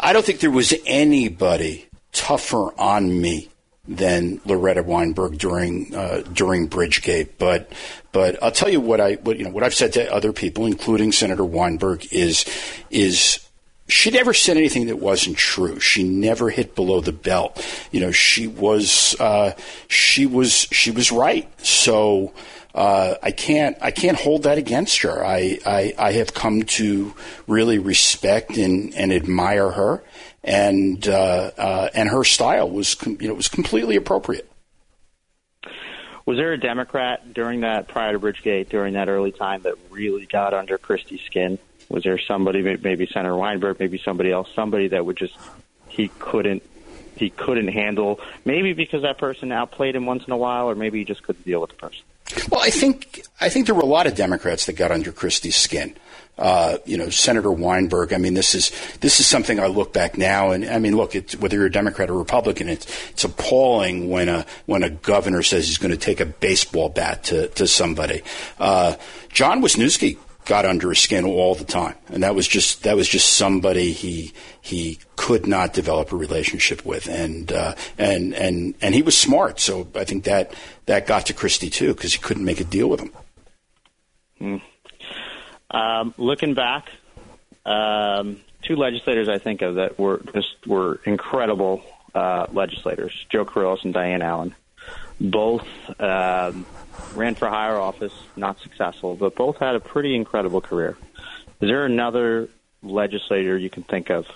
I 0.00 0.12
don't 0.12 0.24
think 0.24 0.40
there 0.40 0.50
was 0.50 0.74
anybody 0.86 1.86
tougher 2.12 2.78
on 2.80 3.20
me 3.20 3.50
than 3.86 4.40
Loretta 4.44 4.82
Weinberg 4.82 5.38
during 5.38 5.94
uh, 5.94 6.22
during 6.32 6.68
Bridgegate. 6.68 7.30
But 7.38 7.72
but 8.12 8.42
I'll 8.42 8.52
tell 8.52 8.68
you 8.68 8.80
what 8.80 9.00
I 9.00 9.14
what 9.14 9.38
you 9.38 9.44
know 9.44 9.50
what 9.50 9.64
I've 9.64 9.74
said 9.74 9.94
to 9.94 10.12
other 10.12 10.32
people, 10.32 10.66
including 10.66 11.12
Senator 11.12 11.44
Weinberg, 11.44 12.06
is 12.12 12.44
is 12.90 13.47
she 13.88 14.10
never 14.10 14.34
said 14.34 14.56
anything 14.56 14.86
that 14.86 14.98
wasn't 14.98 15.36
true. 15.36 15.80
She 15.80 16.04
never 16.04 16.50
hit 16.50 16.74
below 16.74 17.00
the 17.00 17.12
belt. 17.12 17.64
You 17.90 18.00
know, 18.00 18.12
she 18.12 18.46
was 18.46 19.16
uh, 19.18 19.52
she 19.88 20.26
was 20.26 20.68
she 20.70 20.90
was 20.90 21.10
right. 21.10 21.48
So 21.64 22.34
uh, 22.74 23.16
I 23.22 23.30
can't 23.30 23.76
I 23.80 23.90
can't 23.90 24.16
hold 24.16 24.42
that 24.42 24.58
against 24.58 25.02
her. 25.02 25.24
I, 25.24 25.58
I, 25.64 25.94
I 25.98 26.12
have 26.12 26.34
come 26.34 26.62
to 26.64 27.14
really 27.46 27.78
respect 27.78 28.56
and, 28.58 28.94
and 28.94 29.12
admire 29.12 29.70
her, 29.70 30.04
and 30.44 31.06
uh, 31.08 31.50
uh, 31.56 31.88
and 31.94 32.10
her 32.10 32.24
style 32.24 32.70
was 32.70 32.94
com- 32.94 33.18
you 33.20 33.28
know 33.28 33.34
was 33.34 33.48
completely 33.48 33.96
appropriate. 33.96 34.50
Was 36.26 36.36
there 36.36 36.52
a 36.52 36.60
Democrat 36.60 37.32
during 37.32 37.62
that 37.62 37.88
prior 37.88 38.12
to 38.12 38.20
Bridgegate 38.20 38.68
during 38.68 38.92
that 38.94 39.08
early 39.08 39.32
time 39.32 39.62
that 39.62 39.76
really 39.90 40.26
got 40.26 40.52
under 40.52 40.76
Christie's 40.76 41.22
skin? 41.22 41.58
Was 41.88 42.04
there 42.04 42.18
somebody, 42.18 42.62
maybe 42.62 43.06
Senator 43.06 43.36
Weinberg, 43.36 43.78
maybe 43.80 43.98
somebody 44.04 44.30
else, 44.30 44.48
somebody 44.54 44.88
that 44.88 45.06
would 45.06 45.16
just 45.16 45.34
he 45.88 46.08
couldn't 46.18 46.62
he 47.16 47.30
couldn't 47.30 47.68
handle? 47.68 48.20
Maybe 48.44 48.74
because 48.74 49.02
that 49.02 49.18
person 49.18 49.50
outplayed 49.52 49.96
him 49.96 50.06
once 50.06 50.24
in 50.26 50.32
a 50.32 50.36
while, 50.36 50.68
or 50.68 50.74
maybe 50.74 50.98
he 50.98 51.04
just 51.04 51.22
couldn't 51.22 51.44
deal 51.44 51.60
with 51.60 51.70
the 51.70 51.76
person. 51.76 52.02
Well, 52.50 52.60
I 52.60 52.70
think 52.70 53.22
I 53.40 53.48
think 53.48 53.66
there 53.66 53.74
were 53.74 53.82
a 53.82 53.86
lot 53.86 54.06
of 54.06 54.14
Democrats 54.14 54.66
that 54.66 54.74
got 54.74 54.92
under 54.92 55.12
Christie's 55.12 55.56
skin. 55.56 55.96
Uh, 56.36 56.78
you 56.84 56.96
know, 56.96 57.08
Senator 57.08 57.50
Weinberg. 57.50 58.12
I 58.12 58.18
mean, 58.18 58.34
this 58.34 58.54
is 58.54 58.70
this 59.00 59.18
is 59.18 59.26
something 59.26 59.58
I 59.58 59.66
look 59.66 59.92
back 59.92 60.16
now, 60.16 60.52
and 60.52 60.64
I 60.66 60.78
mean, 60.78 60.96
look, 60.96 61.14
whether 61.38 61.56
you're 61.56 61.66
a 61.66 61.72
Democrat 61.72 62.10
or 62.10 62.18
Republican, 62.18 62.68
it's 62.68 62.86
it's 63.10 63.24
appalling 63.24 64.08
when 64.08 64.28
a 64.28 64.46
when 64.66 64.84
a 64.84 64.90
governor 64.90 65.42
says 65.42 65.66
he's 65.66 65.78
going 65.78 65.90
to 65.90 65.96
take 65.96 66.20
a 66.20 66.26
baseball 66.26 66.90
bat 66.90 67.24
to 67.24 67.48
to 67.48 67.66
somebody. 67.66 68.22
Uh, 68.60 68.94
John 69.30 69.62
Wisniewski 69.62 70.16
got 70.48 70.64
under 70.64 70.88
his 70.88 70.98
skin 70.98 71.26
all 71.26 71.54
the 71.54 71.64
time, 71.64 71.94
and 72.08 72.22
that 72.22 72.34
was 72.34 72.48
just 72.48 72.82
that 72.82 72.96
was 72.96 73.06
just 73.06 73.36
somebody 73.36 73.92
he 73.92 74.32
he 74.60 74.98
could 75.14 75.46
not 75.46 75.74
develop 75.74 76.10
a 76.10 76.16
relationship 76.16 76.84
with, 76.84 77.06
and 77.06 77.52
uh, 77.52 77.74
and 77.98 78.34
and 78.34 78.74
and 78.80 78.94
he 78.94 79.02
was 79.02 79.16
smart. 79.16 79.60
So 79.60 79.86
I 79.94 80.04
think 80.04 80.24
that 80.24 80.54
that 80.86 81.06
got 81.06 81.26
to 81.26 81.34
Christie 81.34 81.70
too 81.70 81.94
because 81.94 82.14
he 82.14 82.18
couldn't 82.18 82.44
make 82.44 82.60
a 82.60 82.64
deal 82.64 82.88
with 82.88 83.00
him. 83.00 83.12
Hmm. 84.38 84.56
Um, 85.70 86.14
looking 86.16 86.54
back, 86.54 86.88
um, 87.66 88.40
two 88.62 88.76
legislators 88.76 89.28
I 89.28 89.38
think 89.38 89.60
of 89.60 89.74
that 89.74 89.98
were 89.98 90.22
just 90.34 90.66
were 90.66 91.00
incredible 91.04 91.82
uh, 92.14 92.46
legislators: 92.52 93.12
Joe 93.30 93.44
Kyrillos 93.44 93.84
and 93.84 93.92
Diane 93.92 94.22
Allen. 94.22 94.54
Both 95.20 95.66
um, 96.00 96.64
ran 97.14 97.34
for 97.34 97.48
higher 97.48 97.76
office, 97.76 98.12
not 98.36 98.60
successful, 98.60 99.14
but 99.14 99.34
both 99.34 99.58
had 99.58 99.74
a 99.74 99.80
pretty 99.80 100.14
incredible 100.14 100.60
career. 100.60 100.96
Is 101.60 101.68
there 101.68 101.84
another 101.84 102.48
legislator 102.82 103.56
you 103.56 103.70
can 103.70 103.82
think 103.82 104.10
of 104.10 104.26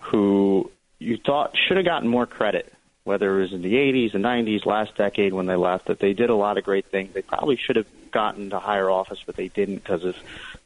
who 0.00 0.70
you 0.98 1.16
thought 1.16 1.54
should 1.56 1.76
have 1.76 1.86
gotten 1.86 2.08
more 2.08 2.26
credit, 2.26 2.72
whether 3.04 3.38
it 3.38 3.42
was 3.42 3.52
in 3.52 3.62
the 3.62 3.74
80s, 3.74 4.12
the 4.12 4.18
90s, 4.18 4.66
last 4.66 4.96
decade 4.96 5.32
when 5.32 5.46
they 5.46 5.56
left, 5.56 5.86
that 5.86 5.98
they 5.98 6.12
did 6.12 6.30
a 6.30 6.34
lot 6.34 6.58
of 6.58 6.64
great 6.64 6.86
things. 6.86 7.12
They 7.14 7.22
probably 7.22 7.56
should 7.56 7.76
have 7.76 7.86
gotten 8.10 8.50
to 8.50 8.58
higher 8.58 8.90
office, 8.90 9.22
but 9.24 9.36
they 9.36 9.48
didn't 9.48 9.76
because 9.76 10.04
of 10.04 10.16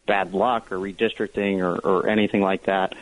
bad 0.06 0.32
luck 0.32 0.72
or 0.72 0.78
redistricting 0.78 1.60
or, 1.60 1.78
or 1.78 2.08
anything 2.08 2.40
like 2.40 2.64
that. 2.64 2.94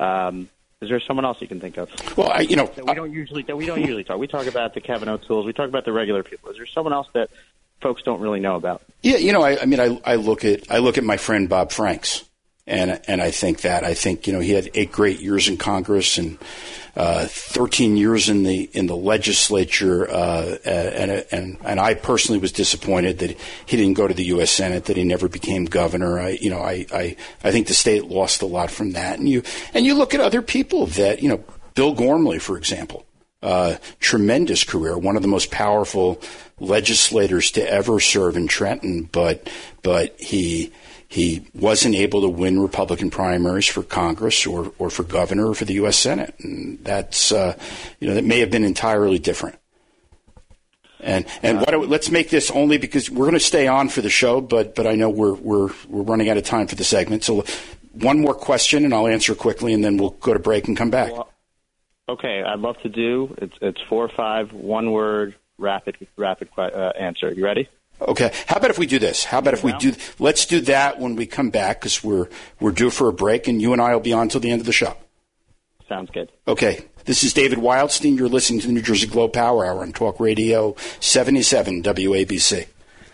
Um, 0.00 0.48
is 0.80 0.88
there 0.88 1.00
someone 1.00 1.24
else 1.24 1.40
you 1.40 1.48
can 1.48 1.60
think 1.60 1.76
of? 1.76 1.90
Well, 2.16 2.30
I, 2.30 2.40
you 2.40 2.54
know, 2.54 2.66
that 2.76 2.86
we 2.86 2.94
don't 2.94 3.12
usually 3.12 3.42
that 3.42 3.56
we 3.56 3.66
don't 3.66 3.80
usually 3.80 4.04
talk. 4.04 4.18
We 4.18 4.28
talk 4.28 4.46
about 4.46 4.74
the 4.74 4.80
Kevin 4.80 5.08
O'Toole's. 5.08 5.44
We 5.44 5.52
talk 5.52 5.68
about 5.68 5.84
the 5.84 5.92
regular 5.92 6.22
people. 6.22 6.50
Is 6.50 6.56
there 6.56 6.66
someone 6.66 6.92
else 6.92 7.08
that 7.14 7.30
folks 7.80 8.02
don't 8.02 8.20
really 8.20 8.40
know 8.40 8.56
about? 8.56 8.82
Yeah, 9.02 9.16
you 9.16 9.32
know, 9.32 9.42
I, 9.42 9.60
I 9.60 9.64
mean, 9.66 9.80
I, 9.80 10.00
I 10.04 10.14
look 10.16 10.44
at 10.44 10.70
I 10.70 10.78
look 10.78 10.98
at 10.98 11.04
my 11.04 11.16
friend 11.16 11.48
Bob 11.48 11.70
Franks, 11.70 12.24
and 12.66 13.00
and 13.06 13.22
I 13.22 13.30
think 13.30 13.62
that 13.62 13.84
I 13.84 13.94
think 13.94 14.26
you 14.26 14.32
know 14.32 14.40
he 14.40 14.52
had 14.52 14.70
eight 14.74 14.92
great 14.92 15.20
years 15.20 15.48
in 15.48 15.56
Congress 15.56 16.18
and 16.18 16.38
uh, 16.96 17.26
13 17.28 17.96
years 17.96 18.28
in 18.28 18.42
the 18.42 18.68
in 18.72 18.86
the 18.86 18.96
legislature, 18.96 20.10
uh, 20.10 20.56
and 20.64 21.24
and 21.30 21.56
and 21.62 21.80
I 21.80 21.94
personally 21.94 22.40
was 22.40 22.50
disappointed 22.50 23.20
that 23.20 23.36
he 23.66 23.76
didn't 23.76 23.94
go 23.94 24.08
to 24.08 24.14
the 24.14 24.24
U.S. 24.24 24.50
Senate, 24.50 24.86
that 24.86 24.96
he 24.96 25.04
never 25.04 25.28
became 25.28 25.64
governor. 25.64 26.18
I 26.18 26.30
you 26.40 26.50
know 26.50 26.60
I 26.60 26.86
I, 26.92 27.16
I 27.44 27.52
think 27.52 27.68
the 27.68 27.74
state 27.74 28.06
lost 28.06 28.42
a 28.42 28.46
lot 28.46 28.70
from 28.70 28.92
that, 28.92 29.20
and 29.20 29.28
you 29.28 29.44
and 29.74 29.86
you 29.86 29.94
look 29.94 30.12
at 30.12 30.20
other 30.20 30.42
people 30.42 30.86
that 30.86 31.22
you 31.22 31.28
know 31.28 31.44
Bill 31.74 31.94
Gormley, 31.94 32.40
for 32.40 32.58
example. 32.58 33.04
Uh, 33.40 33.76
tremendous 34.00 34.64
career, 34.64 34.98
one 34.98 35.14
of 35.14 35.22
the 35.22 35.28
most 35.28 35.52
powerful 35.52 36.20
legislators 36.60 37.50
to 37.52 37.70
ever 37.70 38.00
serve 38.00 38.36
in 38.36 38.48
Trenton, 38.48 39.08
but 39.10 39.48
but 39.82 40.18
he 40.20 40.72
he 41.08 41.46
wasn't 41.54 41.94
able 41.94 42.20
to 42.20 42.28
win 42.28 42.60
Republican 42.60 43.10
primaries 43.10 43.66
for 43.66 43.82
Congress 43.82 44.46
or, 44.46 44.72
or 44.78 44.90
for 44.90 45.02
governor 45.02 45.48
or 45.48 45.54
for 45.54 45.64
the 45.64 45.74
U.S. 45.74 45.96
Senate. 45.96 46.34
And 46.40 46.84
that's, 46.84 47.32
uh, 47.32 47.58
you 47.98 48.08
know, 48.08 48.14
that 48.14 48.24
may 48.24 48.40
have 48.40 48.50
been 48.50 48.62
entirely 48.62 49.18
different. 49.18 49.58
And 51.00 51.24
and 51.42 51.60
what, 51.60 51.88
let's 51.88 52.10
make 52.10 52.28
this 52.28 52.50
only 52.50 52.76
because 52.76 53.08
we're 53.08 53.24
going 53.24 53.34
to 53.34 53.40
stay 53.40 53.68
on 53.68 53.88
for 53.88 54.02
the 54.02 54.10
show, 54.10 54.40
but 54.40 54.74
but 54.74 54.86
I 54.86 54.96
know 54.96 55.08
we're 55.08 55.34
we're 55.34 55.70
we're 55.88 56.02
running 56.02 56.28
out 56.28 56.36
of 56.36 56.42
time 56.42 56.66
for 56.66 56.74
the 56.74 56.82
segment. 56.82 57.22
So 57.22 57.44
one 57.92 58.20
more 58.20 58.34
question, 58.34 58.84
and 58.84 58.92
I'll 58.92 59.06
answer 59.06 59.36
quickly, 59.36 59.72
and 59.72 59.82
then 59.82 59.96
we'll 59.96 60.10
go 60.10 60.32
to 60.32 60.40
break 60.40 60.66
and 60.66 60.76
come 60.76 60.90
back. 60.90 61.12
Well, 61.12 61.32
okay, 62.08 62.42
I'd 62.42 62.58
love 62.58 62.76
to 62.82 62.88
do. 62.88 63.32
It's 63.38 63.54
it's 63.62 63.80
four 63.88 64.10
five 64.16 64.52
one 64.52 64.90
word 64.90 65.36
rapid 65.58 65.96
rapid 66.16 66.48
uh, 66.56 66.92
answer. 66.98 67.32
You 67.32 67.44
ready? 67.44 67.68
Okay. 68.00 68.32
How 68.46 68.56
about 68.56 68.70
if 68.70 68.78
we 68.78 68.86
do 68.86 68.98
this? 68.98 69.24
How 69.24 69.38
about 69.38 69.54
if 69.54 69.64
we 69.64 69.72
do? 69.74 69.94
Let's 70.18 70.46
do 70.46 70.60
that 70.62 71.00
when 71.00 71.16
we 71.16 71.26
come 71.26 71.50
back 71.50 71.80
because 71.80 72.02
we're 72.02 72.28
we're 72.60 72.72
due 72.72 72.90
for 72.90 73.08
a 73.08 73.12
break, 73.12 73.48
and 73.48 73.60
you 73.60 73.72
and 73.72 73.82
I 73.82 73.92
will 73.92 74.00
be 74.00 74.12
on 74.12 74.28
till 74.28 74.40
the 74.40 74.50
end 74.50 74.60
of 74.60 74.66
the 74.66 74.72
show. 74.72 74.96
Sounds 75.88 76.10
good. 76.10 76.30
Okay. 76.46 76.84
This 77.06 77.24
is 77.24 77.32
David 77.32 77.58
Wildstein. 77.58 78.18
You're 78.18 78.28
listening 78.28 78.60
to 78.60 78.66
the 78.66 78.72
New 78.74 78.82
Jersey 78.82 79.06
Globe 79.06 79.32
Power 79.32 79.64
Hour 79.64 79.80
on 79.80 79.92
Talk 79.92 80.20
Radio 80.20 80.76
77 81.00 81.82
WABC. 81.82 82.66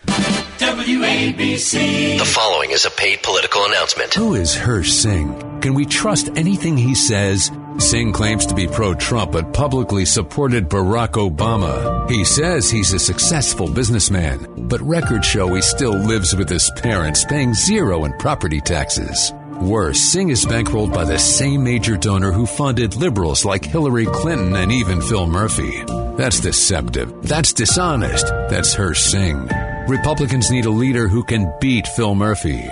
WABC. 0.07 2.17
The 2.17 2.25
following 2.25 2.71
is 2.71 2.85
a 2.85 2.91
paid 2.91 3.21
political 3.23 3.65
announcement. 3.65 4.13
Who 4.13 4.35
is 4.35 4.55
Hirsh 4.55 4.89
Singh? 4.89 5.59
Can 5.61 5.73
we 5.73 5.85
trust 5.85 6.29
anything 6.35 6.77
he 6.77 6.95
says? 6.95 7.51
Singh 7.77 8.13
claims 8.13 8.45
to 8.45 8.55
be 8.55 8.67
pro 8.67 8.93
Trump 8.93 9.33
but 9.33 9.53
publicly 9.53 10.05
supported 10.05 10.69
Barack 10.69 11.13
Obama. 11.13 12.09
He 12.09 12.23
says 12.23 12.69
he's 12.69 12.93
a 12.93 12.99
successful 12.99 13.67
businessman, 13.67 14.47
but 14.67 14.81
records 14.81 15.27
show 15.27 15.53
he 15.53 15.61
still 15.61 15.95
lives 15.95 16.35
with 16.35 16.49
his 16.49 16.71
parents, 16.77 17.25
paying 17.25 17.53
zero 17.53 18.05
in 18.05 18.13
property 18.13 18.61
taxes. 18.61 19.33
Worse, 19.59 19.99
Singh 19.99 20.29
is 20.29 20.45
bankrolled 20.45 20.93
by 20.93 21.05
the 21.05 21.17
same 21.17 21.63
major 21.63 21.97
donor 21.97 22.31
who 22.31 22.45
funded 22.45 22.95
liberals 22.95 23.45
like 23.45 23.65
Hillary 23.65 24.05
Clinton 24.05 24.55
and 24.55 24.71
even 24.71 25.01
Phil 25.01 25.27
Murphy. 25.27 25.83
That's 26.17 26.39
deceptive. 26.39 27.21
That's 27.23 27.53
dishonest. 27.53 28.27
That's 28.27 28.75
Hirsh 28.75 28.97
Singh. 28.97 29.49
Republicans 29.87 30.49
need 30.49 30.65
a 30.65 30.71
leader 30.71 31.07
who 31.07 31.23
can 31.23 31.53
beat 31.61 31.85
Phil 31.87 32.15
Murphy. 32.15 32.67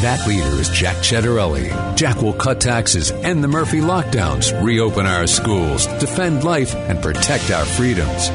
That 0.00 0.24
leader 0.28 0.60
is 0.60 0.68
Jack 0.68 0.96
Ciattarelli. 0.98 1.96
Jack 1.96 2.22
will 2.22 2.32
cut 2.32 2.60
taxes, 2.60 3.10
end 3.10 3.42
the 3.42 3.48
Murphy 3.48 3.80
lockdowns, 3.80 4.52
reopen 4.62 5.04
our 5.04 5.26
schools, 5.26 5.86
defend 5.98 6.44
life, 6.44 6.72
and 6.74 7.02
protect 7.02 7.50
our 7.50 7.64
freedoms. 7.64 8.28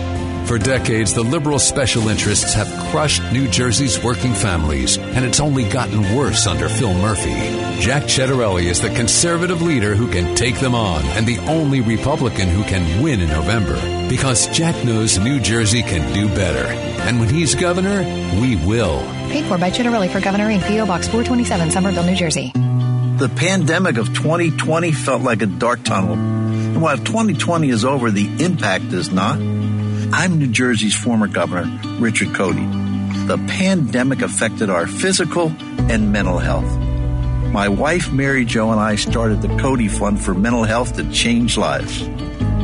For 0.49 0.57
decades, 0.57 1.13
the 1.13 1.23
liberal 1.23 1.57
special 1.57 2.09
interests 2.09 2.53
have 2.53 2.67
crushed 2.91 3.23
New 3.31 3.47
Jersey's 3.47 4.03
working 4.03 4.33
families, 4.33 4.97
and 4.97 5.23
it's 5.23 5.39
only 5.39 5.67
gotten 5.69 6.15
worse 6.15 6.47
under 6.47 6.67
Phil 6.67 6.93
Murphy. 6.95 7.35
Jack 7.81 8.03
Ciattarelli 8.03 8.65
is 8.65 8.81
the 8.81 8.89
conservative 8.89 9.61
leader 9.61 9.95
who 9.95 10.11
can 10.11 10.35
take 10.35 10.55
them 10.59 10.75
on, 10.75 11.01
and 11.17 11.25
the 11.25 11.39
only 11.49 11.79
Republican 11.79 12.49
who 12.49 12.63
can 12.63 13.01
win 13.01 13.21
in 13.21 13.29
November. 13.29 13.75
Because 14.09 14.47
Jack 14.47 14.83
knows 14.83 15.17
New 15.17 15.39
Jersey 15.39 15.81
can 15.81 16.13
do 16.13 16.27
better. 16.29 16.96
And 17.07 17.21
when 17.21 17.29
he's 17.29 17.55
governor, 17.55 18.03
we 18.41 18.57
will. 18.57 18.99
Paid 19.29 19.45
for 19.45 19.57
by 19.57 19.71
Ciattarelli 19.71 20.11
for 20.11 20.19
Governor 20.19 20.49
Inc. 20.49 20.67
P.O. 20.67 20.85
Box 20.85 21.07
427, 21.07 21.71
Somerville, 21.71 22.03
New 22.03 22.17
Jersey. 22.17 22.51
The 22.53 23.31
pandemic 23.33 23.97
of 23.97 24.07
2020 24.07 24.91
felt 24.91 25.21
like 25.21 25.41
a 25.41 25.45
dark 25.45 25.83
tunnel. 25.85 26.15
And 26.15 26.81
while 26.81 26.97
2020 26.97 27.69
is 27.69 27.85
over, 27.85 28.11
the 28.11 28.43
impact 28.43 28.91
is 28.91 29.09
not. 29.09 29.37
I'm 29.37 30.37
New 30.37 30.47
Jersey's 30.47 30.95
former 30.95 31.27
governor, 31.27 31.79
Richard 31.97 32.29
Codey. 32.29 33.27
The 33.27 33.37
pandemic 33.37 34.21
affected 34.21 34.69
our 34.69 34.85
physical 34.85 35.53
and 35.89 36.11
mental 36.11 36.39
health. 36.39 36.69
My 37.53 37.69
wife, 37.69 38.11
Mary 38.11 38.43
Jo, 38.43 38.71
and 38.71 38.81
I 38.81 38.97
started 38.97 39.41
the 39.41 39.47
Codey 39.47 39.89
Fund 39.89 40.21
for 40.21 40.33
mental 40.33 40.65
health 40.65 40.97
to 40.97 41.09
change 41.13 41.57
lives. 41.57 42.01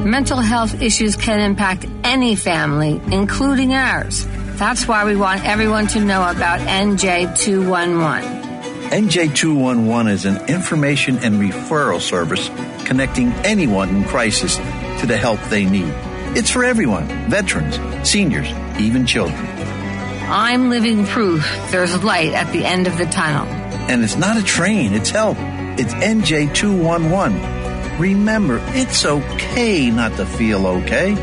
Mental 0.03 0.39
health 0.41 0.81
issues 0.81 1.15
can 1.15 1.39
impact 1.39 1.85
any 2.03 2.35
family, 2.35 2.99
including 3.13 3.73
ours. 3.73 4.27
That's 4.57 4.85
why 4.85 5.05
we 5.05 5.15
want 5.15 5.45
everyone 5.45 5.87
to 5.87 6.01
know 6.01 6.29
about 6.29 6.59
NJ211. 6.59 8.43
NJ211 8.89 10.09
is 10.09 10.25
an 10.25 10.45
information 10.49 11.19
and 11.19 11.35
referral 11.35 12.01
service 12.01 12.49
connecting 12.85 13.31
anyone 13.45 13.87
in 13.89 14.03
crisis 14.03 14.57
to 14.57 15.05
the 15.07 15.15
help 15.15 15.39
they 15.43 15.63
need. 15.63 15.93
It's 16.35 16.49
for 16.49 16.65
everyone 16.65 17.07
veterans, 17.29 17.79
seniors, 18.07 18.49
even 18.77 19.05
children. 19.05 19.39
I'm 20.27 20.69
living 20.69 21.05
proof 21.05 21.47
there's 21.71 22.03
light 22.03 22.33
at 22.33 22.51
the 22.51 22.65
end 22.65 22.87
of 22.87 22.97
the 22.97 23.05
tunnel. 23.05 23.47
And 23.89 24.03
it's 24.03 24.17
not 24.17 24.35
a 24.35 24.43
train, 24.43 24.93
it's 24.93 25.11
help. 25.11 25.37
It's 25.79 25.93
NJ211. 25.93 27.52
Remember, 27.99 28.59
it's 28.69 29.05
okay 29.05 29.91
not 29.91 30.17
to 30.17 30.25
feel 30.25 30.65
okay. 30.65 31.13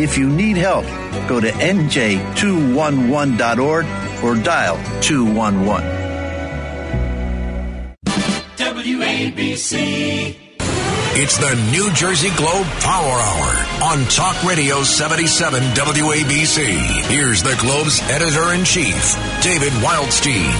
If 0.00 0.16
you 0.16 0.26
need 0.28 0.56
help, 0.56 0.86
go 1.28 1.38
to 1.38 1.50
NJ211.org 1.50 3.84
or 4.24 4.34
dial 4.42 4.78
211. 5.02 5.84
WABC. 8.56 10.36
It's 11.16 11.38
the 11.38 11.54
New 11.70 11.92
Jersey 11.92 12.30
Globe 12.36 12.66
Power 12.80 13.06
Hour 13.06 13.66
on 13.84 14.04
Talk 14.06 14.42
Radio 14.42 14.82
77 14.82 15.62
WABC. 15.62 16.76
Here's 17.06 17.40
the 17.42 17.54
Globe's 17.60 18.00
editor 18.10 18.52
in 18.52 18.64
chief, 18.64 19.14
David 19.40 19.72
Wildstein. 19.74 20.52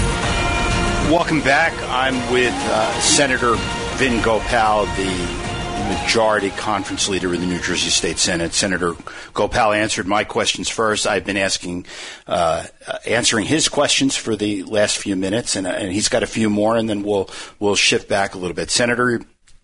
Welcome 1.10 1.40
back. 1.40 1.72
I'm 1.88 2.14
with 2.32 2.54
uh, 2.54 3.00
Senator 3.00 3.56
Vin 3.96 4.22
Gopal, 4.22 4.86
the 4.86 5.43
majority 5.88 6.50
conference 6.50 7.08
leader 7.08 7.34
in 7.34 7.40
the 7.40 7.46
New 7.46 7.60
Jersey 7.60 7.90
State 7.90 8.18
Senate. 8.18 8.52
Senator 8.52 8.94
Gopal 9.32 9.72
answered 9.72 10.06
my 10.06 10.24
questions 10.24 10.68
first. 10.68 11.06
I've 11.06 11.24
been 11.24 11.36
asking, 11.36 11.86
uh, 12.26 12.66
answering 13.06 13.46
his 13.46 13.68
questions 13.68 14.16
for 14.16 14.36
the 14.36 14.62
last 14.64 14.98
few 14.98 15.16
minutes, 15.16 15.56
and, 15.56 15.66
uh, 15.66 15.70
and, 15.70 15.92
he's 15.92 16.08
got 16.08 16.22
a 16.22 16.26
few 16.26 16.50
more, 16.50 16.76
and 16.76 16.88
then 16.88 17.02
we'll 17.02 17.28
we'll 17.58 17.76
shift 17.76 18.08
back 18.08 18.34
a 18.34 18.38
little 18.38 18.54
bit. 18.54 18.70
Senator, 18.70 19.20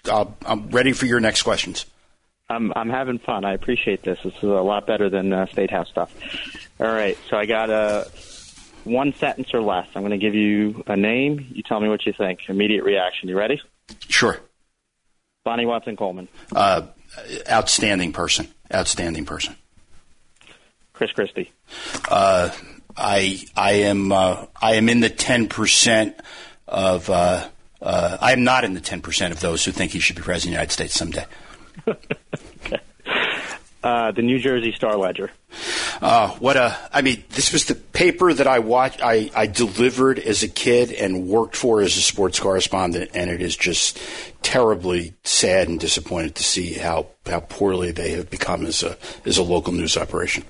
I'm 0.06 0.68
ready 0.70 0.92
for 0.92 1.06
your 1.06 1.20
next 1.20 1.42
questions. 1.42 1.86
I'm 2.48 2.72
I'm 2.74 2.90
having 2.90 3.18
fun. 3.18 3.44
I 3.44 3.54
appreciate 3.54 4.02
this. 4.02 4.18
This 4.24 4.34
is 4.36 4.42
a 4.42 4.46
lot 4.46 4.86
better 4.86 5.08
than 5.08 5.32
uh, 5.32 5.46
State 5.46 5.70
House 5.70 5.88
stuff. 5.88 6.12
All 6.80 6.86
right, 6.86 7.16
so 7.28 7.36
I 7.36 7.46
got 7.46 7.70
a 7.70 8.10
one 8.84 9.12
sentence 9.14 9.54
or 9.54 9.62
less. 9.62 9.86
I'm 9.94 10.02
going 10.02 10.10
to 10.12 10.18
give 10.18 10.34
you 10.34 10.82
a 10.86 10.96
name. 10.96 11.46
You 11.52 11.62
tell 11.62 11.80
me 11.80 11.88
what 11.88 12.06
you 12.06 12.12
think. 12.12 12.40
Immediate 12.48 12.84
reaction. 12.84 13.28
You 13.28 13.38
ready? 13.38 13.60
Sure. 14.08 14.40
Bonnie 15.44 15.66
Watson 15.66 15.96
Coleman. 15.96 16.28
Uh, 16.54 16.82
outstanding 17.50 18.12
person. 18.12 18.48
Outstanding 18.72 19.24
person. 19.24 19.56
Chris 20.92 21.12
Christie. 21.12 21.50
Uh, 22.10 22.50
I 22.96 23.42
I 23.56 23.72
am 23.72 24.12
uh, 24.12 24.46
I 24.60 24.74
am 24.74 24.88
in 24.88 25.00
the 25.00 25.08
ten 25.08 25.48
percent 25.48 26.20
of 26.68 27.08
uh, 27.08 27.48
uh, 27.80 28.18
I 28.20 28.32
am 28.32 28.44
not 28.44 28.64
in 28.64 28.74
the 28.74 28.80
ten 28.80 29.00
percent 29.00 29.32
of 29.32 29.40
those 29.40 29.64
who 29.64 29.72
think 29.72 29.92
he 29.92 29.98
should 29.98 30.16
be 30.16 30.22
president 30.22 30.48
of 30.48 30.50
the 30.50 30.60
United 30.60 30.72
States 30.72 30.94
someday. 30.94 31.24
Uh, 33.82 34.12
the 34.12 34.20
New 34.20 34.38
Jersey 34.38 34.72
Star 34.72 34.96
Ledger. 34.96 35.30
Uh, 36.02 36.28
what 36.36 36.56
a! 36.56 36.76
I 36.92 37.00
mean, 37.00 37.24
this 37.30 37.50
was 37.50 37.64
the 37.64 37.74
paper 37.74 38.32
that 38.32 38.46
I 38.46 38.58
watched. 38.58 39.00
I, 39.02 39.30
I 39.34 39.46
delivered 39.46 40.18
as 40.18 40.42
a 40.42 40.48
kid 40.48 40.92
and 40.92 41.26
worked 41.26 41.56
for 41.56 41.80
as 41.80 41.96
a 41.96 42.02
sports 42.02 42.38
correspondent, 42.38 43.12
and 43.14 43.30
it 43.30 43.40
is 43.40 43.56
just 43.56 43.98
terribly 44.42 45.14
sad 45.24 45.68
and 45.68 45.80
disappointed 45.80 46.34
to 46.36 46.42
see 46.42 46.74
how, 46.74 47.06
how 47.26 47.40
poorly 47.40 47.90
they 47.90 48.10
have 48.12 48.28
become 48.28 48.66
as 48.66 48.82
a 48.82 48.98
as 49.24 49.38
a 49.38 49.42
local 49.42 49.72
news 49.72 49.96
operation. 49.96 50.44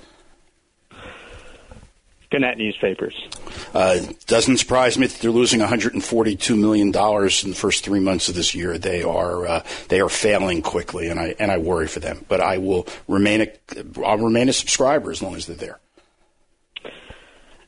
Gannett 2.31 2.59
newspapers. 2.59 3.29
Uh, 3.75 3.99
doesn't 4.27 4.59
surprise 4.59 4.97
me 4.97 5.09
that 5.09 5.21
they're 5.21 5.33
losing 5.33 5.59
142 5.61 6.57
million 6.57 6.93
dollars 6.93 7.43
in 7.43 7.51
the 7.51 7.57
first 7.57 7.85
three 7.85 8.01
months 8.01 8.29
of 8.29 8.37
this 8.37 8.55
year. 8.55 8.79
They 8.79 9.03
are 9.03 9.47
uh, 9.47 9.65
they 9.89 10.01
are 10.01 10.09
failing 10.09 10.63
quickly, 10.63 11.09
and 11.09 11.19
I 11.19 11.35
and 11.39 11.51
I 11.51 11.59
worry 11.59 11.89
for 11.89 12.01
them. 12.01 12.25
But 12.29 12.41
I 12.41 12.59
will 12.59 12.87
remain 13.09 13.41
a 13.43 14.03
I'll 14.05 14.19
remain 14.19 14.49
a 14.49 14.53
subscriber 14.53 15.11
as 15.11 15.21
long 15.21 15.35
as 15.35 15.47
they're 15.47 15.57
there. 15.57 15.81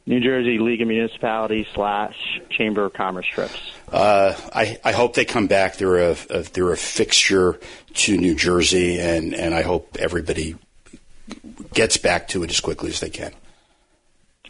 New 0.04 0.20
Jersey 0.20 0.58
League 0.58 0.80
of 0.82 0.88
Municipalities 0.88 1.66
slash 1.74 2.40
Chamber 2.50 2.84
of 2.84 2.92
Commerce 2.92 3.26
trips. 3.26 3.72
Uh, 3.90 4.34
I, 4.52 4.80
I 4.84 4.92
hope 4.92 5.14
they 5.14 5.24
come 5.24 5.46
back. 5.46 5.76
They're 5.76 6.10
a, 6.10 6.16
a, 6.28 6.42
they're 6.42 6.72
a 6.72 6.76
fixture 6.76 7.60
to 7.94 8.16
New 8.16 8.34
Jersey, 8.34 8.98
and, 8.98 9.32
and 9.32 9.54
I 9.54 9.62
hope 9.62 9.96
everybody 10.00 10.56
gets 11.72 11.98
back 11.98 12.26
to 12.28 12.42
it 12.42 12.50
as 12.50 12.58
quickly 12.58 12.90
as 12.90 12.98
they 12.98 13.10
can. 13.10 13.32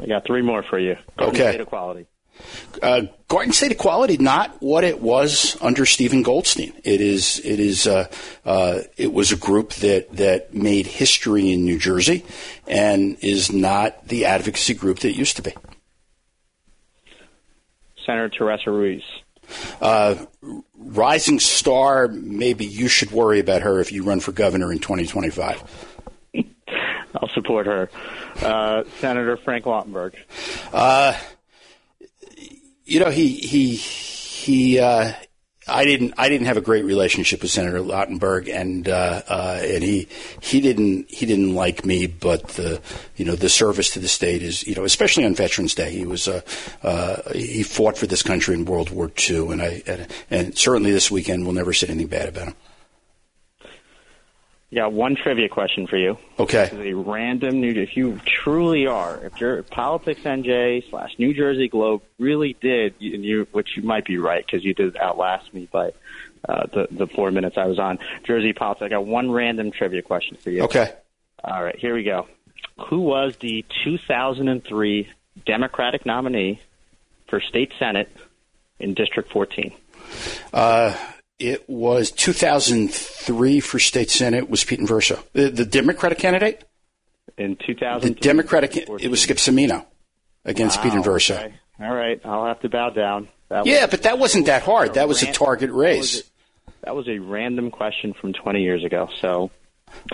I 0.00 0.06
got 0.06 0.26
three 0.26 0.42
more 0.42 0.62
for 0.62 0.78
you. 0.78 0.96
Garden 1.18 1.36
okay. 1.36 1.50
State 1.52 1.60
Equality. 1.60 2.06
Uh, 2.82 3.02
Garden 3.28 3.52
State 3.52 3.72
Equality, 3.72 4.16
not 4.16 4.56
what 4.60 4.84
it 4.84 5.00
was 5.00 5.56
under 5.60 5.84
Steven 5.84 6.22
Goldstein. 6.22 6.72
It 6.82 7.00
is. 7.00 7.40
It 7.44 7.60
is. 7.60 7.86
Uh, 7.86 8.08
uh, 8.44 8.80
it 8.96 9.12
was 9.12 9.32
a 9.32 9.36
group 9.36 9.74
that 9.74 10.16
that 10.16 10.54
made 10.54 10.86
history 10.86 11.52
in 11.52 11.64
New 11.64 11.78
Jersey, 11.78 12.24
and 12.66 13.16
is 13.20 13.52
not 13.52 14.08
the 14.08 14.24
advocacy 14.24 14.74
group 14.74 15.00
that 15.00 15.10
it 15.10 15.16
used 15.16 15.36
to 15.36 15.42
be. 15.42 15.52
Senator 18.04 18.30
Teresa 18.30 18.70
Ruiz. 18.70 19.02
Uh, 19.80 20.16
rising 20.76 21.38
star. 21.38 22.08
Maybe 22.08 22.64
you 22.64 22.88
should 22.88 23.10
worry 23.10 23.40
about 23.40 23.62
her 23.62 23.80
if 23.80 23.92
you 23.92 24.02
run 24.02 24.20
for 24.20 24.32
governor 24.32 24.72
in 24.72 24.78
2025. 24.78 25.91
Support 27.34 27.66
her. 27.66 27.90
Uh, 28.42 28.84
Senator 28.98 29.36
Frank 29.36 29.64
Lautenberg. 29.64 30.14
Uh, 30.72 31.18
you 32.84 33.00
know, 33.00 33.10
he 33.10 33.28
he 33.28 33.74
he. 33.76 34.78
Uh, 34.78 35.12
I 35.68 35.84
didn't. 35.84 36.14
I 36.18 36.28
didn't 36.28 36.46
have 36.46 36.56
a 36.56 36.62
great 36.62 36.84
relationship 36.84 37.42
with 37.42 37.50
Senator 37.52 37.78
Lautenberg, 37.78 38.52
and 38.52 38.88
uh, 38.88 39.22
uh, 39.28 39.60
and 39.62 39.82
he 39.82 40.08
he 40.40 40.60
didn't 40.60 41.08
he 41.08 41.24
didn't 41.24 41.54
like 41.54 41.84
me. 41.84 42.06
But 42.08 42.48
the 42.48 42.80
you 43.16 43.24
know 43.24 43.36
the 43.36 43.48
service 43.48 43.90
to 43.90 44.00
the 44.00 44.08
state 44.08 44.42
is 44.42 44.66
you 44.66 44.74
know 44.74 44.84
especially 44.84 45.24
on 45.24 45.34
Veterans 45.34 45.74
Day 45.74 45.92
he 45.92 46.04
was 46.04 46.26
uh, 46.26 46.40
uh, 46.82 47.32
he 47.32 47.62
fought 47.62 47.96
for 47.96 48.06
this 48.06 48.22
country 48.22 48.54
in 48.54 48.64
World 48.64 48.90
War 48.90 49.10
II, 49.30 49.52
and 49.52 49.62
I 49.62 49.82
and, 49.86 50.06
and 50.30 50.58
certainly 50.58 50.90
this 50.90 51.10
weekend 51.10 51.44
we'll 51.44 51.54
never 51.54 51.72
say 51.72 51.86
anything 51.86 52.08
bad 52.08 52.28
about 52.28 52.48
him. 52.48 52.54
Yeah, 54.72 54.86
one 54.86 55.16
trivia 55.16 55.50
question 55.50 55.86
for 55.86 55.98
you. 55.98 56.16
Okay. 56.38 56.64
This 56.64 56.72
is 56.72 56.86
a 56.86 56.94
random 56.94 57.60
new. 57.60 57.72
If 57.72 57.94
you 57.94 58.18
truly 58.24 58.86
are, 58.86 59.22
if 59.22 59.38
your 59.38 59.62
politics 59.64 60.22
NJ 60.22 60.88
slash 60.88 61.10
New 61.18 61.34
Jersey 61.34 61.68
Globe 61.68 62.00
really 62.18 62.56
did, 62.58 62.94
and 63.02 63.22
you, 63.22 63.46
which 63.52 63.76
you 63.76 63.82
might 63.82 64.06
be 64.06 64.16
right 64.16 64.42
because 64.42 64.64
you 64.64 64.72
did 64.72 64.96
outlast 64.96 65.52
me 65.52 65.68
by 65.70 65.90
uh, 66.48 66.64
the 66.72 66.88
the 66.90 67.06
four 67.06 67.30
minutes 67.30 67.58
I 67.58 67.66
was 67.66 67.78
on 67.78 67.98
Jersey 68.24 68.54
politics. 68.54 68.86
I 68.86 68.88
got 68.88 69.04
one 69.04 69.30
random 69.30 69.72
trivia 69.72 70.00
question 70.00 70.38
for 70.38 70.48
you. 70.48 70.62
Okay. 70.62 70.90
All 71.44 71.62
right, 71.62 71.76
here 71.78 71.94
we 71.94 72.02
go. 72.02 72.26
Who 72.88 73.00
was 73.00 73.36
the 73.36 73.66
2003 73.84 75.06
Democratic 75.44 76.06
nominee 76.06 76.62
for 77.28 77.42
state 77.42 77.72
senate 77.78 78.08
in 78.78 78.94
District 78.94 79.30
14? 79.30 79.74
Uh, 80.50 80.96
it 81.42 81.68
was 81.68 82.10
2003 82.12 83.60
for 83.60 83.78
state 83.78 84.10
senate 84.10 84.48
was 84.48 84.64
Pete 84.64 84.80
Inverso, 84.80 85.22
the, 85.32 85.50
the 85.50 85.64
Democratic 85.64 86.18
candidate. 86.18 86.64
In 87.36 87.56
2000, 87.66 88.14
the 88.14 88.20
Democratic 88.20 88.76
it 88.76 89.08
was 89.08 89.22
Skip 89.22 89.38
Cimino 89.38 89.84
against 90.44 90.78
wow, 90.78 90.82
Pete 90.84 90.92
Inverso. 90.92 91.36
Okay. 91.36 91.54
All 91.80 91.94
right, 91.94 92.20
I'll 92.24 92.46
have 92.46 92.60
to 92.60 92.68
bow 92.68 92.90
down. 92.90 93.28
That 93.48 93.66
yeah, 93.66 93.82
was, 93.82 93.90
but 93.90 94.02
that 94.04 94.18
wasn't 94.18 94.46
that 94.46 94.62
hard. 94.62 94.94
That 94.94 95.08
was 95.08 95.22
a 95.22 95.32
target 95.32 95.70
race. 95.72 96.22
That 96.22 96.24
was 96.24 96.26
a, 96.26 96.84
that 96.84 96.96
was 96.96 97.08
a 97.08 97.18
random 97.18 97.70
question 97.70 98.14
from 98.20 98.32
20 98.32 98.62
years 98.62 98.84
ago. 98.84 99.08
So, 99.20 99.50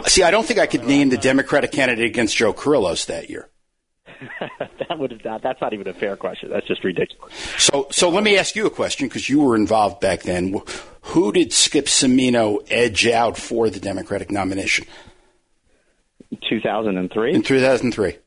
see, 0.07 0.23
I 0.23 0.31
don't 0.31 0.47
think 0.47 0.59
I 0.59 0.67
could 0.67 0.85
name 0.85 1.11
the 1.11 1.19
Democratic 1.19 1.73
candidate 1.73 2.07
against 2.07 2.37
Joe 2.37 2.53
Kyrillos 2.53 3.07
that 3.07 3.29
year. 3.29 3.49
that 4.89 4.99
would 4.99 5.23
not, 5.25 5.43
that's 5.43 5.61
not 5.61 5.73
even 5.73 5.87
a 5.89 5.95
fair 5.95 6.17
question. 6.17 6.51
That's 6.51 6.67
just 6.67 6.85
ridiculous. 6.85 7.33
So, 7.59 7.87
so 7.91 8.09
let 8.09 8.25
me 8.25 8.37
ask 8.37 8.57
you 8.57 8.67
a 8.67 8.71
question 8.71 9.09
because 9.09 9.29
you 9.29 9.41
were 9.41 9.57
involved 9.57 10.01
back 10.01 10.23
then. 10.23 10.61
Who 11.03 11.33
did 11.33 11.53
Skip 11.53 11.87
Cimino 11.87 12.67
edge 12.71 13.07
out 13.07 13.37
for 13.37 13.71
the 13.71 13.81
Democratic 13.81 14.31
nomination? 14.31 14.87
2003. 16.49 17.35
In 17.35 17.43
2003. 17.43 18.19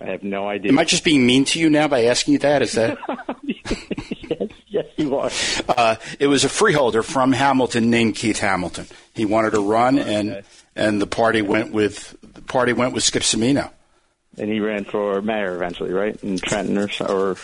I 0.00 0.06
have 0.06 0.22
no 0.22 0.48
idea. 0.48 0.72
Am 0.72 0.78
I 0.78 0.84
just 0.84 1.04
being 1.04 1.26
mean 1.26 1.44
to 1.46 1.60
you 1.60 1.68
now 1.68 1.88
by 1.88 2.04
asking 2.04 2.32
you 2.32 2.38
that? 2.40 2.62
Is 2.62 2.72
that? 2.72 2.96
yes, 3.42 4.48
yes, 4.68 4.86
you 4.96 5.16
are. 5.16 5.30
Uh, 5.68 5.96
it 6.18 6.26
was 6.26 6.44
a 6.44 6.48
freeholder 6.48 7.02
from 7.02 7.32
Hamilton 7.32 7.90
named 7.90 8.14
Keith 8.14 8.38
Hamilton. 8.38 8.86
He 9.14 9.26
wanted 9.26 9.50
to 9.50 9.60
run, 9.60 9.98
and 9.98 10.30
okay. 10.30 10.42
and 10.74 11.02
the 11.02 11.06
party 11.06 11.42
went 11.42 11.72
with 11.72 12.16
the 12.22 12.40
party 12.40 12.72
went 12.72 12.94
with 12.94 13.02
Skip 13.02 13.22
Cimino. 13.22 13.70
And 14.40 14.50
he 14.50 14.58
ran 14.58 14.84
for 14.84 15.20
mayor 15.20 15.54
eventually, 15.54 15.92
right? 15.92 16.16
In 16.24 16.38
Trenton 16.38 16.78
or 16.78 16.88
or, 17.06 17.36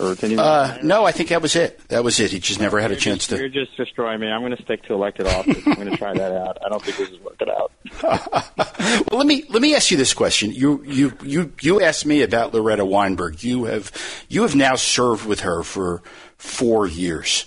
or 0.00 0.14
did 0.16 0.32
he 0.32 0.36
uh, 0.36 0.78
No, 0.82 1.04
I 1.04 1.12
think 1.12 1.28
that 1.28 1.40
was 1.40 1.54
it. 1.54 1.78
That 1.90 2.02
was 2.02 2.18
it. 2.18 2.32
He 2.32 2.40
just 2.40 2.58
never 2.58 2.80
had 2.80 2.90
a 2.90 2.96
chance 2.96 3.28
to. 3.28 3.38
You're 3.38 3.48
just 3.48 3.76
destroying 3.76 4.18
me. 4.18 4.26
I'm 4.26 4.40
going 4.40 4.56
to 4.56 4.62
stick 4.64 4.82
to 4.84 4.94
elected 4.94 5.28
office. 5.28 5.64
I'm 5.64 5.74
going 5.74 5.90
to 5.90 5.96
try 5.96 6.12
that 6.12 6.32
out. 6.32 6.58
I 6.66 6.68
don't 6.68 6.82
think 6.82 6.96
this 6.96 7.08
is 7.08 7.20
working 7.20 7.50
out. 7.50 7.70
well, 8.02 9.18
let 9.18 9.28
me 9.28 9.44
let 9.48 9.62
me 9.62 9.76
ask 9.76 9.92
you 9.92 9.96
this 9.96 10.12
question. 10.12 10.50
You 10.50 10.82
you 10.84 11.12
you 11.22 11.52
you 11.60 11.80
asked 11.80 12.04
me 12.04 12.22
about 12.22 12.52
Loretta 12.52 12.84
Weinberg. 12.84 13.44
You 13.44 13.66
have 13.66 13.92
you 14.28 14.42
have 14.42 14.56
now 14.56 14.74
served 14.74 15.26
with 15.26 15.40
her 15.40 15.62
for 15.62 16.02
four 16.36 16.84
years. 16.88 17.46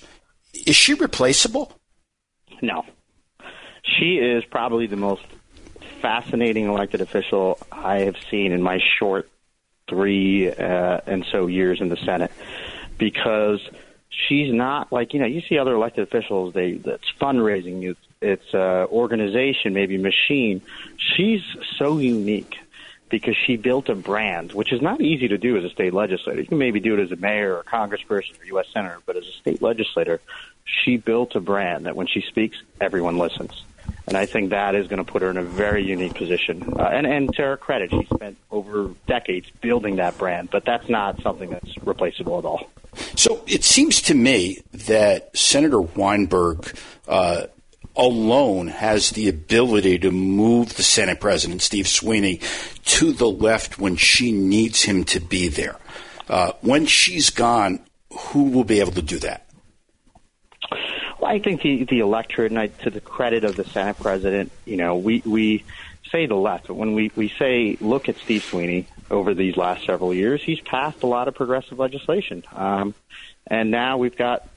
Is 0.66 0.78
she 0.78 0.94
replaceable? 0.94 1.74
No. 2.62 2.84
She 3.84 4.16
is 4.16 4.46
probably 4.50 4.88
the 4.88 4.96
most 4.96 5.24
fascinating 6.04 6.66
elected 6.66 7.00
official 7.00 7.58
I 7.72 8.00
have 8.00 8.18
seen 8.30 8.52
in 8.52 8.62
my 8.62 8.80
short 9.00 9.30
three 9.88 10.52
uh, 10.52 11.00
and 11.08 11.26
so 11.32 11.48
years 11.48 11.80
in 11.80 11.88
the 11.88 11.96
Senate 11.96 12.30
because 12.98 13.62
she's 14.10 14.54
not 14.54 14.92
like 14.92 15.14
you 15.14 15.22
know 15.22 15.26
you 15.26 15.42
see 15.48 15.58
other 15.58 15.74
elected 15.74 16.06
officials 16.06 16.54
they 16.54 16.72
it's 16.72 17.12
fundraising 17.22 17.90
it's 17.90 18.00
it's 18.22 18.54
uh, 18.54 18.86
organization 18.92 19.74
maybe 19.74 19.98
machine 19.98 20.62
she's 20.98 21.42
so 21.78 21.98
unique 22.00 22.58
because 23.08 23.36
she 23.48 23.56
built 23.56 23.88
a 23.88 23.96
brand 23.96 24.52
which 24.52 24.74
is 24.74 24.82
not 24.82 25.00
easy 25.00 25.30
to 25.30 25.38
do 25.38 25.56
as 25.56 25.64
a 25.64 25.70
state 25.70 25.94
legislator 25.94 26.42
you 26.42 26.48
can 26.48 26.58
maybe 26.58 26.82
do 26.82 27.00
it 27.00 27.00
as 27.02 27.12
a 27.14 27.16
mayor 27.16 27.56
or 27.56 27.64
congressperson 27.64 28.40
or 28.42 28.46
U.S. 28.48 28.66
senator 28.74 29.00
but 29.06 29.16
as 29.16 29.26
a 29.26 29.32
state 29.32 29.62
legislator 29.62 30.20
she 30.66 30.98
built 30.98 31.34
a 31.36 31.40
brand 31.40 31.86
that 31.86 31.96
when 31.96 32.08
she 32.08 32.20
speaks 32.22 32.58
everyone 32.82 33.18
listens 33.18 33.64
And 34.08 34.18
I 34.18 34.26
think 34.26 34.50
that 34.50 34.76
is 34.76 34.88
going 34.88 35.04
to 35.04 35.10
put 35.10 35.22
her 35.22 35.30
in 35.30 35.38
a 35.38 35.44
very 35.44 35.84
unique 35.84 36.16
position. 36.16 36.74
Uh, 36.78 36.84
and, 36.84 37.08
and 37.08 37.34
to 37.36 37.42
her 37.42 37.58
credit, 37.58 37.90
she 37.92 38.06
spent 38.14 38.38
over 38.52 38.92
decades 39.08 39.50
building 39.62 39.96
that 39.96 40.18
brand, 40.18 40.50
but 40.52 40.66
that's 40.66 40.90
not 40.90 41.22
something 41.22 41.50
that's 41.50 41.78
replaceable 41.84 42.38
at 42.38 42.46
all. 42.46 42.70
So 43.16 43.44
it 43.48 43.64
seems 43.64 44.02
to 44.04 44.14
me 44.14 44.62
that 44.74 45.36
Senator 45.36 45.82
Weinberg 45.82 46.76
uh, 47.08 47.48
alone 47.96 48.68
has 48.68 49.12
the 49.12 49.30
ability 49.30 50.00
to 50.00 50.12
move 50.12 50.76
the 50.76 50.84
Senate 50.84 51.20
President, 51.20 51.62
Steve 51.62 51.88
Sweeney, 51.88 52.40
to 52.86 53.14
the 53.14 53.30
left 53.30 53.80
when 53.80 53.96
she 53.96 54.32
needs 54.32 54.84
him 54.84 55.04
to 55.06 55.20
be 55.20 55.48
there. 55.48 55.78
Uh, 56.28 56.54
when 56.62 56.86
she's 56.86 57.30
gone, 57.30 57.80
who 58.12 58.44
will 58.44 58.64
be 58.64 58.80
able 58.80 58.92
to 58.92 59.02
do 59.02 59.20
that? 59.20 59.48
I 61.26 61.40
think 61.40 61.62
the, 61.62 61.84
the 61.84 62.00
electorate, 62.00 62.52
and 62.52 62.60
I, 62.60 62.68
to 62.68 62.90
the 62.90 63.02
credit 63.02 63.44
of 63.44 63.56
the 63.56 63.64
Senate 63.64 64.00
President, 64.00 64.52
you 64.66 64.78
know, 64.78 64.98
we, 64.98 65.22
we 65.26 65.64
say 66.12 66.26
the 66.26 66.36
left, 66.36 66.68
but 66.68 66.76
when 66.76 66.94
we, 66.94 67.12
we 67.16 67.30
say 67.30 67.78
look 67.82 68.10
at 68.10 68.18
Steve 68.18 68.44
Sweeney 68.44 68.88
over 69.10 69.34
these 69.34 69.58
last 69.58 69.86
several 69.86 70.14
years, 70.14 70.42
he's 70.44 70.60
passed 70.62 71.04
a 71.04 71.08
lot 71.08 71.28
of 71.28 71.36
progressive 71.36 71.80
legislation. 71.80 72.44
Um, 72.54 72.94
and 73.48 73.72
now 73.72 73.98
we've 73.98 74.16
got 74.16 74.48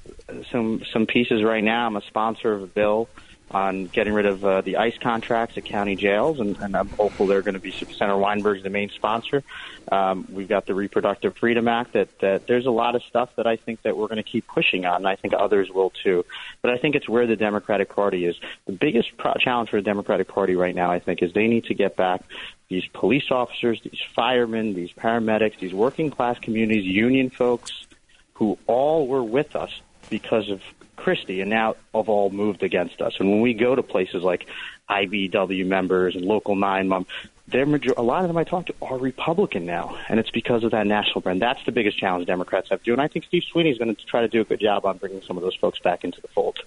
some 0.51 0.83
some 0.93 1.07
pieces 1.07 1.43
right 1.43 1.63
now. 1.63 1.87
I'm 1.87 1.97
a 1.97 2.03
sponsor 2.03 2.53
of 2.53 2.63
a 2.63 2.67
bill 2.67 3.09
on 3.51 3.87
getting 3.87 4.13
rid 4.13 4.27
of 4.27 4.45
uh, 4.45 4.61
the 4.61 4.77
ICE 4.77 4.99
contracts 4.99 5.57
at 5.57 5.65
county 5.65 5.95
jails, 5.95 6.41
and, 6.41 6.57
and 6.59 6.77
I'm 6.77 6.89
hopeful 6.89 7.27
they're 7.27 7.43
going 7.43 7.55
to 7.55 7.61
be 7.61 7.71
Senator 7.71 8.17
Weinberg's 8.17 8.65
the 8.65 8.71
main 8.71 8.91
sponsor. 8.91 9.45
Um, 9.91 10.27
we've 10.33 10.49
got 10.49 10.67
the 10.67 10.75
Reproductive 10.75 11.37
Freedom 11.37 11.69
Act. 11.69 11.93
That, 11.93 12.19
that 12.19 12.47
there's 12.49 12.67
a 12.67 12.73
lot 12.73 12.97
of 12.97 13.05
stuff 13.05 13.31
that 13.37 13.47
I 13.47 13.55
think 13.57 13.83
that 13.83 13.97
we're 13.97 14.09
going 14.09 14.17
to 14.17 14.25
keep 14.25 14.49
pushing 14.49 14.85
on, 14.85 14.97
and 14.97 15.09
I 15.09 15.15
think 15.15 15.33
others 15.33 15.71
will 15.71 15.91
too. 15.91 16.25
But 16.61 16.73
I 16.73 16.79
think 16.79 16.97
it's 16.97 17.09
where 17.09 17.27
the 17.27 17.37
Democratic 17.37 17.89
Party 17.89 18.27
is. 18.27 18.37
The 18.67 18.73
biggest 18.73 19.17
pro- 19.17 19.35
challenge 19.35 19.71
for 19.71 19.77
the 19.77 19.85
Democratic 19.85 20.27
Party 20.27 20.57
right 20.57 20.75
now, 20.75 20.91
I 20.91 20.99
think, 20.99 21.23
is 21.23 21.33
they 21.33 21.47
need 21.47 21.67
to 21.67 21.75
get 21.75 21.95
back 21.95 22.25
these 22.69 22.87
police 22.87 23.31
officers, 23.31 23.81
these 23.83 24.01
firemen, 24.15 24.75
these 24.75 24.91
paramedics, 24.91 25.61
these 25.61 25.73
working 25.73 26.11
class 26.11 26.37
communities, 26.41 26.85
union 26.85 27.31
folks, 27.31 27.87
who 28.35 28.59
all 28.67 29.07
were 29.07 29.23
with 29.23 29.55
us 29.55 29.81
because 30.11 30.51
of 30.51 30.63
Christie, 30.97 31.41
and 31.41 31.51
now 31.51 31.77
have 31.95 32.09
all 32.09 32.31
moved 32.31 32.63
against 32.63 33.01
us. 33.01 33.15
And 33.19 33.31
when 33.31 33.41
we 33.41 33.55
go 33.55 33.75
to 33.75 33.83
places 33.83 34.23
like 34.23 34.47
IBW 34.89 35.67
members 35.67 36.15
and 36.15 36.25
Local 36.25 36.57
9 36.57 36.89
mom, 36.89 37.07
they're 37.49 37.67
major- 37.67 37.95
a 37.97 38.03
lot 38.03 38.23
of 38.23 38.29
them 38.29 38.37
I 38.37 38.45
talk 38.45 38.67
to 38.67 38.75
are 38.83 38.99
Republican 38.99 39.67
now, 39.67 39.97
and 40.09 40.19
it's 40.19 40.31
because 40.31 40.65
of 40.65 40.73
that 40.73 40.87
national 40.87 41.21
brand. 41.21 41.41
That's 41.41 41.65
the 41.65 41.73
biggest 41.73 41.97
challenge 41.97 42.27
Democrats 42.27 42.69
have 42.71 42.81
to 42.81 42.85
do, 42.85 42.93
and 42.93 43.01
I 43.01 43.07
think 43.07 43.25
Steve 43.25 43.45
Sweeney 43.45 43.71
is 43.71 43.79
going 43.79 43.95
to 43.95 44.07
try 44.07 44.23
to 44.23 44.29
do 44.29 44.41
a 44.41 44.45
good 44.45 44.61
job 44.61 44.85
on 44.85 44.97
bringing 44.97 45.23
some 45.23 45.37
of 45.37 45.43
those 45.45 45.55
folks 45.55 45.79
back 45.79 46.03
into 46.03 46.21
the 46.21 46.29
fold. 46.29 46.59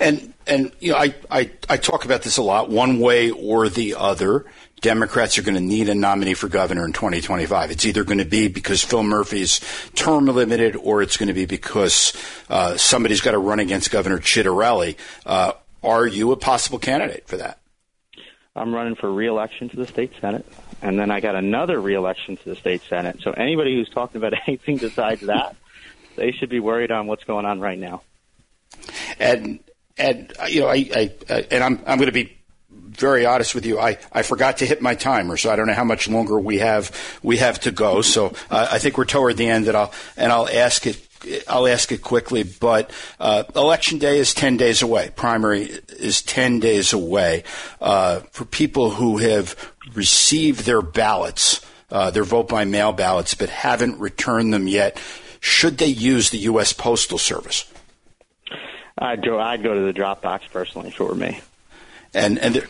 And 0.00 0.32
and 0.46 0.72
you 0.80 0.92
know, 0.92 0.98
I, 0.98 1.14
I, 1.30 1.50
I 1.68 1.76
talk 1.76 2.04
about 2.04 2.22
this 2.22 2.38
a 2.38 2.42
lot, 2.42 2.70
one 2.70 3.00
way 3.00 3.30
or 3.30 3.68
the 3.68 3.94
other. 3.96 4.46
Democrats 4.80 5.38
are 5.38 5.42
going 5.42 5.54
to 5.54 5.60
need 5.60 5.88
a 5.88 5.94
nominee 5.94 6.34
for 6.34 6.48
governor 6.48 6.84
in 6.84 6.92
2025. 6.92 7.70
It's 7.70 7.86
either 7.86 8.04
going 8.04 8.18
to 8.18 8.24
be 8.24 8.48
because 8.48 8.82
Phil 8.82 9.02
Murphy's 9.02 9.60
term 9.94 10.26
limited, 10.26 10.76
or 10.76 11.00
it's 11.00 11.16
going 11.16 11.28
to 11.28 11.34
be 11.34 11.46
because 11.46 12.12
uh, 12.50 12.76
somebody's 12.76 13.20
got 13.20 13.32
to 13.32 13.38
run 13.38 13.60
against 13.60 13.90
Governor 13.90 14.18
Ciattarelli. 14.18 14.96
Uh, 15.24 15.52
are 15.82 16.06
you 16.06 16.32
a 16.32 16.36
possible 16.36 16.78
candidate 16.78 17.26
for 17.26 17.38
that? 17.38 17.58
I'm 18.56 18.74
running 18.74 18.94
for 18.94 19.12
reelection 19.12 19.68
to 19.70 19.76
the 19.76 19.86
state 19.86 20.12
senate, 20.20 20.46
and 20.80 20.98
then 20.98 21.10
I 21.10 21.20
got 21.20 21.34
another 21.34 21.80
reelection 21.80 22.36
to 22.36 22.44
the 22.44 22.56
state 22.56 22.82
senate. 22.88 23.20
So 23.22 23.32
anybody 23.32 23.74
who's 23.74 23.88
talking 23.88 24.18
about 24.18 24.34
anything 24.46 24.76
besides 24.76 25.22
that, 25.22 25.56
they 26.16 26.30
should 26.32 26.50
be 26.50 26.60
worried 26.60 26.92
on 26.92 27.06
what's 27.06 27.24
going 27.24 27.46
on 27.46 27.60
right 27.60 27.78
now. 27.78 28.02
And 29.18 29.60
and 29.96 30.32
you 30.48 30.60
know, 30.60 30.68
I, 30.68 30.90
I 30.94 31.14
uh, 31.28 31.42
and 31.50 31.64
I'm 31.64 31.80
I'm 31.86 31.98
going 31.98 32.06
to 32.06 32.12
be 32.12 32.36
very 32.96 33.26
honest 33.26 33.54
with 33.54 33.66
you. 33.66 33.78
I, 33.78 33.98
I 34.12 34.22
forgot 34.22 34.58
to 34.58 34.66
hit 34.66 34.80
my 34.80 34.94
timer, 34.94 35.36
so 35.36 35.50
I 35.50 35.56
don't 35.56 35.66
know 35.66 35.74
how 35.74 35.84
much 35.84 36.08
longer 36.08 36.38
we 36.38 36.58
have 36.58 37.18
we 37.22 37.38
have 37.38 37.60
to 37.60 37.70
go. 37.70 38.02
So 38.02 38.34
uh, 38.50 38.68
I 38.70 38.78
think 38.78 38.98
we're 38.98 39.04
toward 39.04 39.36
the 39.36 39.48
end, 39.48 39.68
and 39.68 39.76
I'll 39.76 39.92
and 40.16 40.32
I'll 40.32 40.48
ask 40.48 40.86
it. 40.86 41.00
I'll 41.48 41.66
ask 41.66 41.90
it 41.90 42.02
quickly, 42.02 42.42
but 42.42 42.90
uh, 43.18 43.44
election 43.56 43.98
day 43.98 44.18
is 44.18 44.34
ten 44.34 44.56
days 44.56 44.82
away. 44.82 45.10
Primary 45.16 45.80
is 45.88 46.22
ten 46.22 46.60
days 46.60 46.92
away. 46.92 47.44
Uh, 47.80 48.20
for 48.30 48.44
people 48.44 48.90
who 48.90 49.18
have 49.18 49.72
received 49.94 50.66
their 50.66 50.82
ballots, 50.82 51.64
uh, 51.90 52.10
their 52.10 52.24
vote 52.24 52.48
by 52.48 52.64
mail 52.64 52.92
ballots, 52.92 53.34
but 53.34 53.48
haven't 53.48 53.98
returned 54.00 54.52
them 54.52 54.68
yet, 54.68 55.00
should 55.40 55.78
they 55.78 55.86
use 55.86 56.30
the 56.30 56.38
U.S. 56.38 56.72
Postal 56.72 57.18
Service? 57.18 57.70
I'd 58.98 59.24
go. 59.24 59.40
I'd 59.40 59.62
go 59.62 59.74
to 59.74 59.80
the 59.80 59.92
drop 59.92 60.22
box 60.22 60.46
personally 60.46 60.88
if 60.88 61.00
it 61.00 61.04
were 61.04 61.14
me. 61.14 61.40
And 62.12 62.38
and 62.38 62.54
there, 62.54 62.68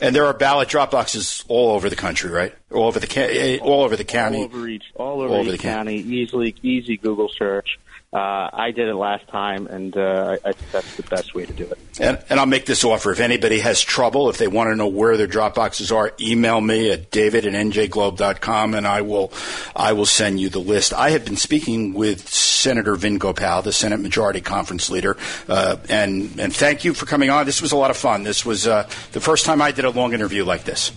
and 0.00 0.14
there 0.14 0.26
are 0.26 0.34
ballot 0.34 0.68
drop 0.68 0.90
boxes 0.90 1.44
all 1.48 1.72
over 1.72 1.88
the 1.88 1.96
country, 1.96 2.30
right? 2.30 2.54
All 2.70 2.86
over 2.86 3.00
the 3.00 3.20
eh, 3.20 3.58
all 3.58 3.82
over 3.82 3.96
the 3.96 4.04
county, 4.04 4.38
all 4.38 4.44
over 4.44 4.68
each, 4.68 4.84
all 4.94 5.20
over, 5.20 5.34
all 5.34 5.40
over 5.40 5.52
each 5.52 5.60
county. 5.60 6.02
county. 6.02 6.14
Easily, 6.16 6.54
easy 6.62 6.96
Google 6.96 7.28
search. 7.28 7.78
Uh, 8.12 8.48
I 8.52 8.70
did 8.70 8.88
it 8.88 8.94
last 8.94 9.26
time, 9.28 9.66
and 9.66 9.94
uh, 9.96 10.36
I, 10.44 10.52
think 10.52 10.70
that's 10.70 10.96
the 10.96 11.02
best 11.02 11.34
way 11.34 11.44
to 11.44 11.52
do 11.52 11.64
it. 11.64 11.78
And, 12.00 12.22
and, 12.30 12.38
I'll 12.38 12.46
make 12.46 12.64
this 12.64 12.84
offer. 12.84 13.10
If 13.10 13.18
anybody 13.18 13.58
has 13.58 13.82
trouble, 13.82 14.30
if 14.30 14.38
they 14.38 14.46
want 14.46 14.70
to 14.70 14.76
know 14.76 14.86
where 14.86 15.16
their 15.16 15.26
drop 15.26 15.56
boxes 15.56 15.90
are, 15.90 16.12
email 16.20 16.60
me 16.60 16.92
at 16.92 17.10
david 17.10 17.44
at 17.44 17.52
njglobe.com, 17.52 18.74
and 18.74 18.86
I 18.86 19.02
will, 19.02 19.32
I 19.74 19.92
will 19.92 20.06
send 20.06 20.38
you 20.38 20.48
the 20.48 20.60
list. 20.60 20.94
I 20.94 21.10
have 21.10 21.24
been 21.24 21.36
speaking 21.36 21.94
with 21.94 22.28
Senator 22.28 22.94
Vin 22.94 23.18
Gopal, 23.18 23.62
the 23.62 23.72
Senate 23.72 23.98
Majority 23.98 24.40
Conference 24.40 24.88
leader, 24.88 25.16
uh, 25.48 25.76
and, 25.88 26.38
and 26.38 26.54
thank 26.54 26.84
you 26.84 26.94
for 26.94 27.06
coming 27.06 27.28
on. 27.28 27.44
This 27.44 27.60
was 27.60 27.72
a 27.72 27.76
lot 27.76 27.90
of 27.90 27.96
fun. 27.96 28.22
This 28.22 28.46
was 28.46 28.68
uh, 28.68 28.88
the 29.12 29.20
first 29.20 29.44
time 29.44 29.60
I 29.60 29.72
did 29.72 29.84
a 29.84 29.90
long 29.90 30.14
interview 30.14 30.44
like 30.44 30.62
this. 30.62 30.92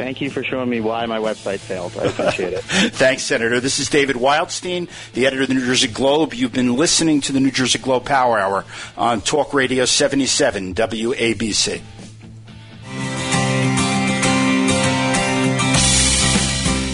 Thank 0.00 0.22
you 0.22 0.30
for 0.30 0.42
showing 0.42 0.70
me 0.70 0.80
why 0.80 1.04
my 1.04 1.18
website 1.18 1.58
failed. 1.58 1.92
I 2.00 2.04
appreciate 2.04 2.54
it. 2.54 2.62
Thanks, 2.64 3.22
Senator. 3.22 3.60
This 3.60 3.78
is 3.78 3.90
David 3.90 4.16
Wildstein, 4.16 4.88
the 5.12 5.26
editor 5.26 5.42
of 5.42 5.48
the 5.48 5.52
New 5.52 5.66
Jersey 5.66 5.88
Globe. 5.88 6.32
You've 6.32 6.54
been 6.54 6.74
listening 6.74 7.20
to 7.20 7.32
the 7.34 7.38
New 7.38 7.50
Jersey 7.50 7.78
Globe 7.78 8.06
Power 8.06 8.38
Hour 8.38 8.64
on 8.96 9.20
Talk 9.20 9.52
Radio 9.52 9.84
77 9.84 10.74
WABC. 10.74 11.82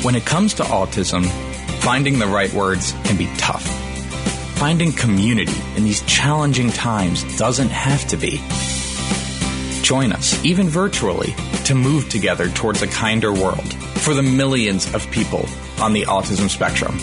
When 0.04 0.16
it 0.16 0.26
comes 0.26 0.54
to 0.54 0.64
autism, 0.64 1.26
finding 1.82 2.18
the 2.18 2.26
right 2.26 2.52
words 2.52 2.90
can 3.04 3.16
be 3.16 3.28
tough. 3.36 3.64
Finding 4.56 4.90
community 4.90 5.54
in 5.76 5.84
these 5.84 6.02
challenging 6.06 6.70
times 6.70 7.22
doesn't 7.38 7.70
have 7.70 8.04
to 8.08 8.16
be. 8.16 8.42
Join 9.86 10.10
us, 10.10 10.44
even 10.44 10.68
virtually, 10.68 11.32
to 11.66 11.76
move 11.76 12.08
together 12.08 12.48
towards 12.48 12.82
a 12.82 12.88
kinder 12.88 13.32
world 13.32 13.72
for 14.00 14.14
the 14.14 14.22
millions 14.22 14.92
of 14.92 15.08
people 15.12 15.46
on 15.80 15.92
the 15.92 16.02
autism 16.06 16.50
spectrum. 16.50 16.98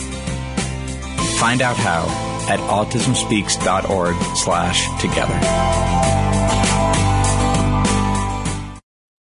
Find 1.38 1.62
out 1.62 1.78
how 1.78 2.04
at 2.46 2.60
autismspeaks.org 2.60 4.36
slash 4.36 5.00
together. 5.00 6.63